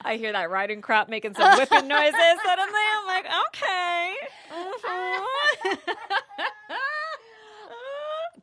I 0.06 0.16
hear 0.16 0.32
that 0.32 0.50
riding 0.50 0.80
crop 0.82 1.08
making 1.08 1.34
some 1.34 1.56
whipping 1.58 1.88
noises 1.88 2.14
suddenly. 2.44 2.80
I'm 2.96 3.06
like, 3.06 3.26
okay. 3.48 4.14
Mhm. 4.52 5.24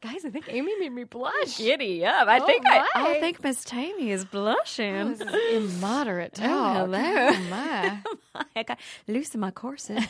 Guys, 0.01 0.25
I 0.25 0.31
think 0.31 0.45
Amy 0.49 0.75
made 0.79 0.91
me 0.93 1.03
blush. 1.09 1.57
Giddy 1.59 2.03
up. 2.03 2.27
I 2.27 2.39
Oh, 2.39 2.45
think 2.47 2.65
I, 2.65 2.87
I 2.95 3.19
think 3.19 3.43
Miss 3.43 3.63
Tammy 3.63 4.09
is 4.09 4.25
blushing. 4.25 5.09
This 5.09 5.21
is 5.21 5.75
immoderate 5.75 6.33
talk. 6.35 6.75
hello. 6.77 6.97
Oh, 6.99 7.39
my. 7.51 7.99
I 8.55 8.63
got 8.63 8.79
loosen 9.07 9.39
my 9.39 9.51
corset. 9.51 10.03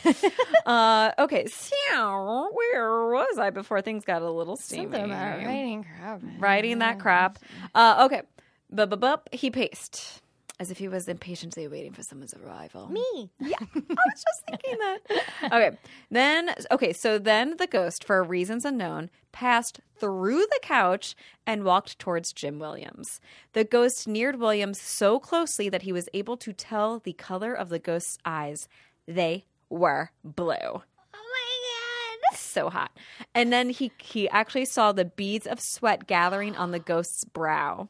uh, 0.64 1.12
okay, 1.18 1.46
so 1.46 2.50
where 2.54 3.06
was 3.08 3.38
I 3.38 3.50
before 3.50 3.82
things 3.82 4.04
got 4.04 4.22
a 4.22 4.30
little 4.30 4.56
steamy? 4.56 4.84
Something 4.84 5.04
about 5.04 5.38
writing 5.44 5.84
crap. 5.84 6.20
Writing 6.38 6.78
that 6.78 6.98
crap. 6.98 7.38
Uh, 7.74 8.06
okay, 8.06 8.22
bup, 8.70 8.88
bup, 8.90 9.00
bup. 9.00 9.28
He 9.32 9.50
paced 9.50 10.21
as 10.62 10.70
if 10.70 10.78
he 10.78 10.86
was 10.86 11.08
impatiently 11.08 11.66
waiting 11.66 11.92
for 11.92 12.04
someone's 12.04 12.34
arrival. 12.34 12.86
Me. 12.88 13.28
Yeah, 13.40 13.56
I 13.60 13.66
was 13.74 14.24
just 14.24 14.42
thinking 14.48 14.78
that. 14.78 14.98
Okay, 15.52 15.76
then 16.08 16.54
okay, 16.70 16.92
so 16.92 17.18
then 17.18 17.56
the 17.56 17.66
ghost, 17.66 18.04
for 18.04 18.22
reasons 18.22 18.64
unknown, 18.64 19.10
passed 19.32 19.80
through 19.98 20.38
the 20.38 20.60
couch 20.62 21.16
and 21.44 21.64
walked 21.64 21.98
towards 21.98 22.32
Jim 22.32 22.60
Williams. 22.60 23.20
The 23.54 23.64
ghost 23.64 24.06
neared 24.06 24.38
Williams 24.38 24.80
so 24.80 25.18
closely 25.18 25.68
that 25.68 25.82
he 25.82 25.92
was 25.92 26.08
able 26.14 26.36
to 26.36 26.52
tell 26.52 27.00
the 27.00 27.12
color 27.12 27.52
of 27.52 27.68
the 27.68 27.80
ghost's 27.80 28.18
eyes. 28.24 28.68
They 29.06 29.46
were 29.68 30.12
blue. 30.22 30.54
Oh 30.54 30.82
my 31.12 32.30
god. 32.30 32.38
So 32.38 32.70
hot. 32.70 32.92
And 33.34 33.52
then 33.52 33.70
he 33.70 33.90
he 33.98 34.28
actually 34.28 34.66
saw 34.66 34.92
the 34.92 35.06
beads 35.06 35.48
of 35.48 35.58
sweat 35.60 36.06
gathering 36.06 36.54
on 36.54 36.70
the 36.70 36.78
ghost's 36.78 37.24
brow. 37.24 37.88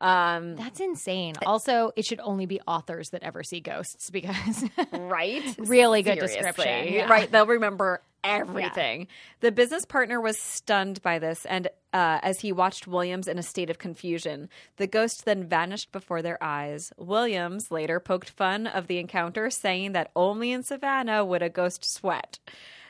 Um, 0.00 0.56
That's 0.56 0.80
insane. 0.80 1.34
Also, 1.44 1.92
it 1.96 2.04
should 2.04 2.20
only 2.20 2.46
be 2.46 2.60
authors 2.66 3.10
that 3.10 3.22
ever 3.22 3.42
see 3.42 3.60
ghosts 3.60 4.10
because 4.10 4.64
right? 4.92 5.42
really 5.58 6.02
good 6.02 6.14
Seriously. 6.14 6.42
description. 6.42 6.92
Yeah. 6.92 7.08
Right. 7.08 7.30
They'll 7.30 7.46
remember 7.58 8.02
everything. 8.22 9.08
The 9.40 9.52
business 9.52 9.84
partner 9.84 10.20
was 10.20 10.38
stunned 10.38 11.02
by 11.02 11.18
this, 11.18 11.44
and 11.46 11.68
uh, 11.92 12.18
as 12.22 12.40
he 12.40 12.52
watched 12.52 12.86
Williams 12.86 13.28
in 13.28 13.38
a 13.38 13.42
state 13.42 13.70
of 13.70 13.78
confusion, 13.78 14.48
the 14.76 14.86
ghost 14.86 15.24
then 15.24 15.48
vanished 15.48 15.92
before 15.92 16.22
their 16.22 16.42
eyes. 16.42 16.92
Williams 16.96 17.70
later 17.70 18.00
poked 18.00 18.30
fun 18.30 18.66
of 18.66 18.86
the 18.86 18.98
encounter, 18.98 19.50
saying 19.50 19.92
that 19.92 20.10
only 20.14 20.52
in 20.52 20.62
Savannah 20.62 21.24
would 21.24 21.42
a 21.42 21.48
ghost 21.48 21.84
sweat. 21.84 22.38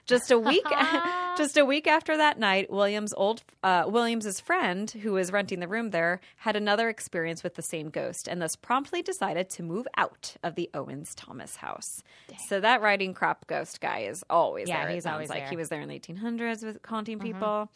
Just 0.09 0.33
a 0.33 0.39
week, 0.51 0.65
just 1.37 1.57
a 1.57 1.65
week 1.65 1.87
after 1.87 2.17
that 2.17 2.39
night, 2.39 2.69
Williams' 2.71 3.15
old 3.17 3.43
uh, 3.63 3.85
Williams's 3.87 4.41
friend, 4.41 4.91
who 4.91 5.13
was 5.13 5.31
renting 5.31 5.61
the 5.61 5.69
room 5.69 5.91
there, 5.91 6.21
had 6.37 6.57
another 6.57 6.89
experience 6.89 7.45
with 7.45 7.55
the 7.55 7.63
same 7.63 7.91
ghost, 7.91 8.27
and 8.27 8.43
thus 8.43 8.57
promptly 8.57 9.03
decided 9.03 9.49
to 9.51 9.63
move 9.63 9.87
out 9.97 10.35
of 10.43 10.57
the 10.57 10.69
Owens 10.75 11.15
Thomas 11.15 11.55
house. 11.57 12.03
So 12.49 12.59
that 12.61 12.83
riding 12.83 13.15
crop 13.15 13.47
ghost 13.47 13.81
guy 13.81 14.01
is 14.01 14.25
always 14.29 14.69
Yeah, 14.69 14.85
there. 14.87 14.95
he's 14.95 15.07
always 15.07 15.29
like 15.29 15.43
there. 15.43 15.51
he 15.51 15.57
was 15.57 15.69
there 15.69 15.81
in 15.83 15.89
the 15.89 15.99
1800s 16.01 16.65
with 16.65 16.79
haunting 16.85 17.19
people. 17.21 17.71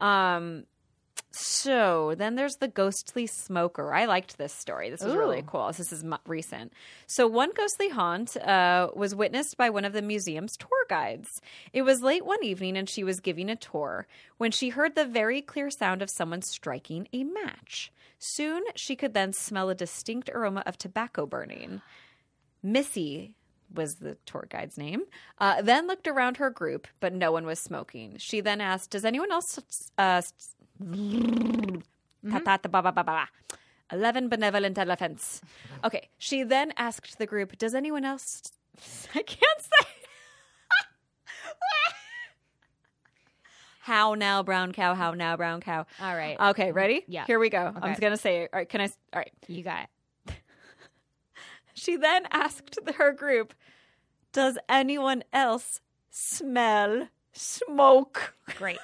Um, 0.00 0.64
so 1.30 2.14
then 2.16 2.34
there's 2.34 2.56
the 2.56 2.68
ghostly 2.68 3.26
smoker. 3.26 3.94
I 3.94 4.06
liked 4.06 4.38
this 4.38 4.52
story. 4.52 4.90
This 4.90 5.02
was 5.02 5.14
really 5.14 5.44
cool. 5.46 5.68
This 5.68 5.92
is 5.92 6.04
recent. 6.26 6.72
So 7.06 7.26
one 7.26 7.50
ghostly 7.54 7.90
haunt 7.90 8.36
uh, 8.36 8.88
was 8.96 9.14
witnessed 9.14 9.56
by 9.56 9.70
one 9.70 9.84
of 9.84 9.92
the 9.92 10.02
museum's 10.02 10.56
tour 10.56 10.86
guides. 10.88 11.40
It 11.72 11.82
was 11.82 12.02
late 12.02 12.24
one 12.24 12.42
evening, 12.42 12.76
and 12.76 12.88
she 12.88 13.04
was 13.04 13.20
giving 13.20 13.50
a 13.50 13.56
tour 13.56 14.06
when 14.38 14.50
she 14.50 14.70
heard 14.70 14.94
the 14.94 15.04
very 15.04 15.40
clear 15.42 15.70
sound 15.70 16.02
of 16.02 16.10
someone 16.10 16.42
striking 16.42 17.06
a 17.12 17.24
match. 17.24 17.92
Soon 18.18 18.64
she 18.74 18.96
could 18.96 19.14
then 19.14 19.32
smell 19.32 19.70
a 19.70 19.74
distinct 19.74 20.28
aroma 20.30 20.62
of 20.66 20.76
tobacco 20.76 21.24
burning. 21.24 21.82
Missy 22.62 23.34
was 23.72 23.96
the 23.96 24.16
tour 24.26 24.46
guide's 24.50 24.78
name, 24.78 25.02
uh, 25.38 25.62
then 25.62 25.86
looked 25.86 26.08
around 26.08 26.38
her 26.38 26.50
group, 26.50 26.88
but 27.00 27.12
no 27.12 27.30
one 27.30 27.44
was 27.44 27.60
smoking. 27.60 28.16
She 28.18 28.40
then 28.40 28.60
asked, 28.60 28.90
Does 28.90 29.04
anyone 29.04 29.30
else. 29.30 29.58
Uh, 29.96 30.22
Mm-hmm. 30.82 32.44
ba- 32.44 33.28
11 33.90 34.28
benevolent 34.28 34.78
elephants. 34.78 35.40
Okay. 35.84 36.08
She 36.18 36.42
then 36.42 36.72
asked 36.76 37.18
the 37.18 37.26
group, 37.26 37.58
Does 37.58 37.74
anyone 37.74 38.04
else. 38.04 38.42
I 39.14 39.22
can't 39.22 39.60
say. 39.60 39.80
how 43.80 44.14
now, 44.14 44.42
brown 44.42 44.72
cow? 44.72 44.94
How 44.94 45.12
now, 45.12 45.36
brown 45.36 45.60
cow? 45.60 45.86
All 46.00 46.14
right. 46.14 46.38
Okay, 46.50 46.72
ready? 46.72 47.04
Yeah. 47.08 47.24
Here 47.26 47.38
we 47.38 47.48
go. 47.48 47.72
I'm 47.74 47.90
just 47.90 48.00
going 48.00 48.12
to 48.12 48.18
say 48.18 48.42
it. 48.42 48.50
All 48.52 48.58
right, 48.58 48.68
can 48.68 48.82
I? 48.82 48.84
All 48.84 49.20
right. 49.20 49.32
you 49.46 49.62
got 49.62 49.84
it. 49.84 50.34
She 51.74 51.96
then 51.96 52.26
asked 52.32 52.76
her 52.96 53.12
group, 53.12 53.54
Does 54.32 54.58
anyone 54.68 55.22
else 55.32 55.80
smell 56.10 57.06
smoke? 57.32 58.34
Great. 58.56 58.78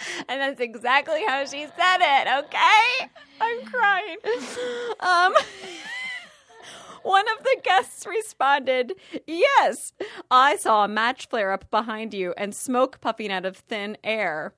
And 0.28 0.40
that's 0.40 0.60
exactly 0.60 1.24
how 1.26 1.44
she 1.44 1.66
said 1.66 1.98
it, 2.00 2.44
okay? 2.44 3.10
I'm 3.40 3.64
crying. 3.64 4.16
Um, 5.00 5.34
One 7.02 7.24
of 7.28 7.44
the 7.44 7.56
guests 7.62 8.06
responded, 8.06 8.92
Yes, 9.26 9.92
I 10.30 10.56
saw 10.56 10.84
a 10.84 10.88
match 10.88 11.28
flare 11.28 11.52
up 11.52 11.70
behind 11.70 12.12
you 12.12 12.34
and 12.36 12.54
smoke 12.54 13.00
puffing 13.00 13.32
out 13.32 13.46
of 13.46 13.56
thin 13.56 13.96
air. 14.02 14.52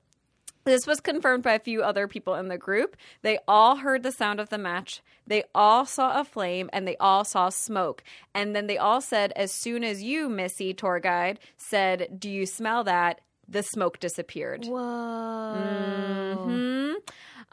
This 0.63 0.85
was 0.85 0.99
confirmed 0.99 1.43
by 1.43 1.53
a 1.53 1.59
few 1.59 1.81
other 1.81 2.07
people 2.07 2.35
in 2.35 2.47
the 2.47 2.57
group. 2.57 2.95
They 3.23 3.39
all 3.47 3.77
heard 3.77 4.03
the 4.03 4.11
sound 4.11 4.39
of 4.39 4.49
the 4.49 4.59
match. 4.59 5.01
They 5.25 5.43
all 5.55 5.85
saw 5.85 6.19
a 6.19 6.23
flame 6.23 6.69
and 6.71 6.87
they 6.87 6.97
all 6.97 7.23
saw 7.23 7.49
smoke. 7.49 8.03
And 8.33 8.55
then 8.55 8.67
they 8.67 8.77
all 8.77 9.01
said, 9.01 9.33
as 9.35 9.51
soon 9.51 9.83
as 9.83 10.03
you, 10.03 10.29
Missy, 10.29 10.73
tour 10.73 10.99
guide, 10.99 11.39
said, 11.57 12.19
Do 12.19 12.29
you 12.29 12.45
smell 12.45 12.83
that? 12.83 13.21
The 13.51 13.63
smoke 13.63 13.99
disappeared. 13.99 14.65
Whoa. 14.65 16.35
hmm 16.43 16.93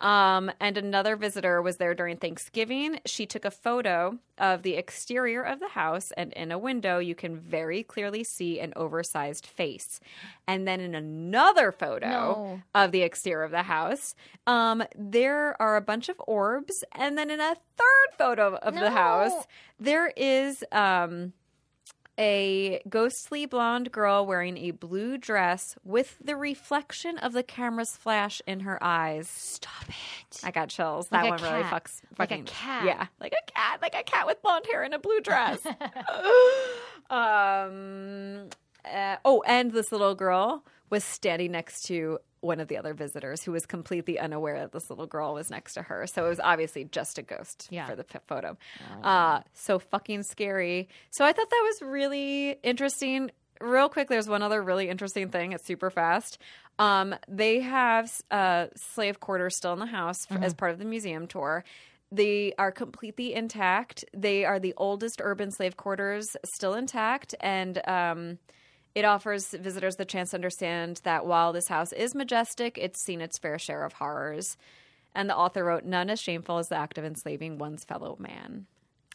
Um, 0.00 0.52
and 0.60 0.78
another 0.78 1.16
visitor 1.16 1.60
was 1.60 1.78
there 1.78 1.92
during 1.92 2.18
Thanksgiving. 2.18 3.00
She 3.04 3.26
took 3.26 3.44
a 3.44 3.50
photo 3.50 4.18
of 4.38 4.62
the 4.62 4.74
exterior 4.74 5.42
of 5.42 5.58
the 5.58 5.66
house, 5.70 6.12
and 6.16 6.32
in 6.34 6.52
a 6.52 6.58
window, 6.58 7.00
you 7.00 7.16
can 7.16 7.36
very 7.36 7.82
clearly 7.82 8.22
see 8.22 8.60
an 8.60 8.72
oversized 8.76 9.44
face. 9.44 9.98
And 10.46 10.68
then 10.68 10.78
in 10.80 10.94
another 10.94 11.72
photo 11.72 12.08
No. 12.08 12.62
of 12.76 12.92
the 12.92 13.02
exterior 13.02 13.42
of 13.42 13.50
the 13.50 13.64
house, 13.64 14.14
um, 14.46 14.84
there 14.96 15.60
are 15.60 15.74
a 15.76 15.80
bunch 15.80 16.08
of 16.08 16.14
orbs. 16.28 16.84
And 16.92 17.18
then 17.18 17.28
in 17.28 17.40
a 17.40 17.56
third 17.76 18.08
photo 18.16 18.54
of 18.54 18.74
the 18.74 18.92
house, 18.92 19.46
there 19.80 20.12
is. 20.16 20.62
Um, 20.70 21.32
a 22.18 22.80
ghostly 22.88 23.46
blonde 23.46 23.92
girl 23.92 24.26
wearing 24.26 24.58
a 24.58 24.72
blue 24.72 25.16
dress 25.16 25.76
with 25.84 26.16
the 26.22 26.36
reflection 26.36 27.16
of 27.18 27.32
the 27.32 27.42
camera's 27.42 27.96
flash 27.96 28.42
in 28.46 28.60
her 28.60 28.82
eyes. 28.82 29.28
Stop 29.28 29.88
it. 29.88 30.40
I 30.42 30.50
got 30.50 30.68
chills. 30.68 31.10
Like 31.12 31.22
that 31.22 31.30
one 31.30 31.42
really 31.42 31.62
cat. 31.62 31.84
fucks. 31.84 32.02
Like 32.18 32.30
a 32.30 32.34
fucking, 32.34 32.44
cat. 32.44 32.84
Yeah, 32.84 33.06
like 33.20 33.32
a 33.32 33.50
cat, 33.52 33.80
like 33.80 33.94
a 33.94 34.02
cat 34.02 34.26
with 34.26 34.42
blonde 34.42 34.66
hair 34.66 34.82
and 34.82 34.94
a 34.94 34.98
blue 34.98 35.20
dress. 35.20 35.64
um. 37.10 38.48
uh, 38.84 39.16
oh, 39.24 39.42
and 39.46 39.72
this 39.72 39.92
little 39.92 40.14
girl 40.14 40.64
was 40.90 41.04
standing 41.04 41.52
next 41.52 41.82
to 41.82 42.18
one 42.40 42.60
of 42.60 42.68
the 42.68 42.76
other 42.78 42.94
visitors 42.94 43.42
who 43.42 43.52
was 43.52 43.66
completely 43.66 44.18
unaware 44.18 44.60
that 44.60 44.72
this 44.72 44.90
little 44.90 45.06
girl 45.06 45.34
was 45.34 45.50
next 45.50 45.74
to 45.74 45.82
her. 45.82 46.06
So 46.06 46.26
it 46.26 46.28
was 46.28 46.40
obviously 46.40 46.84
just 46.84 47.18
a 47.18 47.22
ghost 47.22 47.68
Yeah. 47.70 47.86
for 47.86 47.96
the 47.96 48.04
p- 48.04 48.18
photo. 48.26 48.56
Uh, 49.02 49.40
so 49.54 49.78
fucking 49.78 50.22
scary. 50.22 50.88
So 51.10 51.24
I 51.24 51.32
thought 51.32 51.50
that 51.50 51.62
was 51.64 51.82
really 51.90 52.52
interesting. 52.62 53.30
Real 53.60 53.88
quick, 53.88 54.08
there's 54.08 54.28
one 54.28 54.42
other 54.42 54.62
really 54.62 54.88
interesting 54.88 55.30
thing. 55.30 55.52
It's 55.52 55.64
super 55.64 55.90
fast. 55.90 56.38
Um, 56.78 57.14
they 57.26 57.58
have 57.60 58.08
uh, 58.30 58.66
slave 58.76 59.18
quarters 59.18 59.56
still 59.56 59.72
in 59.72 59.80
the 59.80 59.86
house 59.86 60.26
for, 60.26 60.38
as 60.38 60.54
part 60.54 60.70
of 60.70 60.78
the 60.78 60.84
museum 60.84 61.26
tour. 61.26 61.64
They 62.12 62.54
are 62.56 62.70
completely 62.70 63.34
intact. 63.34 64.04
They 64.16 64.44
are 64.44 64.60
the 64.60 64.74
oldest 64.76 65.20
urban 65.22 65.50
slave 65.50 65.76
quarters 65.76 66.36
still 66.44 66.74
intact, 66.74 67.34
and 67.40 67.86
um, 67.88 68.38
it 68.98 69.04
offers 69.04 69.50
visitors 69.50 69.94
the 69.94 70.04
chance 70.04 70.30
to 70.30 70.36
understand 70.36 71.00
that 71.04 71.24
while 71.24 71.52
this 71.52 71.68
house 71.68 71.92
is 71.92 72.16
majestic, 72.16 72.76
it's 72.76 73.00
seen 73.00 73.20
its 73.20 73.38
fair 73.38 73.56
share 73.56 73.84
of 73.84 73.92
horrors. 73.94 74.56
And 75.14 75.30
the 75.30 75.36
author 75.36 75.64
wrote, 75.64 75.84
"None 75.84 76.10
as 76.10 76.20
shameful 76.20 76.58
as 76.58 76.68
the 76.68 76.76
act 76.76 76.98
of 76.98 77.04
enslaving 77.04 77.58
one's 77.58 77.84
fellow 77.84 78.16
man." 78.18 78.66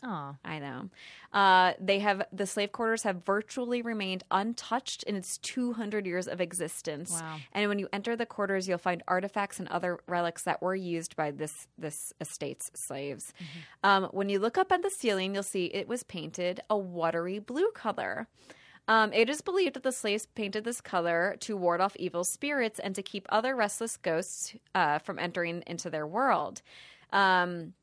Oh. 0.06 0.36
I 0.44 0.60
know. 0.60 0.90
Uh, 1.32 1.74
they 1.80 2.00
have 2.00 2.24
the 2.32 2.46
slave 2.46 2.72
quarters 2.72 3.04
have 3.04 3.26
virtually 3.26 3.82
remained 3.82 4.24
untouched 4.32 5.04
in 5.04 5.16
its 5.16 5.38
200 5.38 6.06
years 6.06 6.28
of 6.28 6.40
existence. 6.42 7.12
Wow. 7.12 7.38
And 7.54 7.70
when 7.70 7.80
you 7.80 7.88
enter 7.92 8.16
the 8.16 8.26
quarters, 8.26 8.68
you'll 8.68 8.78
find 8.78 9.04
artifacts 9.08 9.60
and 9.60 9.68
other 9.70 10.00
relics 10.08 10.44
that 10.44 10.62
were 10.62 10.76
used 10.76 11.16
by 11.16 11.32
this 11.32 11.68
this 11.78 12.14
estate's 12.22 12.72
slaves. 12.74 13.34
Um, 13.84 14.06
when 14.12 14.30
you 14.30 14.40
look 14.40 14.58
up 14.58 14.72
at 14.72 14.82
the 14.82 14.90
ceiling, 14.90 15.34
you'll 15.34 15.44
see 15.44 15.66
it 15.66 15.88
was 15.88 16.04
painted 16.04 16.62
a 16.70 16.78
watery 16.78 17.40
blue 17.40 17.72
color. 17.72 18.28
Um, 18.88 19.14
it 19.14 19.30
is 19.30 19.42
believed 19.42 19.76
that 19.76 19.84
the 19.84 19.92
slaves 19.94 20.28
painted 20.36 20.66
this 20.66 20.82
color 20.82 21.38
to 21.42 21.56
ward 21.56 21.80
off 21.80 21.96
evil 21.96 22.24
spirits 22.24 22.80
and 22.80 22.94
to 22.96 23.02
keep 23.02 23.26
other 23.30 23.56
restless 23.56 23.96
ghosts 23.98 24.56
uh, 24.76 25.00
from 25.00 25.20
entering 25.20 25.64
into 25.68 25.90
their 25.90 26.06
world. 26.06 26.62
Um, 27.12 27.74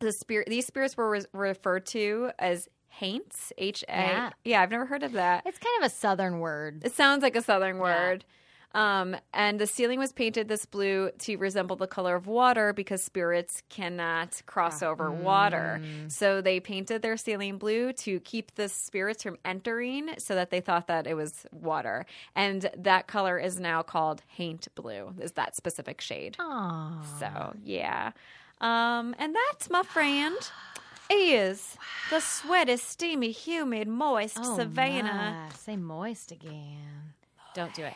the 0.00 0.12
spirit 0.12 0.48
these 0.48 0.66
spirits 0.66 0.96
were 0.96 1.10
re- 1.10 1.24
referred 1.32 1.84
to 1.86 2.30
as 2.38 2.68
haints 2.88 3.52
h 3.58 3.84
a 3.88 3.92
Yeah. 3.92 4.30
yeah 4.44 4.62
i've 4.62 4.70
never 4.70 4.86
heard 4.86 5.02
of 5.02 5.12
that 5.12 5.42
It's 5.44 5.58
kind 5.58 5.82
of 5.82 5.86
a 5.86 5.94
southern 5.94 6.40
word. 6.40 6.82
it 6.84 6.92
sounds 6.94 7.22
like 7.22 7.36
a 7.36 7.42
southern 7.42 7.78
word 7.78 8.24
um, 8.74 9.16
and 9.32 9.58
the 9.58 9.66
ceiling 9.66 9.98
was 9.98 10.12
painted 10.12 10.48
this 10.48 10.66
blue 10.66 11.10
to 11.20 11.36
resemble 11.36 11.76
the 11.76 11.86
color 11.86 12.14
of 12.14 12.26
water 12.26 12.72
because 12.72 13.02
spirits 13.02 13.62
cannot 13.70 14.40
cross 14.46 14.82
over 14.82 15.10
water. 15.10 15.80
So 16.08 16.40
they 16.40 16.60
painted 16.60 17.02
their 17.02 17.16
ceiling 17.16 17.58
blue 17.58 17.92
to 17.94 18.20
keep 18.20 18.54
the 18.56 18.68
spirits 18.68 19.22
from 19.22 19.38
entering 19.44 20.10
so 20.18 20.34
that 20.34 20.50
they 20.50 20.60
thought 20.60 20.86
that 20.88 21.06
it 21.06 21.14
was 21.14 21.46
water. 21.50 22.04
And 22.36 22.70
that 22.76 23.06
color 23.06 23.38
is 23.38 23.58
now 23.58 23.82
called 23.82 24.22
haint 24.28 24.68
blue, 24.74 25.14
is 25.20 25.32
that 25.32 25.56
specific 25.56 26.00
shade. 26.00 26.36
Oh. 26.38 27.02
So 27.18 27.54
yeah, 27.64 28.12
um, 28.60 29.14
and 29.18 29.34
that's 29.34 29.70
my 29.70 29.82
friend, 29.82 30.36
is 31.10 31.76
the 32.10 32.20
sweaty, 32.20 32.76
steamy, 32.76 33.30
humid, 33.30 33.88
moist 33.88 34.44
Savannah. 34.44 35.48
my. 35.48 35.56
Say 35.56 35.76
moist 35.76 36.32
again. 36.32 37.14
Don't 37.54 37.72
do 37.74 37.84
it. 37.84 37.94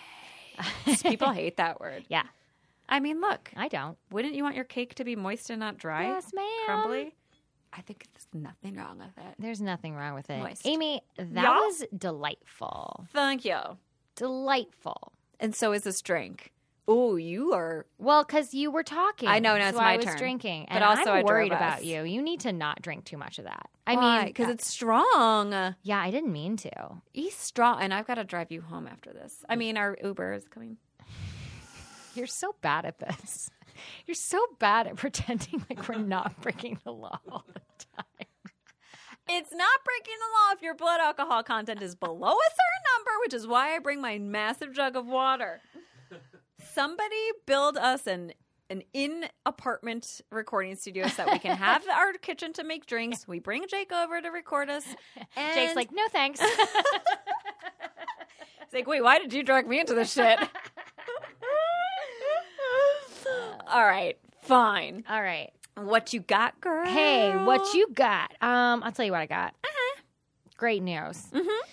People 1.03 1.31
hate 1.33 1.57
that 1.57 1.81
word. 1.81 2.05
Yeah. 2.09 2.25
I 2.89 3.01
mean, 3.01 3.21
look, 3.21 3.51
I 3.57 3.69
don't. 3.69 3.97
wouldn't 4.11 4.35
you 4.35 4.43
want 4.43 4.55
your 4.57 4.65
cake 4.65 4.95
to 4.97 5.05
be 5.05 5.17
moist 5.17 5.51
and 5.51 5.61
not 5.61 5.79
dry? 5.79 6.05
Yes, 6.05 6.33
ma'am. 6.35 6.45
Crumbly. 6.67 7.15
I 7.73 7.81
think 7.81 8.07
there's 8.13 8.27
nothing 8.35 8.77
wrong 8.77 8.99
with 8.99 9.17
it. 9.17 9.35
There's 9.39 9.63
nothing 9.63 9.95
wrong 9.95 10.15
with 10.15 10.29
it. 10.29 10.39
Moist. 10.39 10.67
Amy, 10.67 11.01
that 11.17 11.49
was 11.49 11.85
delightful. 11.97 13.07
Thank 13.13 13.45
you. 13.47 13.59
Delightful. 14.15 15.13
And 15.41 15.55
so 15.55 15.73
is 15.73 15.83
this 15.83 16.03
drink. 16.03 16.53
Oh, 16.89 17.15
you 17.17 17.53
are. 17.53 17.87
Well, 17.99 18.25
because 18.25 18.53
you 18.55 18.71
were 18.71 18.83
talking. 18.83 19.29
I 19.29 19.39
know, 19.39 19.57
now 19.57 19.69
it's 19.69 19.77
so 19.77 19.83
my 19.83 19.93
I 19.93 19.97
was 19.99 20.05
turn. 20.07 20.17
drinking. 20.19 20.67
But 20.69 20.75
And 20.77 20.85
also 20.85 21.13
I'm 21.13 21.19
I 21.19 21.23
worried 21.23 21.53
us. 21.53 21.57
about 21.59 21.85
you. 21.85 22.03
You 22.03 22.21
need 22.23 22.41
to 22.41 22.53
not 22.53 22.83
drink 22.83 23.05
too 23.05 23.17
much 23.17 23.39
of 23.39 23.45
that. 23.45 23.71
I 23.87 23.95
I 23.95 23.97
mean, 24.19 24.27
because 24.27 24.49
uh, 24.49 24.53
it's 24.53 24.67
strong. 24.67 25.53
yeah, 25.83 26.01
I 26.01 26.11
didn't 26.11 26.33
mean 26.33 26.57
to. 26.59 26.71
Eat 27.15 27.33
strong, 27.35 27.81
and 27.81 27.95
I've 27.95 28.07
got 28.07 28.17
to 28.17 28.25
drive 28.25 28.51
you 28.51 28.63
home 28.63 28.89
after 28.89 29.13
this. 29.13 29.45
I 29.49 29.55
mean, 29.57 29.77
our 29.77 29.97
Uber 30.03 30.33
is 30.33 30.49
coming. 30.49 30.77
You're 32.15 32.27
so 32.27 32.57
bad 32.61 32.85
at 32.85 32.99
this. 32.99 33.49
You're 34.07 34.15
so 34.15 34.45
bad 34.59 34.87
at 34.89 34.97
pretending 34.97 35.65
like 35.71 35.89
we're 35.89 35.97
not 35.99 36.41
breaking 36.43 36.81
the 36.85 36.93
law 36.93 37.19
all 37.31 37.45
the 37.47 37.61
time. 37.97 38.05
It's 39.29 39.53
not 39.55 39.85
breaking 39.85 40.15
the 40.19 40.27
law 40.27 40.53
if 40.57 40.63
your 40.63 40.75
blood 40.75 41.01
alcohol 41.01 41.43
content 41.45 41.81
is 41.81 41.95
below 41.95 42.33
a 42.33 42.51
certain 42.51 42.85
number, 42.97 43.11
which 43.25 43.33
is 43.33 43.47
why 43.47 43.75
I 43.75 43.79
bring 43.79 44.01
my 44.01 44.19
massive 44.19 44.75
jug 44.75 44.97
of 44.97 45.07
water. 45.07 45.61
Somebody 46.75 47.17
build 47.47 47.77
us 47.77 48.07
an 48.07 48.33
an 48.71 48.83
in 48.95 49.27
apartment 49.45 50.23
recording 50.31 50.75
studio 50.77 51.07
so 51.07 51.25
that 51.25 51.33
we 51.33 51.39
can 51.39 51.55
have 51.57 51.87
our 51.95 52.15
kitchen 52.15 52.55
to 52.55 52.65
make 52.65 52.87
drinks. 52.87 53.29
We 53.29 53.39
bring 53.39 53.67
Jake 53.69 53.93
over 53.93 54.21
to 54.21 54.29
record 54.31 54.71
us. 54.71 54.85
And 55.37 55.55
Jake's 55.55 55.77
like, 55.77 55.91
no 55.93 56.03
thanks. 56.11 56.41
he's 56.41 56.49
like, 58.73 58.87
wait, 58.87 59.03
why 59.03 59.19
did 59.19 59.35
you 59.35 59.43
drag 59.43 59.69
me 59.69 59.79
into 59.81 59.93
this 59.95 60.11
shit? 60.13 60.39
All 63.67 63.85
right, 63.85 64.19
fine. 64.43 65.05
all 65.09 65.23
right. 65.23 65.51
What 65.77 66.13
you 66.13 66.21
got, 66.21 66.61
girl? 66.61 66.87
Hey, 66.87 67.35
what 67.45 67.75
you 67.75 67.89
got? 67.95 68.33
Um, 68.43 68.83
I'll 68.83 68.93
tell 68.93 69.07
you 69.07 69.13
what 69.13 69.21
I 69.23 69.27
got. 69.27 69.55
Uh-huh. 69.65 70.01
Great 70.59 70.83
news. 70.83 71.17
Mm-hmm. 71.33 71.69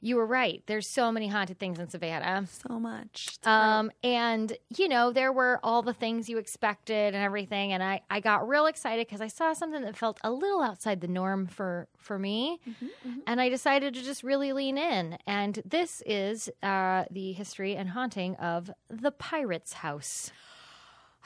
You 0.00 0.16
were 0.16 0.26
right. 0.26 0.62
There's 0.66 0.86
so 0.86 1.10
many 1.10 1.28
haunted 1.28 1.58
things 1.58 1.78
in 1.78 1.88
Savannah. 1.88 2.46
So 2.46 2.78
much. 2.78 3.38
Um, 3.44 3.90
and 4.04 4.56
you 4.76 4.88
know, 4.88 5.12
there 5.12 5.32
were 5.32 5.58
all 5.62 5.82
the 5.82 5.92
things 5.92 6.28
you 6.28 6.38
expected 6.38 7.14
and 7.14 7.22
everything. 7.24 7.72
And 7.72 7.82
I, 7.82 8.02
I 8.10 8.20
got 8.20 8.48
real 8.48 8.66
excited 8.66 9.06
because 9.06 9.20
I 9.20 9.28
saw 9.28 9.52
something 9.52 9.82
that 9.82 9.96
felt 9.96 10.18
a 10.22 10.30
little 10.30 10.62
outside 10.62 11.00
the 11.00 11.08
norm 11.08 11.46
for, 11.46 11.88
for 11.96 12.18
me. 12.18 12.60
And 13.26 13.40
I 13.40 13.48
decided 13.48 13.94
to 13.94 14.02
just 14.02 14.22
really 14.22 14.52
lean 14.52 14.78
in. 14.78 15.18
And 15.26 15.62
this 15.64 16.02
is 16.06 16.48
uh, 16.62 17.04
the 17.10 17.32
history 17.32 17.74
and 17.76 17.90
haunting 17.90 18.36
of 18.36 18.70
the 18.88 19.10
Pirate's 19.10 19.72
House. 19.74 20.30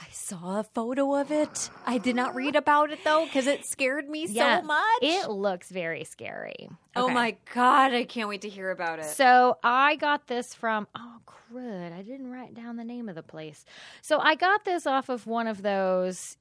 I 0.03 0.11
saw 0.11 0.59
a 0.61 0.65
photo 0.65 1.15
of 1.15 1.31
it. 1.31 1.71
I 1.87 1.99
did 1.99 2.17
not 2.17 2.35
read 2.35 2.57
about 2.57 2.91
it 2.91 3.05
though 3.05 3.25
because 3.25 3.47
it 3.47 3.65
scared 3.65 4.09
me 4.09 4.27
Yeah, 4.27 4.61
so 4.61 4.67
much. 4.67 5.03
It 5.03 5.31
looks 5.31 5.71
very 5.71 6.05
scary. 6.05 6.69
Oh 6.97 7.09
my 7.09 7.37
god, 7.55 7.93
I 7.93 8.05
can't 8.05 8.29
wait 8.29 8.41
to 8.43 8.49
hear 8.49 8.71
about 8.71 8.99
it. 8.99 9.05
So 9.05 9.59
I 9.63 9.97
got 9.97 10.27
this 10.27 10.55
from 10.55 10.89
oh 10.97 11.19
crud, 11.27 11.93
I 11.93 12.03
didn't 12.03 12.31
write 12.31 12.55
down 12.55 12.77
the 12.77 12.85
name 12.85 13.09
of 13.09 13.15
the 13.15 13.23
place. 13.23 13.65
So 14.01 14.19
I 14.19 14.35
got 14.35 14.65
this 14.65 14.87
off 14.87 15.09
of 15.09 15.27
one 15.27 15.47
of 15.47 15.63
those 15.63 16.37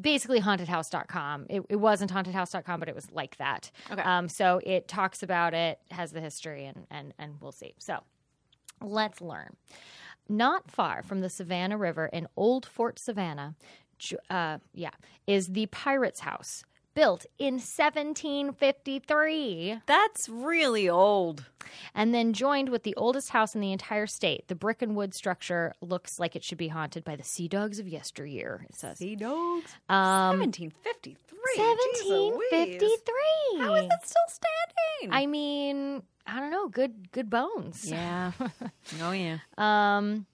basically 0.00 0.40
hauntedhouse.com. 0.40 1.46
It, 1.48 1.62
it 1.68 1.76
wasn't 1.76 2.12
hauntedhouse.com, 2.12 2.80
but 2.80 2.88
it 2.88 2.94
was 2.94 3.10
like 3.12 3.36
that. 3.38 3.70
Okay. 3.90 4.02
Um, 4.02 4.28
so 4.28 4.60
it 4.64 4.88
talks 4.88 5.22
about 5.22 5.54
it, 5.54 5.78
has 5.90 6.12
the 6.12 6.20
history, 6.20 6.66
and 6.66 6.86
and 6.90 7.14
and 7.18 7.34
we'll 7.40 7.52
see. 7.52 7.74
So 7.78 7.98
let's 8.80 9.20
learn. 9.20 9.56
Not 10.28 10.70
far 10.70 11.02
from 11.02 11.20
the 11.20 11.30
Savannah 11.30 11.78
River 11.78 12.06
in 12.06 12.26
Old 12.36 12.66
Fort 12.66 12.98
Savannah, 12.98 13.54
uh, 14.28 14.58
yeah, 14.74 14.90
is 15.26 15.48
the 15.48 15.66
Pirate's 15.66 16.20
House. 16.20 16.64
Built 16.96 17.26
in 17.38 17.54
1753 17.60 19.80
That's 19.86 20.28
really 20.28 20.88
old. 20.88 21.44
and 21.94 22.12
then 22.14 22.32
joined 22.32 22.70
with 22.70 22.82
the 22.84 22.94
oldest 22.96 23.28
house 23.30 23.54
in 23.54 23.60
the 23.60 23.70
entire 23.70 24.06
state. 24.06 24.48
The 24.48 24.54
brick 24.54 24.80
and 24.82 24.96
wood 24.96 25.14
structure 25.14 25.74
looks 25.80 26.18
like 26.18 26.34
it 26.34 26.42
should 26.42 26.58
be 26.58 26.68
haunted 26.68 27.04
by 27.04 27.14
the 27.14 27.22
sea 27.22 27.46
dogs 27.48 27.78
of 27.78 27.86
yesteryear, 27.86 28.64
it 28.68 28.74
says. 28.74 28.98
Sea 28.98 29.14
dogs. 29.14 29.70
Um, 29.88 30.40
1753. 30.40 31.16
1753. 31.56 33.60
How 33.60 33.74
is 33.74 33.84
it 33.84 33.90
still 34.02 34.22
standing? 34.28 35.12
I 35.14 35.26
mean, 35.26 36.02
I 36.26 36.40
don't 36.40 36.50
know. 36.50 36.68
Good, 36.68 37.12
good 37.12 37.28
bones. 37.30 37.88
yeah. 37.88 38.32
oh 39.02 39.12
yeah. 39.12 39.38
Um, 39.58 40.26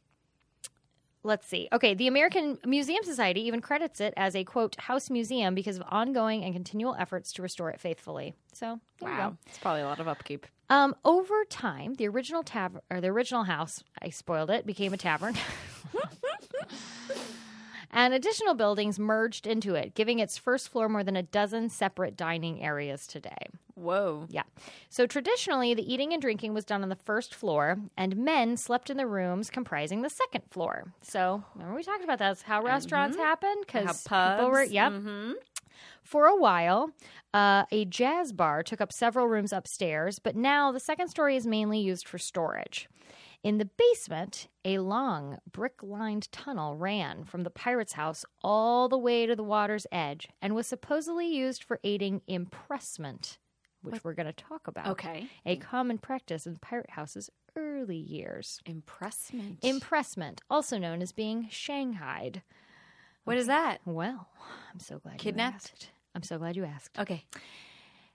let's 1.22 1.46
see. 1.46 1.68
Okay, 1.72 1.94
the 1.94 2.06
American 2.06 2.58
Museum 2.64 3.02
Society 3.04 3.42
even 3.46 3.60
credits 3.60 4.00
it 4.00 4.14
as 4.16 4.34
a 4.34 4.44
quote 4.44 4.76
house 4.78 5.10
museum 5.10 5.54
because 5.54 5.76
of 5.76 5.84
ongoing 5.88 6.44
and 6.44 6.52
continual 6.52 6.94
efforts 6.98 7.32
to 7.34 7.42
restore 7.42 7.70
it 7.70 7.80
faithfully. 7.80 8.34
So 8.52 8.80
there 9.00 9.10
you 9.10 9.16
go. 9.16 9.22
Wow. 9.22 9.36
It's 9.46 9.58
probably 9.58 9.82
a 9.82 9.86
lot 9.86 10.00
of 10.00 10.08
upkeep. 10.08 10.46
Um, 10.70 10.94
over 11.04 11.44
time, 11.50 11.94
the 11.94 12.08
original 12.08 12.42
tavern 12.42 12.80
or 12.90 13.00
the 13.00 13.08
original 13.08 13.44
house, 13.44 13.82
I 14.00 14.10
spoiled 14.10 14.50
it, 14.50 14.66
became 14.66 14.92
a 14.94 14.96
tavern. 14.96 15.36
and 17.92 18.14
additional 18.14 18.54
buildings 18.54 18.98
merged 18.98 19.46
into 19.46 19.74
it, 19.74 19.94
giving 19.94 20.18
its 20.18 20.38
first 20.38 20.68
floor 20.68 20.88
more 20.88 21.04
than 21.04 21.16
a 21.16 21.22
dozen 21.22 21.68
separate 21.68 22.16
dining 22.16 22.62
areas 22.62 23.06
today. 23.06 23.46
Whoa. 23.74 24.26
Yeah. 24.28 24.42
So 24.88 25.06
traditionally, 25.06 25.74
the 25.74 25.92
eating 25.92 26.12
and 26.12 26.22
drinking 26.22 26.54
was 26.54 26.64
done 26.64 26.82
on 26.82 26.88
the 26.88 26.96
first 26.96 27.34
floor, 27.34 27.78
and 27.96 28.16
men 28.16 28.56
slept 28.56 28.90
in 28.90 28.96
the 28.96 29.06
rooms 29.06 29.50
comprising 29.50 30.02
the 30.02 30.10
second 30.10 30.44
floor. 30.50 30.92
So 31.02 31.42
remember 31.54 31.76
we 31.76 31.82
talked 31.82 32.04
about 32.04 32.18
that? 32.18 32.28
That's 32.28 32.42
how 32.42 32.62
restaurants 32.62 33.16
happen 33.16 33.54
because 33.60 34.02
people 34.02 34.50
were 34.50 34.62
pubs, 34.62 34.72
yep. 34.72 34.92
mhm. 34.92 35.34
For 36.02 36.26
a 36.26 36.36
while, 36.36 36.90
uh, 37.32 37.64
a 37.70 37.84
jazz 37.84 38.32
bar 38.32 38.62
took 38.62 38.80
up 38.80 38.92
several 38.92 39.26
rooms 39.26 39.52
upstairs, 39.52 40.18
but 40.18 40.36
now 40.36 40.70
the 40.72 40.80
second 40.80 41.08
story 41.08 41.36
is 41.36 41.46
mainly 41.46 41.80
used 41.80 42.06
for 42.06 42.18
storage. 42.18 42.88
In 43.42 43.58
the 43.58 43.64
basement, 43.76 44.46
a 44.64 44.78
long 44.78 45.38
brick 45.50 45.82
lined 45.82 46.30
tunnel 46.30 46.76
ran 46.76 47.24
from 47.24 47.42
the 47.42 47.50
pirate's 47.50 47.94
house 47.94 48.24
all 48.42 48.88
the 48.88 48.98
way 48.98 49.26
to 49.26 49.34
the 49.34 49.42
water's 49.42 49.86
edge 49.90 50.28
and 50.40 50.54
was 50.54 50.66
supposedly 50.68 51.26
used 51.26 51.64
for 51.64 51.80
aiding 51.82 52.22
impressment, 52.28 53.38
which 53.82 54.04
we're 54.04 54.14
going 54.14 54.26
to 54.26 54.32
talk 54.32 54.68
about. 54.68 54.86
Okay. 54.88 55.26
A 55.44 55.56
common 55.56 55.98
practice 55.98 56.46
in 56.46 56.56
pirate 56.58 56.90
houses' 56.90 57.30
early 57.56 57.96
years. 57.96 58.60
Impressment. 58.64 59.58
Impressment, 59.62 60.40
also 60.48 60.78
known 60.78 61.02
as 61.02 61.10
being 61.10 61.48
shanghaied. 61.50 62.42
what 63.24 63.36
is 63.38 63.48
that? 63.48 63.80
Well, 63.84 64.28
I'm 64.72 64.78
so 64.78 65.00
glad 65.00 65.18
Kidnapped? 65.18 65.54
you 65.54 65.70
asked. 65.74 65.90
I'm 66.14 66.22
so 66.22 66.38
glad 66.38 66.54
you 66.54 66.64
asked. 66.64 66.96
Okay. 66.96 67.24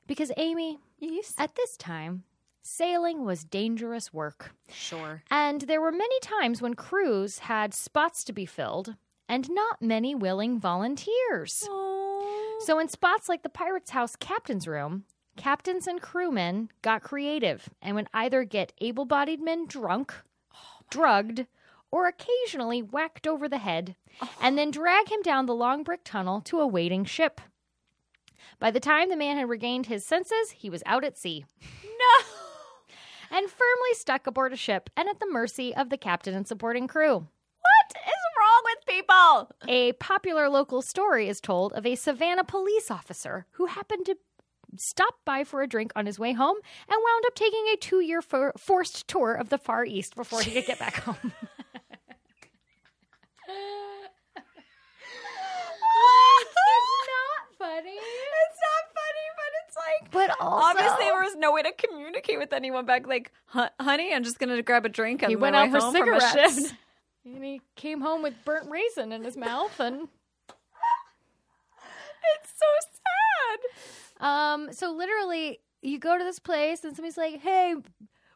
Because, 0.07 0.31
Amy, 0.37 0.79
Yes. 0.99 1.33
at 1.37 1.55
this 1.55 1.75
time, 1.75 2.23
sailing 2.67 3.23
was 3.23 3.45
dangerous 3.45 4.13
work. 4.13 4.51
Sure. 4.69 5.23
And 5.31 5.61
there 5.61 5.81
were 5.81 5.91
many 5.91 6.19
times 6.19 6.61
when 6.61 6.73
crews 6.73 7.39
had 7.39 7.73
spots 7.73 8.23
to 8.25 8.33
be 8.33 8.45
filled 8.45 8.95
and 9.29 9.49
not 9.49 9.81
many 9.81 10.13
willing 10.13 10.59
volunteers. 10.59 11.63
Oh. 11.67 12.57
So, 12.59 12.79
in 12.79 12.89
spots 12.89 13.29
like 13.29 13.43
the 13.43 13.49
Pirate's 13.49 13.91
House 13.91 14.15
captain's 14.15 14.67
room, 14.67 15.05
captains 15.37 15.87
and 15.87 16.01
crewmen 16.01 16.69
got 16.81 17.03
creative 17.03 17.69
and 17.81 17.95
would 17.95 18.09
either 18.13 18.43
get 18.43 18.73
able 18.79 19.05
bodied 19.05 19.41
men 19.41 19.65
drunk, 19.67 20.13
drugged, 20.89 21.45
or 21.89 22.07
occasionally 22.07 22.81
whacked 22.81 23.27
over 23.27 23.47
the 23.47 23.59
head, 23.59 23.95
and 24.41 24.57
then 24.57 24.71
drag 24.71 25.09
him 25.09 25.21
down 25.21 25.45
the 25.45 25.55
long 25.55 25.83
brick 25.83 26.01
tunnel 26.03 26.41
to 26.41 26.59
a 26.59 26.67
waiting 26.67 27.05
ship. 27.05 27.39
By 28.59 28.71
the 28.71 28.79
time 28.79 29.09
the 29.09 29.15
man 29.15 29.37
had 29.37 29.47
regained 29.47 29.85
his 29.85 30.03
senses, 30.03 30.51
he 30.51 30.69
was 30.69 30.83
out 30.85 31.05
at 31.05 31.17
sea 31.17 31.45
No. 31.83 32.46
And 33.31 33.49
firmly 33.49 33.93
stuck 33.93 34.27
aboard 34.27 34.53
a 34.53 34.57
ship 34.57 34.89
and 34.95 35.09
at 35.09 35.19
the 35.19 35.27
mercy 35.29 35.75
of 35.75 35.89
the 35.89 35.97
captain 35.97 36.33
and 36.33 36.47
supporting 36.47 36.87
crew. 36.87 37.15
What 37.15 37.95
is 37.95 38.23
wrong 38.39 38.61
with 38.65 38.85
people? 38.87 39.51
A 39.67 39.91
popular 39.93 40.49
local 40.49 40.81
story 40.81 41.27
is 41.27 41.41
told 41.41 41.73
of 41.73 41.85
a 41.85 41.95
Savannah 41.95 42.43
police 42.43 42.89
officer 42.89 43.45
who 43.51 43.65
happened 43.65 44.05
to 44.05 44.17
stop 44.75 45.15
by 45.25 45.43
for 45.43 45.61
a 45.61 45.67
drink 45.67 45.91
on 45.95 46.05
his 46.05 46.19
way 46.19 46.33
home 46.33 46.57
and 46.89 46.97
wound 46.97 47.25
up 47.25 47.35
taking 47.35 47.65
a 47.73 47.77
two 47.77 47.99
year 47.99 48.21
for- 48.21 48.53
forced 48.57 49.07
tour 49.07 49.33
of 49.33 49.49
the 49.49 49.57
Far 49.57 49.85
East 49.85 50.15
before 50.15 50.41
he 50.41 50.51
could 50.51 50.65
get 50.65 50.79
back 50.79 51.01
home. 51.01 51.33
it's 53.47 53.55
not 57.07 57.47
funny. 57.57 57.95
It's 57.95 58.59
not 58.59 58.83
funny, 58.91 59.27
but 59.39 59.51
it's 59.63 59.71
like. 60.01 60.11
But 60.11 60.31
also, 60.39 60.67
Obviously, 60.69 61.05
there 61.05 61.13
was 61.21 61.35
no 61.35 61.51
way 61.53 61.61
to 61.63 61.71
communicate 61.71 62.39
with 62.39 62.53
anyone 62.53 62.85
back. 62.85 63.05
Like, 63.07 63.31
honey, 63.47 64.13
I'm 64.13 64.23
just 64.23 64.39
gonna 64.39 64.61
grab 64.61 64.85
a 64.85 64.89
drink. 64.89 65.23
On 65.23 65.29
he 65.29 65.35
my 65.35 65.41
went 65.41 65.55
out 65.55 65.71
for 65.71 65.79
home 65.79 65.93
from 65.95 66.13
a 66.13 66.19
cigarettes. 66.21 66.59
shift." 66.61 66.75
And 67.25 67.43
he 67.43 67.59
came 67.75 67.99
home 67.99 68.21
with 68.23 68.33
burnt 68.45 68.69
raisin 68.71 69.11
in 69.11 69.21
his 69.25 69.35
mouth 69.35 69.77
and 69.81 70.07
It's 72.39 72.53
so 72.57 72.65
sad. 74.19 74.25
Um, 74.25 74.73
so 74.73 74.91
literally, 74.91 75.59
you 75.81 75.99
go 75.99 76.17
to 76.17 76.23
this 76.23 76.39
place 76.39 76.83
and 76.83 76.95
somebody's 76.95 77.17
like, 77.17 77.41
"Hey, 77.41 77.75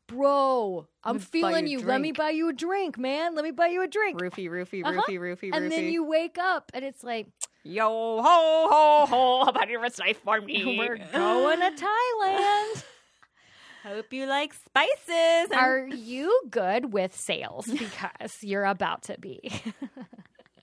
bro, 0.07 0.87
I'm 1.03 1.15
me 1.15 1.19
buy 1.19 1.25
feeling 1.29 1.67
you 1.67 1.79
you. 1.79 1.85
Let 1.85 2.01
me 2.01 2.11
buy 2.11 2.29
you 2.31 2.49
a 2.49 2.53
drink, 2.53 2.97
man. 2.97 3.33
Let 3.35 3.43
me 3.45 3.51
buy 3.51 3.67
you 3.67 3.81
a 3.81 3.87
drink." 3.87 4.19
Roofie, 4.19 4.49
roofie, 4.49 4.83
Uh-huh. 4.85 5.01
roofie, 5.07 5.19
roofie, 5.19 5.55
and 5.55 5.71
then 5.71 5.85
you 5.91 6.03
wake 6.03 6.37
up 6.37 6.71
and 6.73 6.83
it's 6.85 7.03
like, 7.03 7.27
Yo 7.63 7.87
ho 7.87 8.21
ho 8.23 9.05
ho! 9.07 9.43
How 9.45 9.49
about 9.51 9.69
you 9.69 9.79
recite 9.79 10.17
for 10.17 10.41
me? 10.41 10.77
"We're 10.79 10.97
going 10.97 11.59
to 11.59 11.71
Thailand." 11.85 12.83
Hope 13.83 14.13
you 14.13 14.25
like 14.27 14.53
spices. 14.53 15.51
Are 15.55 15.87
you 15.87 16.41
good 16.49 16.91
with 16.93 17.15
sales? 17.15 17.67
Because 17.71 18.37
you're 18.41 18.65
about 18.65 19.03
to 19.03 19.17
be. 19.19 19.39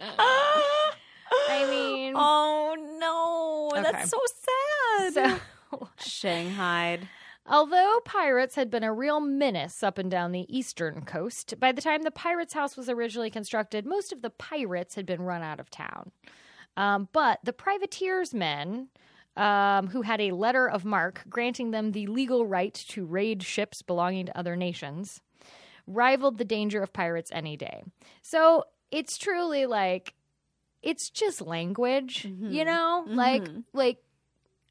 I 0.00 1.66
mean- 1.70 2.14
oh 2.16 2.76
no, 3.00 3.78
Okay. 3.80 3.90
that's 3.92 4.10
so 4.10 4.20
sad. 5.08 5.40
so. 5.70 5.88
Shanghai. 6.04 7.00
Although 7.46 8.00
pirates 8.04 8.54
had 8.56 8.70
been 8.70 8.84
a 8.84 8.92
real 8.92 9.20
menace 9.20 9.82
up 9.82 9.98
and 9.98 10.10
down 10.10 10.32
the 10.32 10.46
eastern 10.54 11.02
coast, 11.04 11.54
by 11.58 11.72
the 11.72 11.80
time 11.80 12.02
the 12.02 12.10
pirates' 12.10 12.54
house 12.54 12.76
was 12.76 12.88
originally 12.90 13.30
constructed, 13.30 13.86
most 13.86 14.12
of 14.12 14.20
the 14.22 14.30
pirates 14.30 14.94
had 14.96 15.06
been 15.06 15.22
run 15.22 15.42
out 15.42 15.58
of 15.60 15.70
town. 15.70 16.12
Um, 16.78 17.08
but 17.12 17.40
the 17.42 17.52
privateers' 17.52 18.32
men, 18.32 18.88
um, 19.36 19.88
who 19.88 20.02
had 20.02 20.20
a 20.20 20.30
letter 20.30 20.68
of 20.68 20.84
marque 20.84 21.24
granting 21.28 21.72
them 21.72 21.92
the 21.92 22.06
legal 22.06 22.46
right 22.46 22.72
to 22.90 23.04
raid 23.04 23.42
ships 23.42 23.82
belonging 23.82 24.26
to 24.26 24.38
other 24.38 24.56
nations, 24.56 25.20
rivaled 25.86 26.38
the 26.38 26.44
danger 26.44 26.82
of 26.82 26.92
pirates 26.92 27.30
any 27.34 27.56
day. 27.56 27.82
So 28.22 28.64
it's 28.90 29.18
truly 29.18 29.66
like 29.66 30.14
it's 30.82 31.10
just 31.10 31.40
language, 31.40 32.24
you 32.24 32.64
know? 32.64 33.04
Like 33.08 33.42
like 33.72 33.98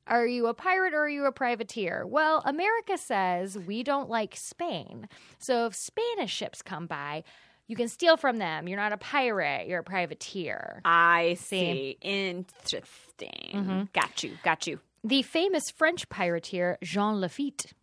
are 0.08 0.26
you 0.26 0.48
a 0.48 0.54
pirate 0.54 0.94
or 0.94 1.02
are 1.02 1.10
you 1.10 1.26
a 1.26 1.34
privateer? 1.34 2.06
Well, 2.08 2.42
America 2.46 2.98
says 2.98 3.58
we 3.58 3.84
don't 3.84 4.10
like 4.10 4.36
Spain. 4.38 5.10
So 5.40 5.66
if 5.66 5.76
Spanish 5.76 6.34
ships 6.34 6.62
come 6.62 6.88
by, 6.88 7.26
you 7.68 7.76
can 7.76 7.88
steal 7.88 8.18
from 8.18 8.38
them. 8.38 8.68
You're 8.68 8.80
not 8.80 8.94
a 8.94 8.98
pirate, 8.98 9.68
you're 9.68 9.80
a 9.80 9.84
privateer. 9.84 10.82
I 10.86 11.36
See. 11.40 11.60
see. 11.60 11.98
Interesting. 12.02 13.90
Got 13.94 14.24
you. 14.24 14.34
Got 14.44 14.68
you. 14.68 14.80
The 15.04 15.22
famous 15.22 15.70
French 15.70 16.10
pirateer 16.10 16.78
Jean 16.82 17.22
Lafitte, 17.22 17.74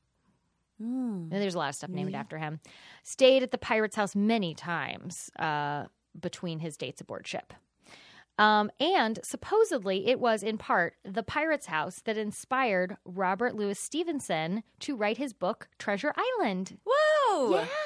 and 0.79 1.31
there's 1.31 1.55
a 1.55 1.59
lot 1.59 1.68
of 1.68 1.75
stuff 1.75 1.90
named 1.90 2.14
after 2.14 2.38
him, 2.38 2.61
stayed 3.03 3.42
at 3.42 3.51
the 3.51 3.59
pirate's 3.59 3.97
house 3.97 4.14
many 4.14 4.55
times 4.55 5.31
uh, 5.38 5.85
between 6.18 6.59
his 6.59 6.77
dates 6.77 7.01
aboard 7.01 7.27
ship. 7.27 7.55
Um, 8.37 8.70
and 8.81 9.20
supposedly, 9.23 10.09
it 10.09 10.18
was 10.18 10.42
in 10.42 10.59
part 10.59 10.97
the 11.05 11.23
pirate's 11.23 11.66
house 11.66 12.01
that 12.05 12.18
inspired 12.18 12.97
Robert 13.05 13.55
Louis 13.55 13.79
Stevenson 13.79 14.64
to 14.81 14.97
write 14.97 15.18
his 15.18 15.33
book 15.33 15.68
Treasure 15.79 16.12
Island. 16.16 16.79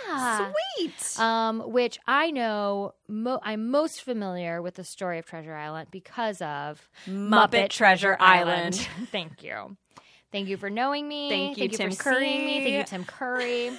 Yeah. 0.09 0.51
Sweet. 0.77 1.19
Um, 1.21 1.61
which 1.73 1.99
I 2.07 2.31
know 2.31 2.95
mo- 3.09 3.41
I'm 3.43 3.71
most 3.71 4.03
familiar 4.03 4.61
with 4.63 4.75
the 4.75 4.85
story 4.85 5.19
of 5.19 5.27
Treasure 5.27 5.55
Island 5.55 5.89
because 5.91 6.41
of 6.43 6.89
Muppet 7.07 7.69
Treasure 7.71 8.17
Island. 8.21 8.75
Thank 9.13 9.43
you. 9.43 9.77
Thank 10.33 10.49
you 10.49 10.57
for 10.57 10.71
knowing 10.71 11.09
me. 11.09 11.29
Thank 11.29 11.59
you, 11.59 11.69
Tim 11.69 11.91
for 11.93 12.15
seeing 12.15 12.45
me. 12.47 12.59
Thank 12.63 12.69
you, 12.69 12.73
Curry. 12.77 12.85
Tim 12.85 13.05
Curry. 13.05 13.71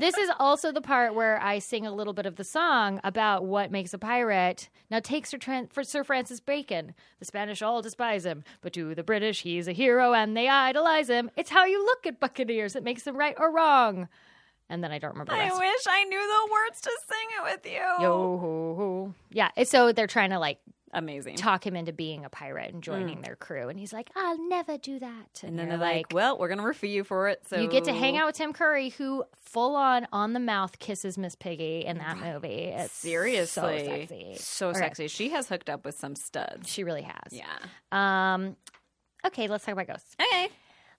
this 0.00 0.16
is 0.16 0.30
also 0.38 0.72
the 0.72 0.80
part 0.80 1.14
where 1.14 1.40
I 1.40 1.58
sing 1.60 1.86
a 1.86 1.92
little 1.94 2.12
bit 2.12 2.26
of 2.26 2.36
the 2.36 2.44
song 2.44 3.00
about 3.04 3.44
what 3.44 3.70
makes 3.70 3.92
a 3.94 3.98
pirate. 3.98 4.68
Now, 4.90 4.98
take 5.00 5.26
Sir, 5.26 5.38
Tran- 5.38 5.72
for 5.72 5.84
Sir 5.84 6.02
Francis 6.04 6.40
Bacon. 6.40 6.94
The 7.20 7.24
Spanish 7.24 7.62
all 7.62 7.82
despise 7.82 8.24
him, 8.26 8.42
but 8.62 8.72
to 8.72 8.94
the 8.94 9.04
British, 9.04 9.42
he's 9.42 9.68
a 9.68 9.72
hero 9.72 10.12
and 10.12 10.36
they 10.36 10.48
idolize 10.48 11.08
him. 11.08 11.30
It's 11.36 11.50
how 11.50 11.64
you 11.64 11.84
look 11.84 12.04
at 12.06 12.18
buccaneers 12.20 12.72
that 12.72 12.82
makes 12.84 13.02
them 13.04 13.16
right 13.16 13.34
or 13.38 13.52
wrong. 13.52 14.08
And 14.70 14.82
then 14.82 14.92
I 14.92 14.98
don't 14.98 15.10
remember 15.12 15.32
I 15.34 15.50
wish 15.50 15.82
I 15.88 16.04
knew 16.04 16.18
the 16.20 16.52
words 16.52 16.80
to 16.82 16.90
sing 17.08 17.28
it 17.38 17.42
with 17.52 17.66
you. 17.66 18.04
Yo 18.04 18.38
ho 18.38 18.74
ho. 18.78 19.14
Yeah. 19.30 19.50
So 19.64 19.92
they're 19.92 20.06
trying 20.06 20.30
to 20.30 20.38
like 20.38 20.60
Amazing. 20.92 21.36
talk 21.36 21.64
him 21.66 21.76
into 21.76 21.92
being 21.92 22.24
a 22.24 22.28
pirate 22.30 22.72
and 22.72 22.82
joining 22.82 23.20
their 23.20 23.36
crew. 23.36 23.68
And 23.68 23.78
he's 23.78 23.92
like, 23.92 24.10
I'll 24.16 24.38
never 24.48 24.78
do 24.78 24.98
that. 25.00 25.34
Mm. 25.34 25.48
and 25.48 25.58
then 25.58 25.68
they're 25.68 25.78
like, 25.78 26.06
"Well, 26.12 26.36
we're 26.38 26.48
gonna 26.48 26.64
refuse 26.64 26.94
you 26.94 27.04
for 27.04 27.28
it." 27.28 27.42
So 27.48 27.60
you 27.60 27.68
get 27.68 27.84
to 27.84 27.92
hang 27.92 28.16
out 28.16 28.26
with 28.26 28.36
Tim 28.36 28.52
Curry, 28.52 28.88
who 28.90 29.24
full 29.40 29.76
on 29.76 30.06
on 30.12 30.32
the 30.32 30.40
mouth 30.40 30.78
kisses 30.80 31.16
Miss 31.18 31.34
Piggy 31.36 31.84
in 31.84 31.98
that 31.98 32.16
movie. 32.18 32.72
It's 32.74 32.92
Seriously, 32.92 33.46
so 33.46 33.84
sexy. 33.86 34.36
So 34.38 34.68
Okay. 34.70 34.78
sexy. 34.78 35.08
She 35.08 35.28
has 35.30 35.48
hooked 35.48 35.68
up 35.70 35.84
with 35.84 35.96
some 35.96 36.14
studs. 36.16 36.68
She 36.68 36.82
really 36.84 37.02
has. 37.02 37.32
Yeah. 37.32 37.46
Um. 37.92 38.56
Okay, 39.24 39.46
let's 39.48 39.64
talk 39.64 39.72
about 39.74 39.86
ghosts. 39.86 40.16
Okay. 40.20 40.48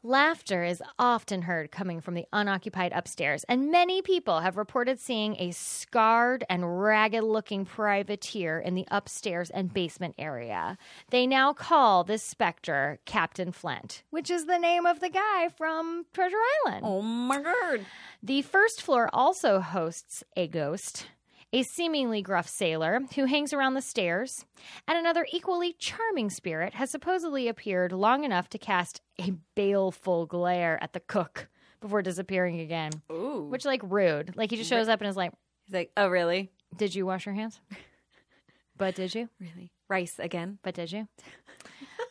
Laughter 0.04 0.64
is 0.64 0.82
often 0.98 1.44
heard 1.44 1.70
coming 1.70 2.02
from 2.02 2.16
the 2.16 2.26
unoccupied 2.34 2.92
upstairs, 2.92 3.44
and 3.48 3.70
many 3.70 4.02
people 4.02 4.40
have 4.40 4.58
reported 4.58 5.00
seeing 5.00 5.36
a 5.36 5.52
scarred 5.52 6.44
and 6.50 6.82
ragged 6.82 7.24
looking 7.24 7.66
privateer 7.66 8.60
in 8.60 8.74
the 8.74 8.88
upstairs 8.90 9.52
and 9.52 9.72
basement 9.72 10.16
area. 10.18 10.76
They 11.12 11.28
now 11.28 11.54
call 11.54 12.04
this 12.04 12.24
specter 12.24 12.98
Captain 13.06 13.52
Flint, 13.52 14.02
which 14.10 14.32
is 14.32 14.48
the 14.48 14.58
name 14.58 14.88
of 14.88 15.02
the 15.02 15.10
guy 15.10 15.50
from 15.56 16.08
Treasure 16.14 16.36
Island. 16.66 16.84
Oh 16.84 17.04
my 17.04 17.40
god. 17.40 17.86
The 18.24 18.42
first 18.42 18.82
floor 18.82 19.08
also 19.14 19.60
hosts 19.60 20.24
a 20.36 20.48
ghost, 20.48 21.06
a 21.54 21.64
seemingly 21.64 22.22
gruff 22.22 22.48
sailor 22.48 23.02
who 23.16 23.26
hangs 23.26 23.54
around 23.54 23.74
the 23.74 23.82
stairs, 23.82 24.46
and 24.88 24.98
another 24.98 25.28
equally 25.32 25.74
charming 25.74 26.30
spirit 26.30 26.74
has 26.76 26.90
supposedly 26.90 27.48
appeared 27.48 27.92
long 27.92 28.24
enough 28.24 28.50
to 28.50 28.58
cast 28.58 29.02
a 29.20 29.34
baleful 29.56 30.26
glare 30.26 30.78
at 30.82 30.94
the 30.94 31.00
cook 31.00 31.50
before 31.82 32.02
disappearing 32.02 32.60
again. 32.60 32.92
Ooh. 33.12 33.48
Which, 33.50 33.66
like, 33.66 33.82
rude. 33.84 34.36
Like, 34.38 34.50
he 34.52 34.58
just 34.58 34.70
shows 34.70 34.88
up 34.88 35.02
and 35.02 35.10
is 35.10 35.18
like, 35.18 35.32
He's 35.66 35.74
like, 35.76 35.92
"Oh, 35.96 36.08
really? 36.08 36.52
Did 36.78 36.94
you 36.96 37.06
wash 37.06 37.26
your 37.26 37.36
hands? 37.36 37.60
but 38.78 38.96
did 38.96 39.14
you? 39.16 39.30
Really? 39.40 39.72
Rice 39.88 40.20
again? 40.20 40.58
But 40.64 40.74
did 40.76 40.92
you? 40.92 41.08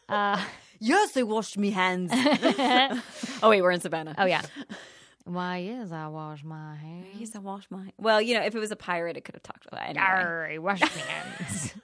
Uh, 0.09 0.43
Yes, 0.83 1.15
I 1.15 1.25
washed 1.25 1.59
me 1.59 1.71
hands." 1.73 2.11
oh 2.15 3.51
wait, 3.51 3.61
we're 3.61 3.71
in 3.73 3.81
Savannah. 3.81 4.15
oh, 4.17 4.25
yeah. 4.25 4.41
Why 5.25 5.59
is 5.59 5.93
I 5.93 6.09
wash 6.09 6.43
my 6.45 6.77
hands? 6.77 7.07
Yes, 7.19 7.37
I 7.37 7.39
wash 7.41 7.65
my. 7.71 7.93
Well, 7.99 8.21
you 8.21 8.35
know, 8.35 8.43
if 8.43 8.55
it 8.55 8.59
was 8.59 8.71
a 8.71 8.77
pirate, 8.77 9.17
it 9.17 9.25
could 9.25 9.35
have 9.35 9.43
talked 9.43 9.67
about 9.67 9.83
it. 9.83 9.89
Anyway. 9.91 10.05
Arr, 10.05 10.61
wash 10.61 10.81
my 10.81 10.87
hands. 10.89 11.75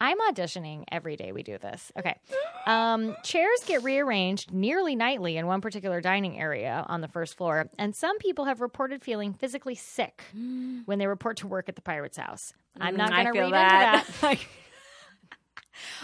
I'm 0.00 0.18
auditioning 0.20 0.82
every 0.90 1.14
day 1.14 1.30
we 1.30 1.44
do 1.44 1.58
this. 1.58 1.92
Okay. 1.96 2.18
Um, 2.66 3.14
chairs 3.22 3.62
get 3.66 3.84
rearranged 3.84 4.52
nearly 4.52 4.96
nightly 4.96 5.36
in 5.36 5.46
one 5.46 5.60
particular 5.60 6.00
dining 6.00 6.40
area 6.40 6.84
on 6.88 7.02
the 7.02 7.08
first 7.08 7.36
floor, 7.36 7.70
and 7.78 7.94
some 7.94 8.18
people 8.18 8.46
have 8.46 8.60
reported 8.60 9.02
feeling 9.02 9.32
physically 9.32 9.76
sick 9.76 10.24
when 10.86 10.98
they 10.98 11.06
report 11.06 11.36
to 11.38 11.46
work 11.46 11.68
at 11.68 11.76
the 11.76 11.82
pirate's 11.82 12.16
house. 12.16 12.52
I'm 12.80 12.96
not 12.96 13.12
Mm, 13.12 13.22
going 13.22 13.26
to 13.26 13.40
read 13.40 13.44
into 13.46 13.58
that. 13.58 14.06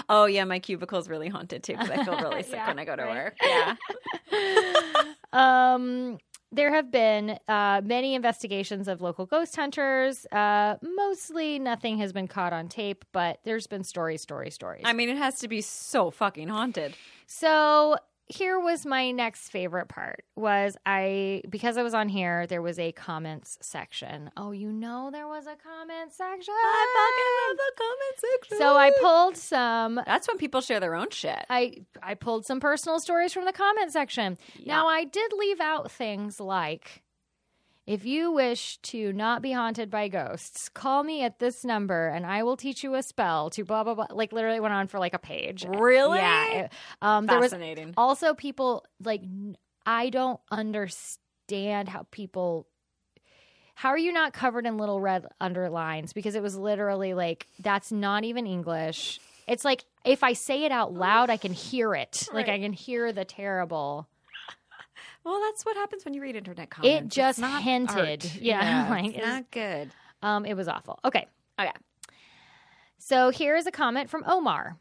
oh 0.08 0.26
yeah, 0.26 0.44
my 0.44 0.58
cubicle's 0.60 1.08
really 1.08 1.28
haunted 1.28 1.62
too 1.62 1.72
because 1.72 1.90
I 1.90 2.04
feel 2.04 2.16
really 2.18 2.42
sick 2.44 2.54
Yeah, 2.54 2.68
when 2.68 2.78
I 2.78 2.84
go 2.84 2.96
to 2.96 3.02
right. 3.04 3.24
work. 3.24 3.36
Yeah. 3.44 3.74
Um, 5.32 6.18
there 6.50 6.72
have 6.72 6.90
been 6.90 7.38
uh, 7.46 7.82
many 7.84 8.14
investigations 8.14 8.88
of 8.88 9.02
local 9.02 9.26
ghost 9.26 9.54
hunters. 9.54 10.24
Uh, 10.32 10.76
mostly 10.82 11.58
nothing 11.58 11.98
has 11.98 12.14
been 12.14 12.26
caught 12.26 12.54
on 12.54 12.68
tape, 12.68 13.04
but 13.12 13.38
there's 13.44 13.66
been 13.66 13.84
stories, 13.84 14.22
stories, 14.22 14.54
stories. 14.54 14.82
I 14.86 14.94
mean, 14.94 15.10
it 15.10 15.18
has 15.18 15.38
to 15.40 15.48
be 15.48 15.60
so 15.60 16.10
fucking 16.10 16.48
haunted. 16.48 16.94
So 17.26 17.96
here 18.28 18.60
was 18.60 18.84
my 18.84 19.10
next 19.10 19.48
favorite 19.48 19.88
part 19.88 20.24
was 20.36 20.76
I 20.84 21.42
because 21.48 21.76
I 21.76 21.82
was 21.82 21.94
on 21.94 22.08
here 22.08 22.46
there 22.46 22.62
was 22.62 22.78
a 22.78 22.92
comments 22.92 23.58
section. 23.62 24.30
Oh, 24.36 24.50
you 24.52 24.70
know 24.70 25.10
there 25.10 25.26
was 25.26 25.46
a 25.46 25.56
comment 25.56 26.12
section. 26.12 26.54
I 26.56 26.86
fucking 26.94 27.48
love 27.48 27.56
the 27.56 27.72
comment 27.82 28.42
section. 28.42 28.58
So 28.58 28.76
I 28.76 28.90
pulled 29.00 29.36
some 29.36 30.00
That's 30.06 30.28
when 30.28 30.36
people 30.36 30.60
share 30.60 30.80
their 30.80 30.94
own 30.94 31.10
shit. 31.10 31.44
I 31.48 31.84
I 32.02 32.14
pulled 32.14 32.44
some 32.44 32.60
personal 32.60 33.00
stories 33.00 33.32
from 33.32 33.44
the 33.44 33.52
comment 33.52 33.92
section. 33.92 34.36
Now 34.64 34.86
I 34.86 35.04
did 35.04 35.32
leave 35.32 35.60
out 35.60 35.90
things 35.90 36.38
like 36.38 37.02
if 37.88 38.04
you 38.04 38.30
wish 38.32 38.76
to 38.82 39.12
not 39.14 39.40
be 39.40 39.52
haunted 39.52 39.90
by 39.90 40.08
ghosts, 40.08 40.68
call 40.68 41.02
me 41.02 41.22
at 41.22 41.38
this 41.38 41.64
number 41.64 42.08
and 42.08 42.26
I 42.26 42.42
will 42.42 42.56
teach 42.56 42.84
you 42.84 42.94
a 42.94 43.02
spell 43.02 43.48
to 43.50 43.64
blah 43.64 43.82
blah 43.82 43.94
blah. 43.94 44.06
Like 44.10 44.30
literally 44.32 44.60
went 44.60 44.74
on 44.74 44.88
for 44.88 44.98
like 44.98 45.14
a 45.14 45.18
page. 45.18 45.64
Really? 45.66 46.18
Yeah. 46.18 46.52
it- 46.64 46.72
Um, 47.00 47.24
there 47.26 47.40
was 47.40 47.52
Fascinating. 47.52 47.94
also 47.96 48.34
people 48.34 48.84
like 49.02 49.22
I 49.86 50.10
don't 50.10 50.38
understand 50.50 51.88
how 51.88 52.06
people 52.10 52.66
how 53.74 53.88
are 53.90 53.98
you 53.98 54.12
not 54.12 54.32
covered 54.32 54.66
in 54.66 54.76
little 54.76 55.00
red 55.00 55.24
underlines 55.40 56.12
because 56.12 56.34
it 56.34 56.42
was 56.42 56.56
literally 56.56 57.14
like 57.14 57.46
that's 57.60 57.90
not 57.90 58.24
even 58.24 58.46
English. 58.46 59.18
It's 59.46 59.64
like 59.64 59.84
if 60.04 60.22
I 60.22 60.34
say 60.34 60.64
it 60.64 60.72
out 60.72 60.92
loud 60.92 61.30
I 61.30 61.38
can 61.38 61.52
hear 61.54 61.94
it. 61.94 62.28
Like 62.34 62.48
I 62.48 62.58
can 62.58 62.74
hear 62.74 63.12
the 63.12 63.24
terrible. 63.24 64.08
Well, 65.24 65.40
that's 65.46 65.64
what 65.66 65.76
happens 65.76 66.04
when 66.04 66.14
you 66.14 66.22
read 66.22 66.36
internet 66.36 66.70
comments. 66.70 67.16
It 67.16 67.20
just 67.20 67.38
not 67.38 67.62
hinted. 67.62 67.98
art. 68.24 68.34
Yeah, 68.40 68.86
like, 68.90 69.06
it's 69.06 69.16
it's- 69.16 69.32
not 69.32 69.50
good. 69.50 69.90
Um 70.22 70.44
it 70.46 70.54
was 70.54 70.68
awful. 70.68 70.98
Okay. 71.04 71.26
Okay. 71.60 71.72
So 72.98 73.30
here 73.30 73.56
is 73.56 73.66
a 73.66 73.70
comment 73.70 74.10
from 74.10 74.24
Omar. 74.26 74.76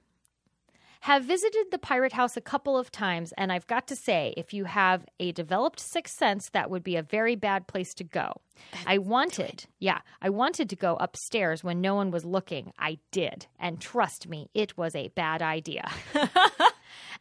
Have 1.01 1.23
visited 1.23 1.67
the 1.71 1.77
pirate 1.77 2.11
house 2.13 2.35
a 2.35 2.41
couple 2.41 2.77
of 2.77 2.91
times, 2.91 3.31
and 3.37 3.51
I've 3.51 3.67
got 3.67 3.87
to 3.87 3.95
say, 3.95 4.33
if 4.35 4.51
you 4.53 4.65
have 4.65 5.05
a 5.19 5.31
developed 5.31 5.79
sixth 5.79 6.17
sense, 6.17 6.49
that 6.49 6.69
would 6.71 6.83
be 6.83 6.95
a 6.95 7.03
very 7.03 7.35
bad 7.35 7.67
place 7.67 7.93
to 7.95 8.03
go. 8.03 8.41
I 8.85 8.97
wanted, 8.97 9.65
yeah, 9.79 9.99
I 10.21 10.29
wanted 10.31 10.69
to 10.71 10.75
go 10.75 10.97
upstairs 10.99 11.63
when 11.63 11.79
no 11.81 11.93
one 11.95 12.09
was 12.09 12.25
looking. 12.25 12.73
I 12.79 12.97
did. 13.11 13.45
And 13.59 13.79
trust 13.79 14.27
me, 14.27 14.49
it 14.55 14.75
was 14.75 14.95
a 14.95 15.09
bad 15.09 15.41
idea. 15.43 15.89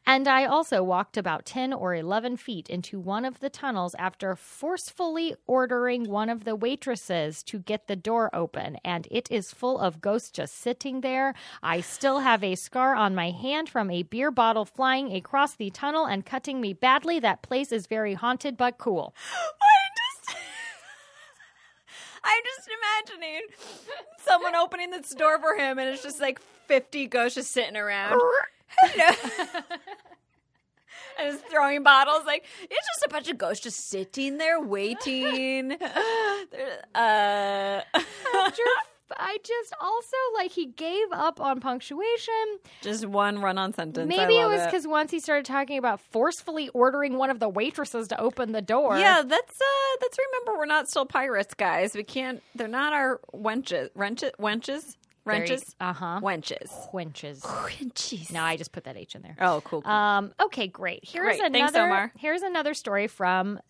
And 0.09 0.29
I 0.29 0.45
also 0.45 0.85
walked 0.85 1.17
about 1.17 1.45
10 1.45 1.73
or 1.73 1.93
11 1.93 2.37
feet 2.37 2.71
into 2.71 3.01
one 3.01 3.25
of 3.25 3.41
the 3.41 3.51
tunnels 3.51 3.97
after 3.99 4.37
forcefully 4.37 5.35
ordering 5.49 6.09
one 6.09 6.29
of 6.29 6.45
the 6.45 6.55
waitresses 6.55 7.43
to 7.43 7.59
get 7.59 7.89
the 7.89 7.97
door 7.97 8.31
open. 8.33 8.79
And 8.85 9.09
it 9.11 9.29
is 9.33 9.53
full 9.53 9.81
of 9.81 10.01
ghosts 10.01 10.31
just 10.31 10.59
sitting 10.59 11.01
there. 11.01 11.35
I 11.61 11.81
still 11.81 12.21
have 12.21 12.45
a 12.45 12.55
scar 12.55 12.95
on 12.95 13.17
my 13.17 13.31
hand 13.31 13.69
from 13.69 13.91
a 13.91 14.05
beer 14.05 14.31
bottle 14.31 14.65
flying 14.65 15.13
across 15.13 15.57
the 15.57 15.71
tunnel 15.71 16.07
and 16.07 16.25
cutting 16.25 16.61
me 16.61 16.73
badly. 16.73 17.19
That 17.19 17.43
place 17.43 17.73
is 17.73 17.89
very 17.89 18.15
haunted 18.15 18.57
but 18.57 18.79
cool. 18.79 19.13
I'm 19.35 19.93
just, 19.97 20.39
I'm 22.25 22.43
just 22.45 22.69
imagining 23.11 23.43
someone 24.25 24.55
opening 24.55 24.91
this 24.91 25.11
door 25.11 25.41
for 25.41 25.57
him, 25.57 25.81
and 25.81 25.89
it's 25.89 26.05
just 26.05 26.21
like 26.21 26.41
50 26.69 27.09
ghosts 27.09 27.35
just 27.35 27.51
sitting 27.51 27.77
around. 27.77 28.21
Hello. 28.69 29.15
and 31.19 31.33
just 31.33 31.47
throwing 31.47 31.83
bottles. 31.83 32.25
Like, 32.27 32.45
it's 32.63 32.87
just 32.87 33.07
a 33.07 33.09
bunch 33.09 33.29
of 33.29 33.39
ghosts 33.39 33.63
just 33.63 33.89
sitting 33.89 34.39
there 34.39 34.61
waiting. 34.61 35.77
Uh, 36.95 37.81
I 39.17 39.39
just 39.45 39.73
also 39.81 40.17
like 40.35 40.51
he 40.51 40.67
gave 40.67 41.07
up 41.13 41.41
on 41.41 41.61
punctuation. 41.61 42.35
just 42.83 43.07
one 43.07 43.41
run 43.41 43.59
on 43.59 43.73
sentence. 43.73 44.05
I 44.05 44.05
Maybe 44.05 44.37
it 44.37 44.47
was 44.47 44.65
because 44.65 44.87
once 44.87 45.11
he 45.11 45.21
started 45.21 45.45
talking 45.45 45.79
about 45.79 46.01
forcefully 46.01 46.69
ordering 46.71 47.19
one 47.19 47.31
of 47.31 47.39
the 47.39 47.49
waitresses 47.49 48.09
to 48.09 48.21
open 48.21 48.53
the 48.53 48.63
door. 48.63 48.99
Yeah, 48.99 49.23
that's 49.25 49.61
uh 49.61 49.97
that's 50.01 50.19
remember 50.33 50.59
we're 50.59 50.67
not 50.67 50.89
still 50.89 51.07
pirates, 51.07 51.55
guys. 51.55 51.95
We 51.95 52.05
can't 52.05 52.43
they're 52.55 52.69
not 52.69 52.93
our 52.93 53.21
wenches 53.35 53.91
wenches 53.93 54.33
wenches 54.41 54.97
wrenches 55.27 55.75
Uh 55.81 55.93
huh. 55.93 56.21
wenches. 56.23 56.69
Quenches. 56.89 57.41
Wenches. 57.43 58.33
No, 58.33 58.43
I 58.43 58.57
just 58.57 58.73
put 58.73 58.85
that 58.85 58.97
H 58.97 59.15
in 59.15 59.23
there. 59.23 59.37
Oh, 59.41 59.61
cool. 59.65 59.83
cool. 59.83 59.91
Um, 59.91 60.33
okay, 60.41 60.67
great. 60.69 61.01
Here's 61.03 61.37
Great. 61.39 61.41
another. 61.55 61.89
Thanks. 61.89 62.15
Here's 62.19 62.43
another 62.43 62.73
story 62.75 63.07
from. 63.09 63.61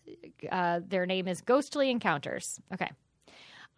Uh, 0.49 0.79
their 0.87 1.05
name 1.05 1.27
is 1.27 1.41
Ghostly 1.41 1.89
Encounters. 1.89 2.59
Okay. 2.73 2.89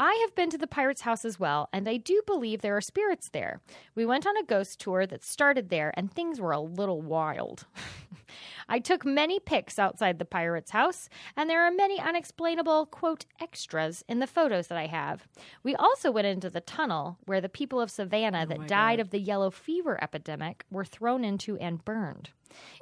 I 0.02 0.14
have 0.22 0.34
been 0.34 0.50
to 0.52 0.58
the 0.58 0.66
pirate's 0.66 1.02
house 1.02 1.26
as 1.26 1.42
well, 1.42 1.68
and 1.74 1.88
I 1.90 1.98
do 1.98 2.22
believe 2.26 2.62
there 2.62 2.78
are 2.78 2.82
spirits 2.82 3.28
there. 3.30 3.60
We 3.96 4.06
went 4.06 4.26
on 4.26 4.38
a 4.38 4.44
ghost 4.44 4.80
tour 4.80 5.06
that 5.06 5.26
started 5.26 5.70
there, 5.70 5.94
and 5.98 6.10
things 6.10 6.40
were 6.40 6.54
a 6.54 6.60
little 6.62 7.02
wild. 7.02 7.66
I 8.70 8.80
took 8.80 9.04
many 9.04 9.42
pics 9.42 9.78
outside 9.78 10.18
the 10.18 10.24
pirate's 10.24 10.72
house, 10.72 11.10
and 11.36 11.50
there 11.50 11.64
are 11.64 11.72
many 11.72 12.00
unexplainable, 12.00 12.86
quote, 12.86 13.26
extras 13.42 14.06
in 14.08 14.20
the 14.20 14.28
photos 14.28 14.68
that 14.68 14.78
I 14.78 14.86
have. 14.86 15.28
We 15.64 15.76
also 15.76 16.12
went 16.12 16.28
into 16.28 16.50
the 16.50 16.62
tunnel 16.62 17.18
where 17.26 17.42
the 17.42 17.50
people 17.50 17.82
of 17.82 17.92
Savannah 17.92 18.46
oh 18.46 18.54
that 18.54 18.68
died 18.68 19.02
of 19.02 19.10
the 19.10 19.20
yellow 19.20 19.52
fever 19.52 20.02
epidemic 20.02 20.64
were 20.72 20.86
thrown 20.86 21.26
into 21.26 21.58
and 21.58 21.84
burned. 21.84 22.30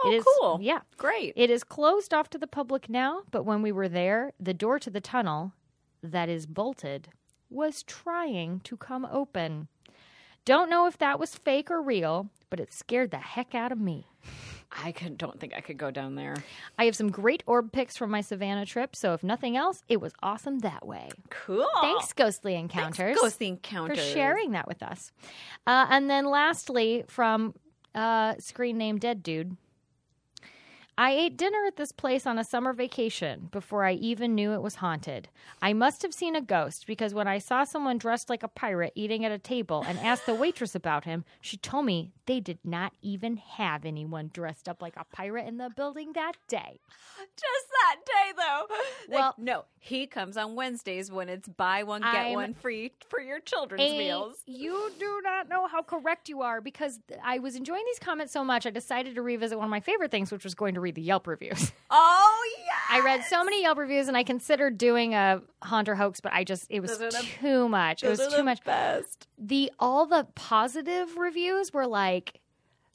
Oh, 0.04 0.12
it 0.12 0.18
is, 0.18 0.26
cool. 0.40 0.60
Yeah. 0.62 0.82
Great. 0.98 1.34
It 1.36 1.50
is 1.50 1.64
closed 1.64 2.14
off 2.14 2.30
to 2.30 2.38
the 2.38 2.48
public 2.48 2.90
now, 2.90 3.24
but 3.32 3.44
when 3.44 3.64
we 3.64 3.72
were 3.72 3.90
there, 3.90 4.34
the 4.40 4.54
door 4.54 4.78
to 4.80 4.90
the 4.90 5.02
tunnel, 5.02 5.54
that 6.04 6.30
is 6.30 6.46
bolted, 6.46 7.10
was 7.50 7.84
trying 7.84 8.60
to 8.62 8.78
come 8.78 9.06
open. 9.12 9.68
Don't 10.46 10.70
know 10.70 10.88
if 10.88 10.98
that 10.98 11.20
was 11.20 11.36
fake 11.36 11.70
or 11.70 11.82
real, 11.82 12.30
but 12.50 12.60
it 12.60 12.72
scared 12.72 13.12
the 13.12 13.18
heck 13.18 13.54
out 13.54 13.72
of 13.72 13.80
me. 13.80 14.08
I 14.72 14.92
could, 14.92 15.18
don't 15.18 15.40
think 15.40 15.54
I 15.56 15.62
could 15.62 15.78
go 15.78 15.92
down 15.92 16.16
there. 16.16 16.36
I 16.78 16.86
have 16.86 16.96
some 16.96 17.10
great 17.10 17.42
orb 17.48 17.72
pics 17.72 17.96
from 17.96 18.12
my 18.12 18.22
Savannah 18.22 18.66
trip, 18.66 18.96
so 18.96 19.14
if 19.14 19.24
nothing 19.24 19.56
else, 19.56 19.84
it 19.88 20.02
was 20.02 20.14
awesome 20.22 20.60
that 20.60 20.86
way. 20.86 21.10
Cool. 21.30 21.68
Thanks, 21.82 22.14
Ghostly 22.14 22.56
Encounters. 22.56 23.18
Ghostly 23.20 23.60
for 23.64 23.96
sharing 23.96 24.52
that 24.52 24.68
with 24.68 24.84
us. 24.84 25.12
Uh, 25.66 25.88
and 25.90 26.10
then 26.10 26.26
lastly, 26.26 27.06
from 27.08 27.54
uh, 27.96 28.36
screen 28.40 28.78
name 28.78 28.98
Dead 29.00 29.24
Dude. 29.24 29.56
I 31.00 31.12
ate 31.12 31.38
dinner 31.38 31.64
at 31.68 31.76
this 31.76 31.92
place 31.92 32.26
on 32.26 32.40
a 32.40 32.44
summer 32.44 32.74
vacation 32.74 33.50
before 33.52 33.86
I 33.86 33.94
even 33.94 34.34
knew 34.34 34.54
it 34.54 34.64
was 34.64 34.76
haunted. 34.76 35.30
I 35.62 35.74
must 35.74 36.02
have 36.02 36.12
seen 36.14 36.36
a 36.36 36.42
ghost 36.42 36.88
because 36.88 37.14
when 37.14 37.28
I 37.28 37.38
saw 37.38 37.64
someone 37.66 38.00
dressed 38.00 38.32
like 38.32 38.42
a 38.42 38.48
pirate 38.48 38.94
eating 38.96 39.24
at 39.24 39.32
a 39.32 39.38
table 39.38 39.84
and 39.88 40.00
asked 40.00 40.26
the 40.26 40.34
waitress 40.34 40.74
about 40.74 41.04
him, 41.04 41.24
she 41.40 41.56
told 41.56 41.86
me 41.86 42.14
they 42.26 42.40
did 42.40 42.58
not 42.64 42.94
even 43.04 43.38
have 43.38 43.86
anyone 43.86 44.32
dressed 44.34 44.68
up 44.68 44.82
like 44.82 44.96
a 44.98 45.04
pirate 45.06 45.48
in 45.48 45.58
the 45.58 45.70
building 45.70 46.14
that 46.14 46.34
day. 46.48 46.80
Just 47.18 47.68
that 47.72 47.98
day, 48.06 48.34
though. 48.36 48.76
Like, 49.10 49.20
Well- 49.20 49.36
no, 49.38 49.66
he 49.80 50.08
comes 50.08 50.36
on 50.36 50.56
Wednesdays 50.56 51.12
when 51.12 51.30
it's 51.30 51.48
buy 51.48 51.84
one 51.84 52.02
get 52.02 52.14
I'm 52.16 52.34
one 52.34 52.54
free 52.56 52.92
for 53.08 53.22
your 53.22 53.40
children's 53.40 53.82
meals. 53.92 54.38
You 54.46 54.92
do 55.00 55.22
not 55.24 55.48
know 55.48 55.68
how 55.68 55.82
correct 55.84 56.28
you 56.28 56.42
are 56.42 56.60
because 56.60 57.00
I 57.24 57.40
was 57.40 57.56
enjoying 57.56 57.84
these 57.86 58.00
comments 58.00 58.34
so 58.34 58.44
much. 58.44 58.66
I 58.66 58.72
decided 58.72 59.16
to 59.16 59.22
revisit 59.22 59.58
one 59.58 59.66
of 59.66 59.72
my 59.72 59.80
favorite 59.80 60.12
things, 60.12 60.32
which 60.32 60.44
was 60.44 60.56
going 60.56 60.74
to 60.74 60.82
read 60.88 60.96
the 60.96 61.02
Yelp 61.02 61.28
reviews. 61.28 61.72
Oh 61.90 62.44
yeah. 62.66 62.98
I 62.98 63.02
read 63.02 63.24
so 63.30 63.44
many 63.46 63.62
Yelp 63.62 63.78
reviews, 63.78 64.08
and 64.10 64.18
I 64.18 64.24
considered 64.24 64.78
doing 64.78 65.14
a 65.14 65.42
Haunter 65.64 65.96
hoax, 65.96 66.20
but 66.20 66.34
I 66.34 66.44
just 66.44 66.66
it 66.70 66.82
was 66.82 66.98
the- 66.98 67.12
too 67.40 67.70
much. 67.70 68.04
It 68.04 68.10
was 68.10 68.28
too 68.34 68.44
much. 68.44 68.62
Best. 68.66 69.28
The 69.38 69.72
all 69.80 70.06
the 70.06 70.28
positive 70.36 71.16
reviews 71.18 71.72
were 71.74 71.88
like. 71.88 72.42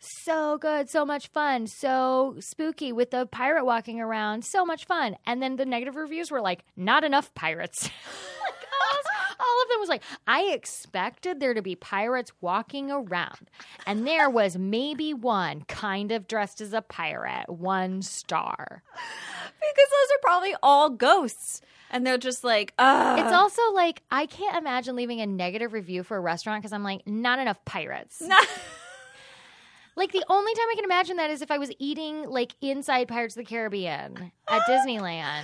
So 0.05 0.59
good, 0.59 0.90
so 0.90 1.05
much 1.05 1.28
fun, 1.28 1.68
so 1.68 2.34
spooky 2.40 2.90
with 2.93 3.12
the 3.12 3.24
pirate 3.26 3.64
walking 3.64 4.01
around, 4.01 4.45
so 4.45 4.64
much 4.66 4.84
fun. 4.84 5.14
And 5.26 5.40
then 5.40 5.55
the 5.55 5.64
negative 5.64 5.95
reviews 5.95 6.28
were 6.28 6.40
like, 6.40 6.64
not 6.76 7.05
enough 7.05 7.32
pirates. 7.34 7.88
all, 9.41 9.62
of 9.62 9.68
them 9.68 9.80
was 9.80 9.89
like, 9.89 10.03
I 10.26 10.45
expected 10.53 11.41
there 11.41 11.55
to 11.55 11.62
be 11.62 11.74
pirates 11.74 12.33
walking 12.41 12.91
around. 12.91 13.51
And 13.87 14.07
there 14.07 14.28
was 14.30 14.57
maybe 14.57 15.14
one 15.14 15.62
kind 15.62 16.12
of 16.12 16.26
dressed 16.26 16.61
as 16.61 16.72
a 16.72 16.83
pirate, 16.83 17.49
one 17.49 18.03
star. 18.03 18.83
Because 18.95 19.91
those 19.91 20.16
are 20.16 20.20
probably 20.22 20.55
all 20.62 20.91
ghosts, 20.91 21.61
and 21.91 22.07
they're 22.07 22.18
just 22.18 22.43
like, 22.43 22.74
uh 22.78 23.16
It's 23.18 23.33
also 23.33 23.62
like 23.72 24.03
I 24.11 24.26
can't 24.26 24.57
imagine 24.57 24.97
leaving 24.97 25.20
a 25.20 25.26
negative 25.26 25.72
review 25.72 26.03
for 26.03 26.16
a 26.16 26.20
restaurant 26.20 26.62
because 26.62 26.72
I'm 26.72 26.83
like, 26.83 27.07
not 27.07 27.39
enough 27.39 27.64
pirates. 27.64 28.22
Like 29.97 30.12
the 30.12 30.24
only 30.28 30.55
time 30.55 30.64
I 30.70 30.74
can 30.74 30.84
imagine 30.84 31.16
that 31.16 31.30
is 31.30 31.43
if 31.43 31.51
I 31.51 31.59
was 31.59 31.70
eating 31.78 32.28
like 32.28 32.55
inside 32.61 33.09
Pirates 33.09 33.36
of 33.36 33.45
the 33.45 33.49
Caribbean 33.49 34.32
at 34.49 34.62
Disneyland. 34.68 35.43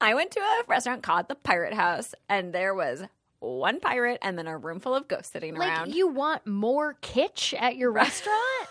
I 0.00 0.14
went 0.14 0.30
to 0.32 0.40
a 0.40 0.62
restaurant 0.66 1.02
called 1.02 1.28
the 1.28 1.34
Pirate 1.36 1.74
House, 1.74 2.14
and 2.28 2.52
there 2.52 2.74
was 2.74 3.02
one 3.40 3.78
pirate 3.78 4.18
and 4.22 4.38
then 4.38 4.46
a 4.46 4.56
room 4.56 4.80
full 4.80 4.94
of 4.94 5.06
ghosts 5.06 5.30
sitting 5.32 5.54
Like 5.54 5.68
around. 5.68 5.94
you 5.94 6.08
want 6.08 6.46
more 6.46 6.96
kitsch 7.02 7.54
at 7.60 7.76
your 7.76 7.92
restaurant? 8.02 8.68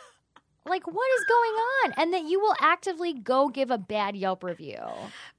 like 0.65 0.87
what 0.87 1.09
is 1.19 1.25
going 1.25 1.51
on? 1.51 1.93
And 1.97 2.13
that 2.13 2.23
you 2.23 2.39
will 2.39 2.55
actively 2.59 3.13
go 3.13 3.49
give 3.49 3.69
a 3.69 3.77
bad 3.77 4.15
Yelp 4.15 4.43
review. 4.43 4.79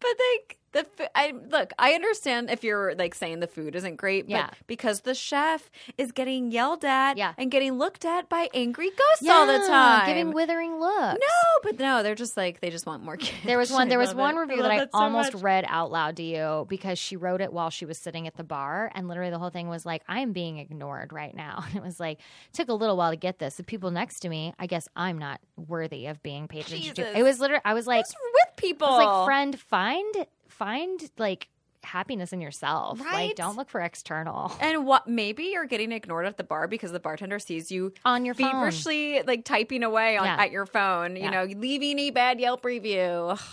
But 0.01 0.11
like 0.32 0.59
the 0.75 0.81
f- 1.01 1.09
I 1.14 1.33
look, 1.51 1.72
I 1.79 1.93
understand 1.95 2.51
if 2.51 2.62
you're 2.62 2.95
like 2.95 3.14
saying 3.14 3.41
the 3.41 3.47
food 3.47 3.75
isn't 3.75 3.97
great, 3.97 4.27
but 4.27 4.31
Yeah. 4.33 4.51
because 4.66 5.01
the 5.01 5.14
chef 5.14 5.70
is 5.97 6.12
getting 6.12 6.51
yelled 6.51 6.85
at 6.85 7.16
Yeah. 7.16 7.33
and 7.39 7.51
getting 7.51 7.79
looked 7.79 8.05
at 8.05 8.29
by 8.29 8.51
angry 8.53 8.91
ghosts 8.91 9.27
all 9.29 9.47
the 9.47 9.59
time. 9.66 10.07
giving 10.07 10.33
withering 10.33 10.79
looks. 10.79 11.18
no, 11.20 11.61
but 11.62 11.79
no, 11.79 12.03
they're 12.03 12.14
just 12.14 12.37
like 12.37 12.61
they 12.61 12.68
just 12.70 12.85
want 12.87 13.03
more. 13.03 13.16
There 13.45 13.57
was 13.57 13.70
one. 13.79 13.89
There 13.89 13.99
was 13.99 14.14
one 14.14 14.37
it. 14.37 14.41
review 14.41 14.62
love 14.62 14.70
that 14.72 14.91
I 14.93 14.99
so 14.99 15.05
almost 15.05 15.33
much. 15.35 15.43
read 15.43 15.64
out 15.68 15.91
loud 15.91 16.16
to 16.16 16.22
you 16.22 16.66
because 16.68 16.99
she 16.99 17.16
wrote 17.16 17.41
it 17.41 17.53
while 17.53 17.70
she 17.70 17.87
was 17.87 17.97
sitting 17.97 18.27
at 18.27 18.37
the 18.37 18.45
bar, 18.45 18.91
and 18.95 19.09
literally 19.09 19.31
the 19.31 19.39
whole 19.39 19.51
thing 19.51 19.68
was 19.68 19.87
like, 19.87 20.03
"I 20.09 20.20
am 20.20 20.33
being 20.33 20.59
ignored 20.59 21.12
right 21.12 21.35
now." 21.35 21.64
And 21.75 21.77
it 21.77 21.83
was 21.83 21.99
like, 21.99 22.20
took 22.53 22.68
a 22.68 22.75
little 22.75 22.97
while 22.97 23.11
to 23.11 23.16
get 23.16 23.39
this. 23.39 23.55
The 23.57 23.62
people 23.64 23.91
next 23.91 24.20
to 24.20 24.29
me, 24.29 24.53
I 24.59 24.66
guess 24.66 24.89
I'm 24.97 25.18
not 25.18 25.41
worthy 25.57 26.07
of 26.07 26.22
being 26.22 26.49
paid 26.49 26.66
attention 26.66 26.95
Jesus. 26.95 27.12
to. 27.12 27.18
It 27.18 27.22
was 27.22 27.41
literally, 27.41 27.62
I 27.64 27.75
was 27.75 27.87
like, 27.87 28.05
with 28.07 28.57
people? 28.57 28.87
I 28.89 28.91
was 28.99 29.07
like, 29.07 29.25
friend, 29.27 29.59
find 29.61 30.27
find 30.55 31.01
like 31.19 31.49
happiness 31.83 32.33
in 32.33 32.41
yourself. 32.41 32.99
Right? 33.01 33.29
Like, 33.29 33.37
don't 33.37 33.57
look 33.57 33.69
for 33.69 33.81
external 33.81 34.53
and 34.61 34.87
what? 34.87 35.07
Maybe 35.07 35.45
you're 35.53 35.67
getting 35.67 35.93
ignored 35.93 36.27
at 36.27 36.37
the 36.39 36.45
bar 36.45 36.67
because 36.67 36.93
the 36.93 37.01
bartender 37.01 37.39
sees 37.39 37.71
you 37.71 37.93
on 38.05 38.25
your 38.25 38.35
phone. 38.35 38.51
feverishly 38.53 39.23
like 39.23 39.45
typing 39.45 39.83
away 39.83 40.17
on 40.17 40.25
Yeah. 40.25 40.37
at 40.41 40.51
your 40.51 40.67
phone. 40.67 41.17
You 41.17 41.25
Yeah. 41.25 41.31
know, 41.31 41.45
leaving 41.45 41.99
a 41.99 42.11
bad 42.11 42.41
Yelp 42.41 42.65
review. 42.65 43.37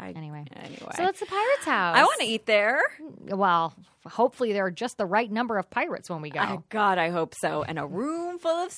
I, 0.00 0.10
Anyway. 0.10 0.44
anyway, 0.54 0.92
So 0.94 1.06
it's 1.06 1.18
the 1.18 1.26
pirate's 1.26 1.64
house. 1.64 1.96
I 1.96 2.02
want 2.04 2.20
to 2.20 2.26
eat 2.26 2.46
there. 2.46 2.80
Well, 3.26 3.74
hopefully 4.06 4.52
there 4.52 4.64
are 4.66 4.70
just 4.70 4.96
the 4.96 5.06
right 5.06 5.28
number 5.28 5.58
of 5.58 5.68
pirates 5.70 6.08
when 6.08 6.22
we 6.22 6.30
go. 6.30 6.38
I, 6.38 6.58
God, 6.68 6.98
I 6.98 7.10
hope 7.10 7.34
so. 7.34 7.64
And 7.64 7.80
a 7.80 7.84
room 7.86 8.38
full 8.38 8.64
of 8.66 8.72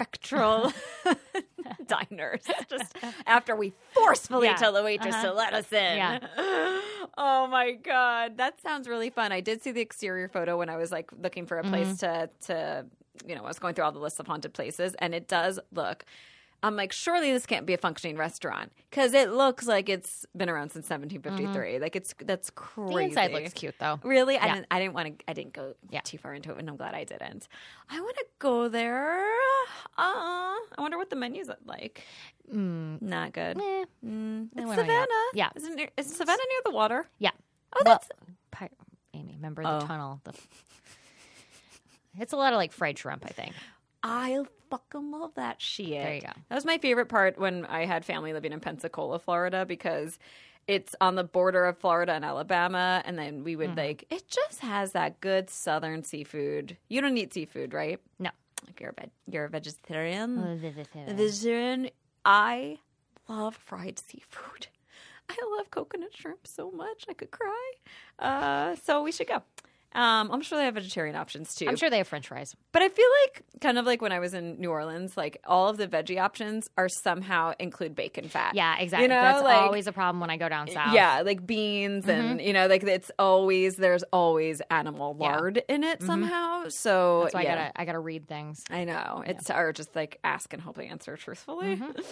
spectral 0.00 0.72
diners. 1.86 2.42
Just 2.68 2.96
after 3.26 3.54
we 3.54 3.72
forcefully 3.94 4.46
Yeah. 4.48 4.54
tell 4.56 4.72
the 4.72 4.82
waitress 4.82 5.14
Uh-huh. 5.14 5.26
to 5.26 5.32
let 5.34 5.52
us 5.52 5.70
in. 5.72 5.96
Yeah. 5.96 6.18
Oh 7.18 7.46
my 7.48 7.72
God. 7.72 8.38
That 8.38 8.60
sounds 8.62 8.88
really 8.88 9.10
fun. 9.10 9.30
I 9.32 9.40
did 9.40 9.62
see 9.62 9.72
the 9.72 9.80
exterior 9.80 10.28
photo 10.28 10.56
when 10.56 10.70
I 10.70 10.76
was 10.76 10.90
like 10.92 11.10
looking 11.20 11.44
for 11.44 11.58
a 11.58 11.64
place 11.64 11.88
Mm-hmm. 11.88 11.96
to 11.96 12.30
to 12.46 12.86
you 13.26 13.34
know, 13.34 13.42
I 13.44 13.48
was 13.48 13.58
going 13.58 13.74
through 13.74 13.84
all 13.84 13.92
the 13.92 13.98
lists 13.98 14.18
of 14.20 14.26
haunted 14.26 14.54
places 14.54 14.94
and 15.00 15.14
it 15.14 15.28
does 15.28 15.58
look 15.72 16.04
I'm 16.62 16.76
like, 16.76 16.92
surely 16.92 17.32
this 17.32 17.46
can't 17.46 17.64
be 17.66 17.72
a 17.74 17.78
functioning 17.78 18.16
restaurant 18.16 18.72
because 18.90 19.14
it 19.14 19.30
looks 19.30 19.66
like 19.66 19.88
it's 19.88 20.26
been 20.36 20.50
around 20.50 20.70
since 20.72 20.90
1753. 20.90 21.78
Like 21.78 21.96
it's 21.96 22.14
that's 22.24 22.50
crazy. 22.50 22.80
Mm-hmm. 22.90 22.96
the 22.98 23.04
inside 23.04 23.32
looks 23.32 23.52
cute 23.54 23.74
though. 23.78 23.98
Really? 24.02 24.36
I 24.38 24.46
didn't. 24.54 24.66
I 24.70 24.78
didn't 24.78 24.94
want 24.94 25.18
to. 25.18 25.24
I 25.28 25.32
didn't 25.32 25.54
go 25.54 25.74
Yeah. 25.90 26.00
too 26.02 26.18
far 26.18 26.34
into 26.34 26.52
it, 26.52 26.58
and 26.58 26.68
I'm 26.68 26.76
glad 26.76 26.94
I 26.94 27.04
didn't. 27.04 27.48
I 27.88 28.00
want 28.00 28.16
to 28.16 28.24
go 28.38 28.68
there. 28.68 29.20
Uh, 29.96 29.98
I 29.98 30.58
wonder 30.78 30.98
what 30.98 31.10
the 31.10 31.16
menu's 31.16 31.50
like. 31.66 32.02
Mm, 32.52 33.00
Not 33.00 33.32
good. 33.32 33.58
eh. 33.58 33.84
Mm, 34.04 34.48
it's 34.56 34.74
Savannah. 34.74 35.06
Yeah. 35.34 35.50
Isn't 35.54 35.78
it, 35.78 35.92
is 35.96 36.14
Savannah 36.14 36.38
near 36.48 36.60
the 36.64 36.70
water? 36.72 37.06
Yeah. 37.18 37.30
Oh, 37.74 37.82
Well, 37.84 38.00
that's 38.58 38.70
Amy, 39.14 39.34
remember 39.36 39.62
Oh. 39.64 39.80
the 39.80 39.86
tunnel? 39.86 40.20
The... 40.24 40.32
It's 42.18 42.32
a 42.32 42.36
lot 42.36 42.52
of 42.52 42.56
like 42.56 42.72
fried 42.72 42.98
shrimp, 42.98 43.24
I 43.24 43.30
think. 43.30 43.54
I 44.02 44.42
fucking 44.70 45.10
love 45.10 45.34
that 45.34 45.60
shit. 45.60 45.88
There 46.02 46.14
you 46.14 46.20
go. 46.20 46.28
That 46.48 46.54
was 46.54 46.64
my 46.64 46.78
favorite 46.78 47.06
part 47.08 47.38
when 47.38 47.64
I 47.66 47.84
had 47.86 48.04
family 48.04 48.32
living 48.32 48.52
in 48.52 48.60
Pensacola, 48.60 49.18
Florida, 49.18 49.66
because 49.66 50.18
it's 50.66 50.94
on 51.00 51.16
the 51.16 51.24
border 51.24 51.64
of 51.66 51.78
Florida 51.78 52.12
and 52.12 52.24
Alabama, 52.24 53.02
and 53.04 53.18
then 53.18 53.42
we 53.44 53.52
Mm-hmm. 53.52 53.58
would 53.60 53.76
like 53.76 54.04
it 54.10 54.28
just 54.28 54.60
has 54.60 54.92
that 54.92 55.20
good 55.20 55.50
southern 55.50 56.04
seafood. 56.04 56.76
You 56.88 57.00
don't 57.00 57.16
eat 57.18 57.34
seafood, 57.34 57.74
right? 57.74 57.98
No. 58.18 58.30
Like 58.66 58.80
you're 58.80 58.90
a 58.90 59.00
veg- 59.00 59.10
you're 59.26 59.44
a 59.46 59.48
vegetarian. 59.48 60.36
Mm. 60.38 60.60
Vegetarian. 61.16 61.90
I 62.24 62.78
love 63.28 63.56
fried 63.56 63.98
seafood. 63.98 64.68
I 65.30 65.36
love 65.56 65.70
coconut 65.70 66.14
shrimp 66.14 66.46
so 66.46 66.70
much 66.70 67.06
I 67.08 67.14
could 67.14 67.30
cry. 67.30 67.72
Uh, 68.18 68.76
so 68.82 69.02
we 69.02 69.12
should 69.12 69.28
go. 69.28 69.42
Um, 69.92 70.30
I'm 70.30 70.40
sure 70.42 70.56
they 70.56 70.64
have 70.66 70.74
vegetarian 70.74 71.16
options 71.16 71.54
too. 71.54 71.66
I'm 71.66 71.74
sure 71.74 71.90
they 71.90 71.98
have 71.98 72.06
French 72.06 72.28
fries. 72.28 72.54
But 72.70 72.82
I 72.82 72.88
feel 72.88 73.06
like 73.24 73.42
kind 73.60 73.76
of 73.76 73.86
like 73.86 74.00
when 74.00 74.12
I 74.12 74.20
was 74.20 74.34
in 74.34 74.60
New 74.60 74.70
Orleans, 74.70 75.16
like 75.16 75.38
all 75.44 75.68
of 75.68 75.78
the 75.78 75.88
veggie 75.88 76.20
options 76.20 76.70
are 76.78 76.88
somehow 76.88 77.54
include 77.58 77.96
bacon 77.96 78.28
fat. 78.28 78.54
Yeah, 78.54 78.78
exactly. 78.78 79.04
You 79.04 79.08
know, 79.08 79.20
That's 79.20 79.42
like 79.42 79.62
always 79.62 79.88
a 79.88 79.92
problem 79.92 80.20
when 80.20 80.30
I 80.30 80.36
go 80.36 80.48
down 80.48 80.68
south. 80.70 80.94
yeah, 80.94 81.22
like 81.22 81.44
beans 81.44 82.08
and 82.08 82.40
you 82.40 82.52
know, 82.52 82.68
like 82.68 82.84
it's 82.84 83.10
always 83.18 83.76
there's 83.76 84.04
always 84.12 84.62
animal 84.70 85.16
Yeah. 85.20 85.26
lard 85.36 85.62
in 85.68 85.82
it 85.82 86.02
somehow. 86.02 86.68
So 86.68 87.22
That's 87.24 87.34
why 87.34 87.42
yeah. 87.42 87.52
I 87.52 87.56
gotta 87.56 87.80
I 87.80 87.84
gotta 87.86 87.98
read 87.98 88.28
things. 88.28 88.62
I 88.70 88.84
know. 88.84 89.24
It's 89.26 89.50
or 89.50 89.72
just 89.72 89.96
like 89.96 90.20
ask 90.22 90.52
and 90.52 90.62
hope 90.62 90.76
they 90.76 90.86
answer 90.86 91.16
truthfully. 91.16 91.76
Mm-hmm. 91.76 92.00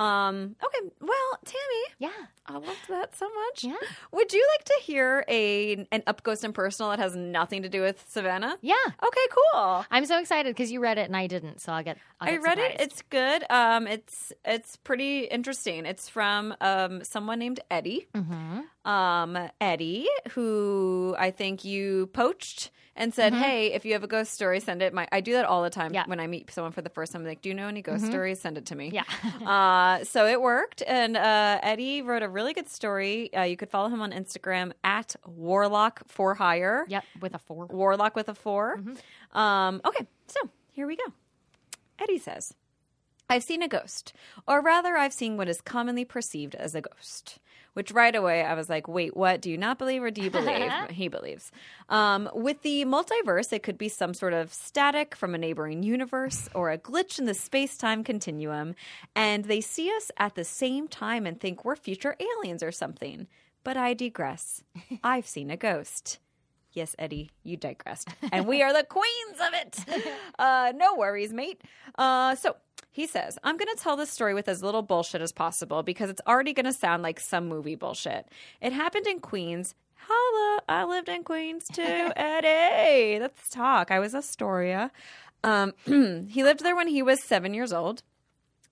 um, 0.00 0.56
okay. 0.64 0.90
Well, 1.00 1.38
Tammy, 1.44 1.94
Yeah. 1.98 2.26
I 2.46 2.54
loved 2.54 2.88
that 2.88 3.14
so 3.14 3.28
much. 3.32 3.62
Yeah. 3.62 3.76
Would 4.10 4.32
you 4.32 4.44
like 4.56 4.64
to 4.64 4.74
hear 4.82 5.24
a 5.28 5.86
an 5.92 6.02
up 6.08 6.24
close 6.24 6.42
and 6.42 6.52
personal 6.52 6.90
that 6.90 6.98
has 6.98 7.14
nothing 7.14 7.62
to 7.62 7.68
do 7.68 7.80
with 7.80 8.04
Savannah? 8.08 8.58
Yeah. 8.60 8.74
Okay, 8.86 9.26
cool. 9.30 9.84
I'm 9.88 10.04
so 10.04 10.18
excited 10.18 10.50
because 10.56 10.72
you 10.72 10.80
read 10.80 10.98
it 10.98 11.02
and 11.06 11.16
I 11.16 11.28
didn't, 11.28 11.60
so 11.60 11.70
I'll 11.72 11.84
get. 11.84 11.98
I'll 12.20 12.28
I 12.28 12.32
get 12.32 12.42
read 12.42 12.58
it. 12.58 12.80
It's 12.80 13.02
good. 13.02 13.44
Um, 13.50 13.86
it's 13.86 14.32
it's 14.44 14.76
pretty 14.78 15.24
interesting. 15.26 15.86
It's 15.86 16.08
from 16.08 16.54
um 16.60 17.04
someone 17.04 17.38
named 17.38 17.60
Eddie. 17.70 18.08
Mm-hmm. 18.14 18.60
Um, 18.84 19.36
Eddie, 19.60 20.08
who 20.32 21.14
I 21.18 21.30
think 21.30 21.64
you 21.64 22.06
poached 22.08 22.70
and 22.96 23.12
said, 23.14 23.32
"Hey, 23.34 23.72
if 23.72 23.84
you 23.84 23.92
have 23.92 24.02
a 24.02 24.06
ghost 24.06 24.32
story, 24.32 24.58
send 24.60 24.80
it." 24.82 24.94
My 24.94 25.06
I 25.12 25.20
do 25.20 25.32
that 25.34 25.44
all 25.44 25.62
the 25.62 25.68
time 25.70 25.88
Mm-hmm. 25.88 25.94
Yeah. 25.94 26.04
when 26.06 26.18
I 26.20 26.26
meet 26.26 26.50
someone 26.50 26.72
for 26.72 26.80
the 26.82 26.88
first 26.90 27.12
time. 27.12 27.22
I'm 27.22 27.28
like, 27.28 27.42
"Do 27.42 27.48
you 27.50 27.54
know 27.54 27.68
any 27.68 27.82
ghost 27.82 28.06
stories? 28.06 28.40
Send 28.40 28.56
it 28.58 28.66
to 28.66 28.74
me." 28.74 28.90
Yeah. 28.92 29.04
uh, 29.46 30.04
so 30.04 30.26
it 30.26 30.40
worked, 30.40 30.82
and 30.86 31.16
uh, 31.16 31.58
Eddie 31.62 32.00
wrote 32.02 32.22
a 32.22 32.28
really 32.28 32.52
good 32.54 32.68
story. 32.68 33.32
Uh, 33.34 33.42
you 33.42 33.56
could 33.56 33.68
follow 33.70 33.88
him 33.90 34.00
on 34.00 34.12
Instagram 34.12 34.72
at 34.82 35.14
Warlock 35.26 36.02
for 36.08 36.34
Hire. 36.34 36.86
Yep, 36.88 37.04
with 37.20 37.34
a 37.34 37.38
four. 37.38 37.66
Warlock 37.66 38.16
with 38.16 38.28
a 38.30 38.34
4 38.34 38.78
Mm-hmm. 38.78 39.38
Um, 39.38 39.80
okay, 39.84 40.06
so 40.26 40.40
here 40.72 40.86
we 40.86 40.96
go. 40.96 41.04
Eddie 41.98 42.18
says, 42.18 42.54
I've 43.28 43.42
seen 43.44 43.62
a 43.62 43.68
ghost, 43.68 44.12
or 44.48 44.60
rather, 44.62 44.96
I've 44.96 45.12
seen 45.12 45.36
what 45.36 45.48
is 45.48 45.60
commonly 45.60 46.04
perceived 46.04 46.54
as 46.54 46.74
a 46.74 46.80
ghost. 46.80 47.38
Which 47.74 47.92
right 47.92 48.14
away 48.14 48.42
I 48.42 48.54
was 48.54 48.68
like, 48.68 48.88
wait, 48.88 49.16
what? 49.16 49.40
Do 49.40 49.50
you 49.50 49.56
not 49.56 49.78
believe 49.78 50.02
or 50.02 50.10
do 50.10 50.22
you 50.22 50.30
believe? 50.30 50.72
he 50.90 51.08
believes. 51.08 51.52
Um, 51.88 52.28
with 52.34 52.62
the 52.62 52.84
multiverse, 52.84 53.52
it 53.52 53.62
could 53.62 53.78
be 53.78 53.88
some 53.88 54.14
sort 54.14 54.32
of 54.32 54.52
static 54.52 55.14
from 55.14 55.34
a 55.34 55.38
neighboring 55.38 55.82
universe 55.82 56.48
or 56.54 56.70
a 56.70 56.78
glitch 56.78 57.18
in 57.18 57.26
the 57.26 57.34
space 57.34 57.76
time 57.76 58.02
continuum. 58.04 58.74
And 59.14 59.44
they 59.44 59.60
see 59.60 59.90
us 59.96 60.10
at 60.16 60.34
the 60.34 60.44
same 60.44 60.88
time 60.88 61.26
and 61.26 61.40
think 61.40 61.64
we're 61.64 61.76
future 61.76 62.16
aliens 62.18 62.62
or 62.62 62.72
something. 62.72 63.26
But 63.62 63.76
I 63.76 63.94
digress. 63.94 64.64
I've 65.04 65.26
seen 65.26 65.50
a 65.50 65.56
ghost. 65.56 66.18
Yes, 66.72 66.94
Eddie, 66.98 67.30
you 67.42 67.56
digressed. 67.56 68.08
And 68.30 68.46
we 68.46 68.62
are 68.62 68.72
the 68.72 68.84
queens 68.84 69.38
of 69.40 69.54
it. 69.54 70.06
Uh, 70.38 70.72
no 70.74 70.94
worries, 70.94 71.34
mate. 71.34 71.60
Uh, 71.98 72.34
so 72.34 72.56
he 72.90 73.06
says, 73.06 73.38
I'm 73.44 73.56
going 73.56 73.74
to 73.74 73.82
tell 73.82 73.96
this 73.96 74.10
story 74.10 74.34
with 74.34 74.48
as 74.48 74.62
little 74.62 74.82
bullshit 74.82 75.22
as 75.22 75.32
possible 75.32 75.82
because 75.82 76.10
it's 76.10 76.20
already 76.26 76.52
going 76.52 76.66
to 76.66 76.72
sound 76.72 77.02
like 77.02 77.20
some 77.20 77.48
movie 77.48 77.76
bullshit. 77.76 78.26
It 78.60 78.72
happened 78.72 79.06
in 79.06 79.20
Queens. 79.20 79.74
Holla, 79.96 80.60
I 80.68 80.84
lived 80.84 81.08
in 81.08 81.22
Queens 81.22 81.64
too, 81.72 81.82
Eddie. 82.16 83.20
Let's 83.20 83.48
talk. 83.48 83.90
I 83.90 83.98
was 84.00 84.14
Astoria. 84.14 84.90
Um, 85.44 85.72
he 85.86 86.42
lived 86.42 86.64
there 86.64 86.76
when 86.76 86.88
he 86.88 87.02
was 87.02 87.22
seven 87.24 87.54
years 87.54 87.72
old. 87.72 88.02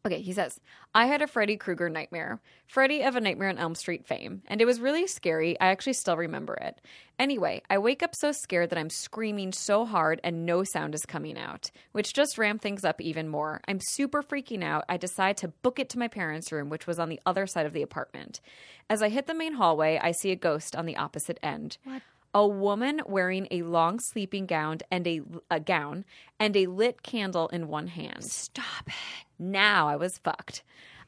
Okay, 0.06 0.22
he 0.22 0.32
says, 0.32 0.60
I 0.94 1.06
had 1.06 1.22
a 1.22 1.26
Freddy 1.26 1.56
Krueger 1.56 1.90
nightmare. 1.90 2.40
Freddy 2.66 3.02
of 3.02 3.16
a 3.16 3.20
Nightmare 3.20 3.48
on 3.48 3.58
Elm 3.58 3.74
Street 3.74 4.06
fame. 4.06 4.42
And 4.46 4.60
it 4.60 4.64
was 4.64 4.80
really 4.80 5.06
scary. 5.06 5.58
I 5.60 5.68
actually 5.68 5.94
still 5.94 6.16
remember 6.16 6.54
it. 6.54 6.80
Anyway, 7.18 7.62
I 7.68 7.78
wake 7.78 8.02
up 8.02 8.14
so 8.14 8.30
scared 8.30 8.70
that 8.70 8.78
I'm 8.78 8.90
screaming 8.90 9.52
so 9.52 9.84
hard 9.84 10.20
and 10.22 10.46
no 10.46 10.62
sound 10.62 10.94
is 10.94 11.04
coming 11.04 11.36
out, 11.36 11.70
which 11.92 12.14
just 12.14 12.38
ramped 12.38 12.62
things 12.62 12.84
up 12.84 13.00
even 13.00 13.28
more. 13.28 13.60
I'm 13.66 13.80
super 13.80 14.22
freaking 14.22 14.62
out. 14.62 14.84
I 14.88 14.98
decide 14.98 15.36
to 15.38 15.48
book 15.48 15.80
it 15.80 15.88
to 15.90 15.98
my 15.98 16.08
parents' 16.08 16.52
room, 16.52 16.70
which 16.70 16.86
was 16.86 17.00
on 17.00 17.08
the 17.08 17.20
other 17.26 17.46
side 17.46 17.66
of 17.66 17.72
the 17.72 17.82
apartment. 17.82 18.40
As 18.88 19.02
I 19.02 19.08
hit 19.08 19.26
the 19.26 19.34
main 19.34 19.54
hallway, 19.54 19.98
I 20.00 20.12
see 20.12 20.30
a 20.30 20.36
ghost 20.36 20.76
on 20.76 20.86
the 20.86 20.96
opposite 20.96 21.38
end. 21.42 21.76
What? 21.82 22.02
A 22.38 22.46
woman 22.46 23.00
wearing 23.04 23.48
a 23.50 23.62
long 23.62 23.98
sleeping 23.98 24.46
gown 24.46 24.78
and 24.92 25.04
a, 25.08 25.22
a 25.50 25.58
gown 25.58 26.04
and 26.38 26.56
a 26.56 26.68
lit 26.68 27.02
candle 27.02 27.48
in 27.48 27.66
one 27.66 27.88
hand. 27.88 28.22
Stop 28.22 28.86
it. 28.86 28.94
Now 29.40 29.88
I 29.88 29.96
was 29.96 30.18
fucked. 30.18 30.62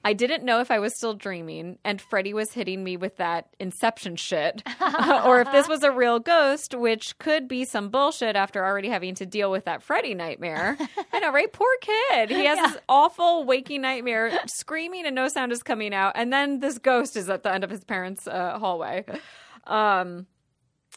I 0.05 0.13
didn't 0.13 0.43
know 0.43 0.59
if 0.59 0.73
I 0.73 0.81
was 0.81 0.97
still 0.97 1.15
dreaming, 1.15 1.79
and 1.85 2.01
Freddy 2.01 2.35
was 2.35 2.53
hitting 2.53 2.83
me 2.83 2.97
with 2.97 3.19
that 3.19 3.55
inception 3.61 4.17
shit, 4.17 4.65
or 5.25 5.41
if 5.41 5.53
this 5.53 5.69
was 5.69 5.85
a 5.85 5.93
real 5.93 6.19
ghost, 6.19 6.75
which 6.75 7.17
could 7.19 7.47
be 7.47 7.65
some 7.65 7.91
bullshit 7.91 8.35
after 8.35 8.65
already 8.65 8.89
having 8.89 9.15
to 9.15 9.25
deal 9.25 9.53
with 9.53 9.67
that 9.67 9.85
Freddy 9.85 10.15
nightmare. 10.15 10.77
I 11.13 11.21
know, 11.21 11.31
right? 11.31 11.53
Poor 11.53 11.73
kid. 11.81 12.31
He 12.31 12.47
has 12.47 12.59
this 12.59 12.83
awful 12.89 13.45
waking 13.45 13.83
nightmare, 13.83 14.37
screaming, 14.47 15.07
and 15.07 15.15
no 15.15 15.29
sound 15.29 15.53
is 15.53 15.63
coming 15.63 15.95
out, 15.95 16.15
and 16.17 16.33
then 16.33 16.59
this 16.59 16.79
ghost 16.79 17.17
is 17.17 17.31
at 17.31 17.45
the 17.45 17.53
end 17.53 17.63
of 17.63 17.71
his 17.71 17.85
parents' 17.85 18.27
uh, 18.27 18.59
hallway. 18.59 19.05
Um, 19.69 20.27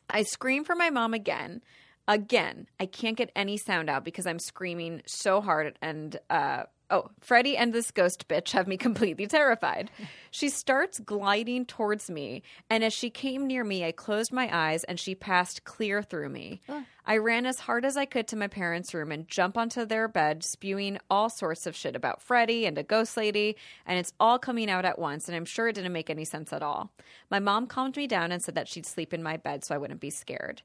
I 0.10 0.24
scream 0.24 0.64
for 0.64 0.76
my 0.76 0.90
mom 0.90 1.14
again. 1.14 1.62
Again, 2.08 2.68
I 2.80 2.86
can't 2.86 3.18
get 3.18 3.32
any 3.36 3.58
sound 3.58 3.90
out 3.90 4.04
because 4.04 4.28
I'm 4.28 4.40
screaming 4.40 5.02
so 5.06 5.42
hard 5.42 5.78
and 5.82 6.18
uh 6.30 6.64
oh, 6.94 7.10
Freddy 7.20 7.58
and 7.58 7.74
this 7.74 7.90
ghost 7.90 8.28
bitch 8.28 8.52
have 8.52 8.68
me 8.68 8.78
completely 8.88 9.26
terrified. 9.26 9.90
She 10.30 10.50
starts 10.50 11.00
gliding 11.00 11.66
towards 11.66 12.10
me, 12.10 12.44
and 12.70 12.84
as 12.84 12.94
she 12.94 13.10
came 13.10 13.48
near 13.48 13.64
me, 13.64 13.84
I 13.84 13.92
closed 13.92 14.32
my 14.32 14.48
eyes 14.52 14.84
and 14.84 15.00
she 15.00 15.16
passed 15.16 15.64
clear 15.64 16.04
through 16.04 16.30
me. 16.30 16.62
I 17.06 17.18
ran 17.18 17.46
as 17.46 17.60
hard 17.60 17.84
as 17.84 17.98
I 17.98 18.06
could 18.06 18.28
to 18.30 18.36
my 18.36 18.48
parents' 18.48 18.94
room 18.94 19.12
and 19.12 19.28
jump 19.28 19.58
onto 19.58 19.86
their 19.86 20.08
bed, 20.08 20.44
spewing 20.44 21.00
all 21.10 21.30
sorts 21.30 21.66
of 21.66 21.76
shit 21.76 21.96
about 21.96 22.22
Freddy 22.22 22.66
and 22.66 22.78
a 22.78 22.84
ghost 22.84 23.18
lady, 23.18 23.58
and 23.86 23.98
it's 23.98 24.14
all 24.20 24.38
coming 24.38 24.70
out 24.70 24.86
at 24.86 25.00
once, 25.00 25.28
and 25.28 25.36
I'm 25.36 25.46
sure 25.46 25.68
it 25.68 25.74
didn't 25.74 25.92
make 25.94 26.10
any 26.12 26.26
sense 26.26 26.54
at 26.54 26.64
all. 26.64 26.92
My 27.30 27.40
mom 27.40 27.66
calmed 27.68 27.98
me 27.98 28.08
down 28.08 28.32
and 28.32 28.42
said 28.42 28.56
that 28.56 28.68
she'd 28.68 28.86
sleep 28.86 29.14
in 29.14 29.24
my 29.24 29.38
bed 29.38 29.66
so 29.66 29.74
I 29.74 29.80
wouldn't 29.80 30.00
be 30.00 30.12
scared. 30.12 30.62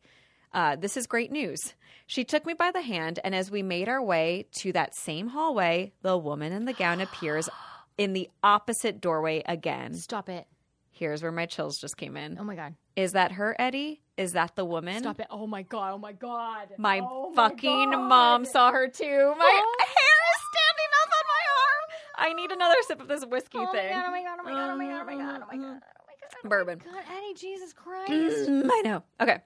Uh, 0.53 0.77
this 0.77 0.97
is 0.97 1.07
great 1.07 1.31
news. 1.31 1.75
She 2.07 2.25
took 2.25 2.47
me 2.47 2.55
by 2.55 2.71
the 2.71 2.81
hand, 2.81 3.19
and 3.23 3.35
as 3.35 3.51
we 3.51 3.63
made 3.63 3.89
our 3.89 4.03
way 4.03 4.47
to 4.53 4.73
that 4.73 4.95
same 4.95 5.29
hallway, 5.29 5.93
the 6.03 6.17
woman 6.17 6.53
in 6.53 6.65
the 6.65 6.73
gown 6.73 7.01
appears 7.01 7.49
in 7.99 8.13
the 8.15 8.29
opposite 8.43 9.01
doorway 9.01 9.43
again. 9.47 9.95
Stop 9.95 10.29
it. 10.29 10.47
Here's 10.91 11.23
where 11.23 11.31
my 11.33 11.47
chills 11.47 11.79
just 11.79 11.97
came 11.97 12.17
in. 12.17 12.39
Oh 12.41 12.45
my 12.45 12.57
god. 12.57 12.75
Is 12.97 13.13
that 13.13 13.33
her, 13.33 13.55
Eddie? 13.59 14.01
Is 14.17 14.33
that 14.33 14.57
the 14.57 14.65
woman? 14.65 14.99
Stop 14.99 15.21
it. 15.21 15.29
Oh 15.31 15.47
my 15.47 15.63
god. 15.63 15.93
Oh 15.95 15.99
my 15.99 16.13
god. 16.13 16.69
My 16.77 17.01
Oh 17.01 17.31
my 17.31 17.37
fucking 17.51 17.91
God. 17.93 18.09
mom 18.09 18.45
saw 18.45 18.73
her 18.73 18.89
too. 18.89 19.05
My 19.39 19.63
Oh. 19.63 19.77
hair 19.79 20.19
is 20.35 20.43
standing 20.51 20.93
up 21.03 21.11
on 21.15 21.25
my 21.29 22.25
arm. 22.25 22.31
I 22.31 22.33
need 22.33 22.51
another 22.51 22.75
sip 22.89 23.01
of 23.01 23.07
this 23.07 23.25
whiskey 23.27 23.59
Oh 23.59 23.71
thing. 23.71 23.91
god. 23.93 24.07
Oh 24.09 24.11
my 24.11 24.23
god. 24.23 24.39
Oh 24.41 24.45
my 24.45 24.51
god. 24.51 24.71
Oh 24.71 24.77
my 24.77 24.85
god. 24.89 25.03
Oh 25.03 25.07
my 25.07 25.15
god. 25.15 25.43
Oh 25.43 25.47
my 25.47 25.57
god. 25.57 25.83
Oh 25.83 26.05
my 26.09 26.15
god. 26.21 26.35
Oh 26.45 26.49
Bourbon. 26.49 26.81
my 26.85 26.93
God, 26.93 27.05
Eddie, 27.17 27.35
Jesus 27.35 27.73
Christ. 27.73 28.49
Mm, 28.49 28.69
I 28.73 28.81
know. 28.85 29.03
Okay. 29.21 29.39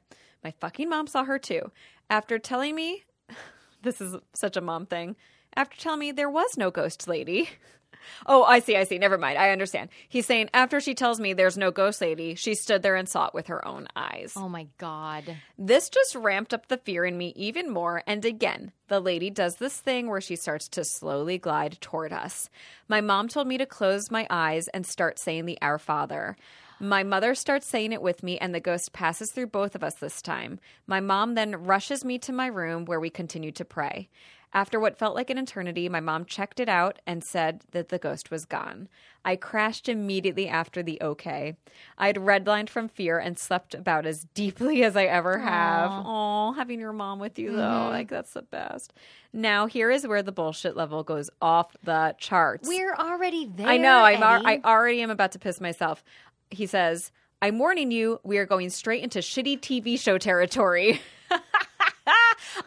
My 0.42 0.52
fucking 0.60 0.88
mom 0.88 1.06
saw 1.06 1.24
her 1.24 1.38
too. 1.38 1.70
After 2.10 2.38
telling 2.38 2.74
me, 2.74 3.04
this 3.82 4.00
is 4.00 4.16
such 4.34 4.56
a 4.56 4.60
mom 4.60 4.86
thing. 4.86 5.16
After 5.54 5.76
telling 5.78 6.00
me 6.00 6.12
there 6.12 6.30
was 6.30 6.56
no 6.56 6.70
ghost 6.70 7.08
lady. 7.08 7.48
Oh, 8.26 8.44
I 8.44 8.60
see, 8.60 8.76
I 8.76 8.84
see. 8.84 8.98
Never 8.98 9.18
mind. 9.18 9.38
I 9.38 9.50
understand. 9.50 9.90
He's 10.08 10.26
saying 10.26 10.50
after 10.52 10.80
she 10.80 10.94
tells 10.94 11.20
me 11.20 11.32
there's 11.32 11.58
no 11.58 11.70
ghost 11.70 12.00
lady, 12.00 12.34
she 12.34 12.54
stood 12.54 12.82
there 12.82 12.96
and 12.96 13.08
saw 13.08 13.26
it 13.26 13.34
with 13.34 13.46
her 13.48 13.66
own 13.66 13.88
eyes. 13.96 14.34
Oh 14.36 14.48
my 14.48 14.66
god. 14.78 15.36
This 15.58 15.88
just 15.88 16.14
ramped 16.14 16.52
up 16.52 16.68
the 16.68 16.78
fear 16.78 17.04
in 17.04 17.16
me 17.16 17.32
even 17.36 17.70
more. 17.70 18.02
And 18.06 18.24
again, 18.24 18.72
the 18.88 19.00
lady 19.00 19.30
does 19.30 19.56
this 19.56 19.78
thing 19.78 20.08
where 20.08 20.20
she 20.20 20.36
starts 20.36 20.68
to 20.70 20.84
slowly 20.84 21.38
glide 21.38 21.80
toward 21.80 22.12
us. 22.12 22.50
My 22.88 23.00
mom 23.00 23.28
told 23.28 23.46
me 23.46 23.58
to 23.58 23.66
close 23.66 24.10
my 24.10 24.26
eyes 24.30 24.68
and 24.68 24.86
start 24.86 25.18
saying 25.18 25.46
the 25.46 25.58
Our 25.62 25.78
Father. 25.78 26.36
My 26.82 27.04
mother 27.04 27.36
starts 27.36 27.68
saying 27.68 27.92
it 27.92 28.02
with 28.02 28.24
me, 28.24 28.38
and 28.38 28.52
the 28.52 28.58
ghost 28.58 28.92
passes 28.92 29.30
through 29.30 29.46
both 29.46 29.76
of 29.76 29.84
us 29.84 29.94
this 29.94 30.20
time. 30.20 30.58
My 30.84 30.98
mom 30.98 31.36
then 31.36 31.62
rushes 31.62 32.04
me 32.04 32.18
to 32.18 32.32
my 32.32 32.46
room 32.46 32.86
where 32.86 32.98
we 32.98 33.08
continue 33.08 33.52
to 33.52 33.64
pray. 33.64 34.08
After 34.52 34.80
what 34.80 34.98
felt 34.98 35.14
like 35.14 35.30
an 35.30 35.38
eternity, 35.38 35.88
my 35.88 36.00
mom 36.00 36.24
checked 36.24 36.58
it 36.58 36.68
out 36.68 36.98
and 37.06 37.22
said 37.22 37.62
that 37.70 37.88
the 37.88 37.98
ghost 37.98 38.32
was 38.32 38.44
gone. 38.44 38.88
I 39.24 39.36
crashed 39.36 39.88
immediately 39.88 40.48
after 40.48 40.82
the 40.82 41.00
okay. 41.00 41.56
I'd 41.96 42.16
redlined 42.16 42.68
from 42.68 42.88
fear 42.88 43.18
and 43.18 43.38
slept 43.38 43.74
about 43.74 44.04
as 44.04 44.26
deeply 44.34 44.82
as 44.82 44.96
I 44.96 45.04
ever 45.04 45.38
have. 45.38 45.90
Oh, 46.04 46.52
having 46.52 46.80
your 46.80 46.92
mom 46.92 47.20
with 47.20 47.38
you 47.38 47.52
though, 47.52 47.62
mm-hmm. 47.62 47.90
like 47.90 48.08
that's 48.08 48.32
the 48.32 48.42
best. 48.42 48.92
Now 49.32 49.66
here 49.66 49.90
is 49.90 50.06
where 50.06 50.22
the 50.22 50.32
bullshit 50.32 50.76
level 50.76 51.02
goes 51.02 51.30
off 51.40 51.74
the 51.82 52.14
charts. 52.18 52.68
We're 52.68 52.94
already 52.94 53.46
there. 53.46 53.68
I 53.68 53.78
know. 53.78 54.04
I'm. 54.04 54.22
Ar- 54.22 54.42
I 54.44 54.60
already 54.64 55.00
am 55.00 55.10
about 55.10 55.32
to 55.32 55.38
piss 55.38 55.60
myself. 55.60 56.04
He 56.52 56.66
says, 56.66 57.10
"I'm 57.40 57.58
warning 57.58 57.90
you. 57.90 58.20
We 58.22 58.38
are 58.38 58.46
going 58.46 58.70
straight 58.70 59.02
into 59.02 59.18
shitty 59.20 59.60
TV 59.60 59.98
show 59.98 60.18
territory." 60.18 61.00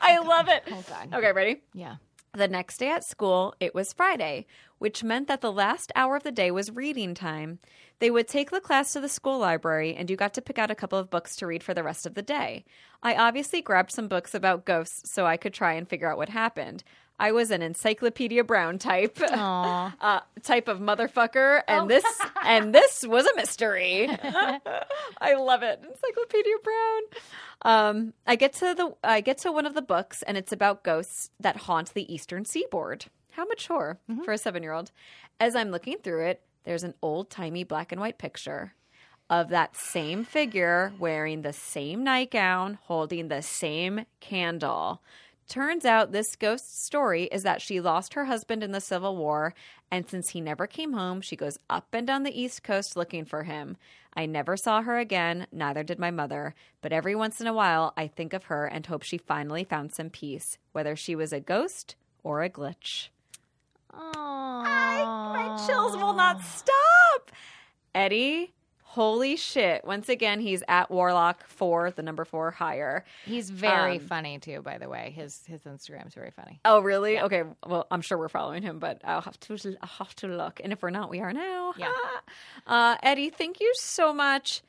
I 0.02 0.20
love 0.20 0.48
it. 0.48 0.64
Oh, 0.72 0.84
God. 0.88 1.14
Okay, 1.14 1.32
ready? 1.32 1.62
Yeah. 1.74 1.96
The 2.34 2.48
next 2.48 2.78
day 2.80 2.92
at 2.92 3.06
school, 3.06 3.56
it 3.62 3.74
was 3.74 3.94
Friday, 3.94 4.46
which 4.78 5.04
meant 5.04 5.28
that 5.30 5.40
the 5.40 5.52
last 5.52 5.92
hour 5.96 6.18
of 6.18 6.24
the 6.24 6.32
day 6.34 6.52
was 6.52 6.72
reading 6.72 7.14
time. 7.14 7.60
They 8.00 8.12
would 8.12 8.28
take 8.28 8.52
the 8.52 8.60
class 8.60 8.92
to 8.92 9.00
the 9.00 9.08
school 9.08 9.40
library, 9.40 9.96
and 9.96 10.10
you 10.10 10.18
got 10.18 10.34
to 10.34 10.42
pick 10.42 10.60
out 10.60 10.70
a 10.70 10.76
couple 10.76 11.00
of 11.00 11.10
books 11.10 11.38
to 11.38 11.48
read 11.48 11.64
for 11.64 11.74
the 11.74 11.84
rest 11.84 12.06
of 12.06 12.14
the 12.14 12.22
day. 12.22 12.66
I 13.02 13.16
obviously 13.16 13.62
grabbed 13.62 13.92
some 13.92 14.10
books 14.10 14.34
about 14.34 14.66
ghosts 14.66 15.10
so 15.10 15.26
I 15.26 15.38
could 15.38 15.54
try 15.54 15.74
and 15.74 15.88
figure 15.88 16.12
out 16.12 16.18
what 16.18 16.30
happened. 16.30 16.84
I 17.20 17.32
was 17.32 17.52
an 17.52 17.62
Encyclopedia 17.62 18.44
Brown 18.44 18.78
type, 18.78 19.18
Aw. 19.22 19.96
uh, 20.02 20.20
type 20.44 20.68
of 20.68 20.80
motherfucker, 20.80 21.62
and 21.68 21.90
this 21.90 22.06
and 22.46 22.74
this 22.76 23.06
was 23.08 23.26
a 23.26 23.36
mystery. 23.36 24.08
I 25.22 25.34
love 25.36 25.64
it, 25.64 25.82
Encyclopedia 25.88 26.56
Brown. 26.64 27.02
Um, 27.62 28.14
I 28.28 28.36
get 28.36 28.54
to 28.54 28.74
the 28.76 28.96
I 29.04 29.22
get 29.22 29.38
to 29.40 29.52
one 29.52 29.66
of 29.66 29.74
the 29.76 29.82
books, 29.82 30.24
and 30.24 30.38
it's 30.38 30.52
about 30.52 30.84
ghosts 30.84 31.30
that 31.40 31.56
haunt 31.58 31.94
the 31.94 32.14
eastern 32.14 32.46
seaboard. 32.46 33.06
How 33.32 33.46
mature 33.46 34.00
for 34.24 34.32
a 34.32 34.38
seven 34.38 34.64
year 34.64 34.72
old. 34.72 34.92
As 35.40 35.56
I'm 35.56 35.70
looking 35.70 35.98
through 35.98 36.26
it, 36.28 36.42
there's 36.64 36.84
an 36.84 36.94
old 37.02 37.30
timey 37.30 37.64
black 37.66 37.92
and 37.92 38.00
white 38.00 38.18
picture 38.18 38.74
of 39.30 39.50
that 39.50 39.76
same 39.76 40.24
figure 40.24 40.94
wearing 41.00 41.42
the 41.42 41.52
same 41.52 42.04
nightgown, 42.04 42.78
holding 42.84 43.28
the 43.28 43.42
same 43.42 44.06
candle. 44.20 45.02
Turns 45.48 45.86
out 45.86 46.12
this 46.12 46.36
ghost's 46.36 46.84
story 46.84 47.26
is 47.26 47.44
that 47.44 47.62
she 47.62 47.80
lost 47.80 48.16
her 48.16 48.26
husband 48.26 48.64
in 48.64 48.72
the 48.72 48.82
Civil 48.82 49.16
War, 49.16 49.54
and 49.92 50.10
since 50.10 50.30
he 50.30 50.42
never 50.42 50.66
came 50.66 50.94
home, 50.94 51.22
she 51.22 51.36
goes 51.36 51.60
up 51.70 51.88
and 51.94 52.08
down 52.08 52.24
the 52.24 52.40
East 52.40 52.64
Coast 52.64 52.98
looking 52.98 53.26
for 53.26 53.44
him. 53.44 53.78
I 54.16 54.26
never 54.26 54.58
saw 54.58 54.82
her 54.82 54.98
again, 54.98 55.46
neither 55.52 55.84
did 55.84 56.00
my 56.00 56.10
mother, 56.10 56.56
but 56.82 56.92
every 56.92 57.16
once 57.16 57.40
in 57.40 57.48
a 57.48 57.54
while 57.54 57.94
I 57.96 58.08
think 58.08 58.34
of 58.34 58.46
her 58.46 58.66
and 58.66 58.86
hope 58.86 59.04
she 59.04 59.18
finally 59.18 59.64
found 59.64 59.94
some 59.94 60.10
peace, 60.10 60.58
whether 60.72 60.96
she 60.96 61.16
was 61.16 61.32
a 61.32 61.40
ghost 61.40 61.96
or 62.24 62.42
a 62.42 62.50
glitch. 62.50 63.10
Aw. 63.94 65.34
My 65.34 65.66
chills 65.68 65.96
will 65.96 66.14
not 66.14 66.42
stop. 66.42 67.32
Eddie, 67.94 68.54
Holy 68.96 69.36
shit. 69.36 69.84
Once 69.84 70.08
again, 70.08 70.40
he's 70.40 70.64
at 70.70 70.90
Warlock 70.90 71.46
four, 71.50 71.92
the 71.92 72.02
number 72.02 72.24
four 72.24 72.52
hire. 72.52 73.04
He's 73.26 73.50
very 73.50 73.98
Um, 73.98 74.08
funny 74.08 74.40
too, 74.40 74.62
by 74.62 74.78
the 74.78 74.88
way. 74.88 75.12
His 75.14 75.44
his 75.46 75.64
Instagram's 75.64 76.14
very 76.16 76.32
funny. 76.32 76.62
Oh, 76.64 76.80
really? 76.80 77.20
Okay. 77.20 77.44
Well, 77.68 77.88
I'm 77.92 78.00
sure 78.00 78.18
we're 78.18 78.30
following 78.30 78.64
him, 78.64 78.80
but 78.80 79.02
I'll 79.04 79.20
have 79.20 79.38
to 79.42 79.58
I'll 79.82 79.90
have 79.90 80.16
to 80.16 80.28
look. 80.28 80.62
And 80.64 80.72
if 80.72 80.82
we're 80.82 80.92
not, 80.92 81.10
we 81.10 81.20
are 81.20 81.34
now. 81.34 81.74
Yeah. 81.78 81.92
uh, 82.68 82.96
Eddie, 83.04 83.30
thank 83.32 83.60
you 83.60 83.74
so 83.76 84.14
much. 84.14 84.62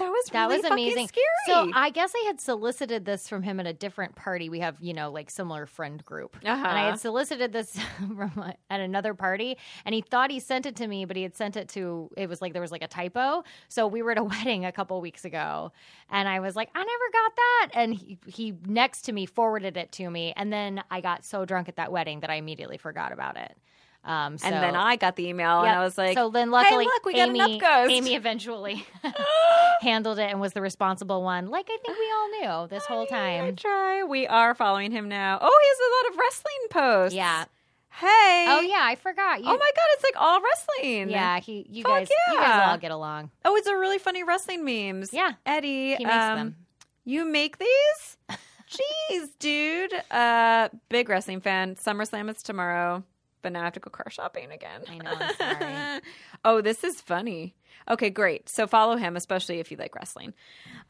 That 0.00 0.10
was 0.10 0.24
That 0.32 0.42
really 0.46 0.56
was 0.56 0.62
fucking 0.62 0.72
amazing. 0.72 1.08
Scary. 1.08 1.24
So 1.46 1.70
I 1.74 1.90
guess 1.90 2.12
I 2.16 2.24
had 2.26 2.40
solicited 2.40 3.04
this 3.04 3.28
from 3.28 3.42
him 3.42 3.60
at 3.60 3.66
a 3.66 3.72
different 3.72 4.16
party. 4.16 4.48
We 4.48 4.60
have, 4.60 4.76
you 4.80 4.92
know, 4.94 5.10
like 5.10 5.30
similar 5.30 5.66
friend 5.66 6.04
group. 6.04 6.36
And 6.42 6.48
I 6.50 6.54
Uh-huh. 6.54 6.90
had 6.90 7.00
solicited 7.00 7.52
this 7.52 7.78
from 7.98 8.52
at 8.70 8.80
another 8.80 9.14
party 9.14 9.58
and 9.84 9.94
he 9.94 10.00
thought 10.00 10.30
he 10.30 10.40
sent 10.40 10.66
it 10.66 10.74
to 10.76 10.86
me, 10.88 11.04
but 11.04 11.16
he 11.16 11.22
had 11.22 11.36
sent 11.36 11.56
it 11.56 11.68
to 11.70 12.10
it 12.16 12.28
was 12.28 12.40
like 12.42 12.52
there 12.54 12.62
was 12.62 12.72
like 12.72 12.82
a 12.82 12.88
typo. 12.88 13.44
So 13.68 13.86
we 13.86 14.02
were 14.02 14.10
at 14.12 14.18
a 14.18 14.24
wedding 14.32 14.64
a 14.64 14.72
couple 14.72 15.00
weeks 15.00 15.24
ago 15.24 15.70
and 16.10 16.28
I 16.28 16.40
was 16.40 16.56
like, 16.56 16.70
I 16.74 16.78
never 16.78 16.88
got 17.12 17.36
that. 17.36 17.68
And 17.74 17.94
he, 17.94 18.18
he 18.26 18.54
next 18.66 19.02
to 19.02 19.12
me 19.12 19.26
forwarded 19.26 19.76
it 19.76 19.92
to 19.92 20.10
me. 20.10 20.32
And 20.36 20.52
then 20.52 20.82
I 20.90 21.00
got 21.02 21.24
so 21.24 21.44
drunk 21.44 21.68
at 21.68 21.76
that 21.76 21.92
wedding 21.92 22.20
that 22.20 22.30
I 22.30 22.34
immediately 22.36 22.78
forgot 22.78 23.12
about 23.12 23.36
it. 23.36 23.56
Um, 24.02 24.38
so, 24.38 24.46
and 24.46 24.54
then 24.56 24.76
I 24.76 24.96
got 24.96 25.16
the 25.16 25.28
email 25.28 25.60
and 25.60 25.68
I 25.68 25.84
was 25.84 25.98
like, 25.98 26.16
so 26.16 26.30
then 26.30 26.50
luckily, 26.50 26.86
look, 26.86 27.04
we 27.04 27.14
got 27.14 27.28
an 27.28 27.36
Amy, 27.36 27.60
Amy 27.94 28.14
eventually 28.14 28.86
handled 29.82 30.18
it 30.18 30.30
and 30.30 30.40
was 30.40 30.54
the 30.54 30.62
responsible 30.62 31.22
one, 31.22 31.48
like 31.48 31.68
I 31.68 31.76
think 31.84 31.98
we 31.98 32.10
all 32.10 32.62
knew 32.62 32.68
this 32.68 32.86
whole 32.86 33.02
I 33.02 33.06
time. 33.06 33.56
try. 33.56 34.02
We 34.02 34.26
are 34.26 34.54
following 34.54 34.90
him 34.90 35.08
now. 35.08 35.38
Oh, 35.40 35.60
he 35.62 35.68
has 35.68 35.78
a 35.78 35.90
lot 35.94 36.12
of 36.12 36.18
wrestling 36.18 36.68
posts. 36.70 37.14
Yeah. 37.14 37.44
Hey. 37.90 38.46
Oh 38.48 38.60
yeah, 38.60 38.82
I 38.82 38.94
forgot. 38.94 39.40
You, 39.40 39.48
Oh 39.48 39.52
my 39.52 39.58
god, 39.58 39.86
it's 39.92 40.04
like 40.04 40.14
all 40.16 40.40
wrestling. 40.40 41.10
Yeah, 41.10 41.40
he. 41.40 41.66
You 41.68 41.82
Fuck 41.82 41.92
guys. 41.92 42.08
You 42.10 42.38
guys 42.38 42.46
yeah. 42.46 42.70
all 42.70 42.78
get 42.78 42.92
along. 42.92 43.30
Oh, 43.44 43.56
it's 43.56 43.66
a 43.66 43.76
really 43.76 43.98
funny 43.98 44.22
wrestling 44.22 44.64
memes. 44.64 45.12
Yeah. 45.12 45.32
Eddie. 45.44 45.96
He 45.96 46.04
makes 46.04 46.16
um, 46.16 46.38
them. 46.38 46.56
You 47.04 47.26
make 47.26 47.58
these? 47.58 48.16
Jeez, 48.70 49.30
dude. 49.38 49.92
Uh, 50.10 50.68
big 50.88 51.08
wrestling 51.08 51.40
fan. 51.40 51.74
SummerSlam 51.74 52.30
is 52.30 52.42
tomorrow, 52.42 53.02
but 53.42 53.52
now 53.52 53.60
I 53.60 53.64
have 53.64 53.72
to 53.74 53.80
go 53.80 53.90
car 53.90 54.10
shopping 54.10 54.50
again. 54.50 54.82
I 54.88 54.98
know, 54.98 55.10
I'm 55.18 55.34
sorry. 55.36 56.00
oh, 56.44 56.60
this 56.60 56.84
is 56.84 57.00
funny. 57.00 57.54
Okay, 57.90 58.10
great. 58.10 58.48
So 58.48 58.66
follow 58.66 58.96
him, 58.96 59.16
especially 59.16 59.58
if 59.60 59.70
you 59.70 59.76
like 59.76 59.94
wrestling. 59.94 60.34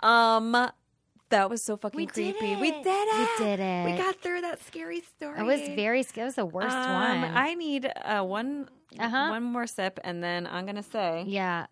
Um, 0.00 0.52
that 1.30 1.48
was 1.48 1.62
so 1.62 1.76
fucking 1.76 1.96
We 1.96 2.06
did 2.06 2.36
creepy. 2.36 2.56
We 2.60 2.68
it. 2.70 2.82
did 2.82 3.08
it. 3.08 3.28
We 3.38 3.44
did 3.44 3.60
it. 3.60 3.84
We 3.86 3.96
got 3.96 4.16
through 4.20 4.40
that 4.42 4.62
scary 4.66 5.00
story. 5.02 5.38
It 5.38 5.44
was 5.44 5.60
very. 5.76 6.02
Scary. 6.02 6.24
It 6.24 6.26
was 6.26 6.34
the 6.34 6.46
worst 6.46 6.74
Um, 6.76 7.20
one. 7.22 7.36
I 7.36 7.54
need 7.54 7.86
uh, 8.04 8.22
one 8.24 8.68
Uh-huh. 8.98 9.28
one 9.30 9.44
more 9.44 9.66
sip, 9.68 10.00
and 10.02 10.22
then 10.22 10.46
I'm 10.46 10.66
gonna 10.66 10.82
say 10.82 11.24
yeah. 11.26 11.66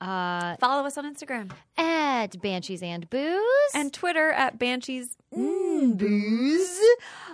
Uh, 0.00 0.56
follow 0.60 0.86
us 0.86 0.96
on 0.96 1.12
Instagram 1.12 1.50
at 1.76 2.40
Banshees 2.40 2.84
and 2.84 3.10
Booze. 3.10 3.42
and 3.74 3.92
Twitter 3.92 4.30
at 4.30 4.56
Banshees 4.56 5.16
mm, 5.36 5.96
Booze. 5.96 6.78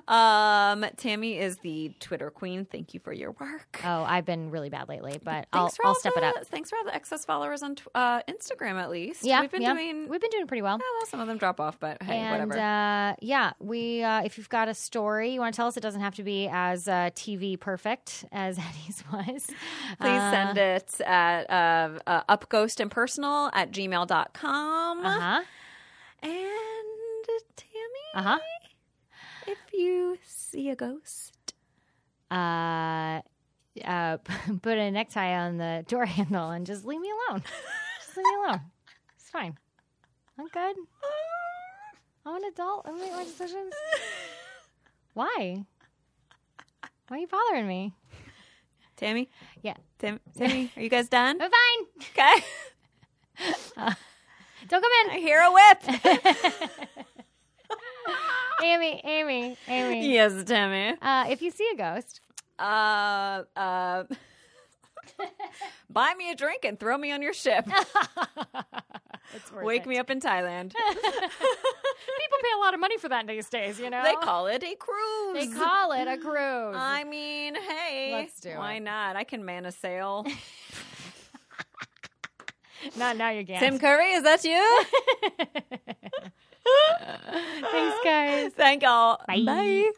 Um, 0.07 0.85
Tammy 0.97 1.39
is 1.39 1.57
the 1.59 1.93
Twitter 1.99 2.31
queen. 2.31 2.67
Thank 2.67 2.93
you 2.93 3.01
for 3.01 3.13
your 3.13 3.33
work. 3.33 3.81
oh, 3.85 4.05
I've 4.05 4.27
been 4.27 4.51
really 4.51 4.69
bad 4.69 4.89
lately, 4.89 5.19
but 5.23 5.47
I'll, 5.53 5.69
Thanks 5.69 5.77
for 5.77 5.87
I'll 5.87 5.95
step 5.95 6.15
the, 6.15 6.21
it 6.21 6.25
up. 6.25 6.47
Thanks 6.47 6.69
for 6.69 6.77
all 6.77 6.85
the 6.85 6.95
excess 6.95 7.25
followers 7.25 7.63
on 7.63 7.77
uh, 7.95 8.21
Instagram, 8.29 8.75
at 8.81 8.91
least. 8.91 9.25
Yeah, 9.25 9.41
we've 9.41 9.51
been 9.51 9.63
yeah. 9.63 9.73
doing. 9.73 10.09
We've 10.09 10.21
been 10.21 10.31
doing 10.31 10.47
pretty 10.47 10.63
well. 10.63 10.79
Well, 10.79 11.07
some 11.07 11.21
of 11.21 11.27
them 11.27 11.39
drop 11.39 11.59
off, 11.59 11.81
but 11.81 12.03
hey, 12.03 12.19
and 12.19 12.51
whatever. 12.51 12.61
uh, 12.61 13.15
yeah, 13.23 13.53
we 13.61 14.03
uh, 14.03 14.23
if 14.23 14.37
you've 14.37 14.49
got 14.51 14.69
a 14.69 14.75
story 14.75 15.33
you 15.33 15.41
want 15.41 15.55
to 15.55 15.57
tell 15.57 15.69
us, 15.69 15.77
it 15.77 15.81
doesn't 15.81 16.03
have 16.03 16.17
to 16.17 16.23
be 16.23 16.49
as 16.53 16.87
uh, 16.87 17.11
TV 17.15 17.59
perfect 17.59 18.27
as 18.31 18.59
Eddie's 18.85 19.03
was. 19.11 19.47
Please 20.01 20.21
uh, 20.21 20.31
send 20.31 20.59
it 20.59 21.01
at 21.01 21.51
uh, 21.51 21.99
uh, 22.07 22.37
upghostimpersonal 22.37 23.51
at 23.55 23.71
gmail.com. 23.73 25.07
Uh 25.07 25.21
huh. 25.21 25.21
And 25.31 25.45
Tammy, 25.45 25.47
Uh 28.15 28.23
huh. 28.23 28.39
if 29.47 29.59
you 29.73 30.19
see 30.25 30.71
a 30.71 30.77
ghost, 30.77 31.55
Uh, 32.31 33.21
uh, 33.85 34.19
put 34.63 34.79
a 34.79 34.91
necktie 34.91 35.35
on 35.37 35.57
the 35.59 35.85
door 35.89 36.07
handle 36.17 36.51
and 36.51 36.65
just 36.67 36.85
leave 36.85 37.01
me 37.01 37.11
alone. 37.11 37.43
just 38.01 38.17
leave 38.17 38.25
me 38.27 38.35
alone. 38.47 38.61
It's 39.19 39.31
fine. 39.31 39.59
I'm 40.39 40.47
good. 40.49 40.77
I'm 42.27 42.37
an 42.37 42.45
adult. 42.53 42.87
I 42.89 42.93
make 42.93 43.13
my 43.13 43.25
decisions. 43.25 43.75
Why? 45.15 45.65
Why 47.09 47.17
are 47.17 47.21
you 47.21 47.27
bothering 47.27 47.67
me? 47.69 47.93
Tammy, 48.97 49.29
Yeah, 49.63 49.75
Tim, 49.99 50.21
Tammy, 50.39 50.71
are 50.77 50.83
you 50.83 50.89
guys 50.89 51.09
done? 51.09 51.39
I'm 51.43 51.51
fine. 51.51 51.87
Okay, 52.01 52.45
Don't 54.69 54.81
come 54.83 54.93
in. 55.05 55.11
I 55.11 55.19
hear 55.19 55.41
a 55.41 55.53
whip. 55.53 57.07
Amy, 58.65 59.01
Amy, 59.05 59.57
Amy. 59.69 60.13
yes, 60.13 60.43
Tammy. 60.45 60.97
Uh, 61.03 61.27
if 61.29 61.43
you 61.43 61.51
see 61.51 61.69
a 61.75 61.77
ghost, 61.77 62.21
Uh, 62.59 63.43
uh, 63.57 64.05
buy 65.91 66.15
me 66.17 66.31
a 66.31 66.35
drink 66.35 66.65
and 66.65 66.79
throw 66.81 66.97
me 66.97 67.13
on 67.13 67.21
your 67.21 67.35
ship. 67.35 67.67
it's 69.35 69.53
worth 69.53 69.65
Wake 69.65 69.83
it. 69.83 69.89
me 69.89 69.99
up 69.99 70.09
in 70.11 70.21
Thailand. 70.21 70.73
People 70.73 72.39
pay 72.43 72.53
a 72.57 72.61
lot 72.61 72.75
of 72.75 72.81
money 72.81 72.97
for 72.99 73.09
that 73.11 73.27
these 73.27 73.49
days, 73.51 73.79
you 73.79 73.91
know? 73.91 74.03
they 74.03 74.15
call 74.15 74.47
it 74.47 74.63
a 74.63 74.75
cruise. 74.77 75.35
They 75.35 75.49
call 75.49 75.93
it 75.93 76.09
a 76.09 76.17
cruise. 76.17 76.77
I 76.79 77.05
mean, 77.05 77.55
hey, 77.57 78.11
Let's 78.13 78.41
do 78.41 78.51
why 78.57 78.75
it. 78.75 78.81
not? 78.81 79.17
I 79.17 79.25
can 79.25 79.45
man 79.45 79.67
a 79.67 79.73
sail. 79.73 80.25
Not 82.99 83.17
now 83.17 83.31
you 83.31 83.47
can't. 83.47 83.61
Tim 83.61 83.79
Curry, 83.79 84.11
is 84.13 84.23
that 84.25 84.45
you? 84.45 84.85
Thanks, 87.71 87.99
guys. 88.05 88.53
Thank 88.57 88.83
y'all. 88.83 89.21
Bye. 89.27 89.43
Bye. 89.45 89.91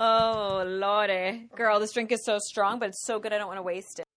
Oh, 0.00 0.62
lordy. 0.64 1.48
Girl, 1.56 1.80
this 1.80 1.90
drink 1.90 2.12
is 2.12 2.24
so 2.24 2.38
strong, 2.38 2.78
but 2.78 2.90
it's 2.90 3.04
so 3.04 3.18
good 3.18 3.32
I 3.32 3.38
don't 3.38 3.48
want 3.48 3.58
to 3.58 3.64
waste 3.64 3.98
it. 3.98 4.07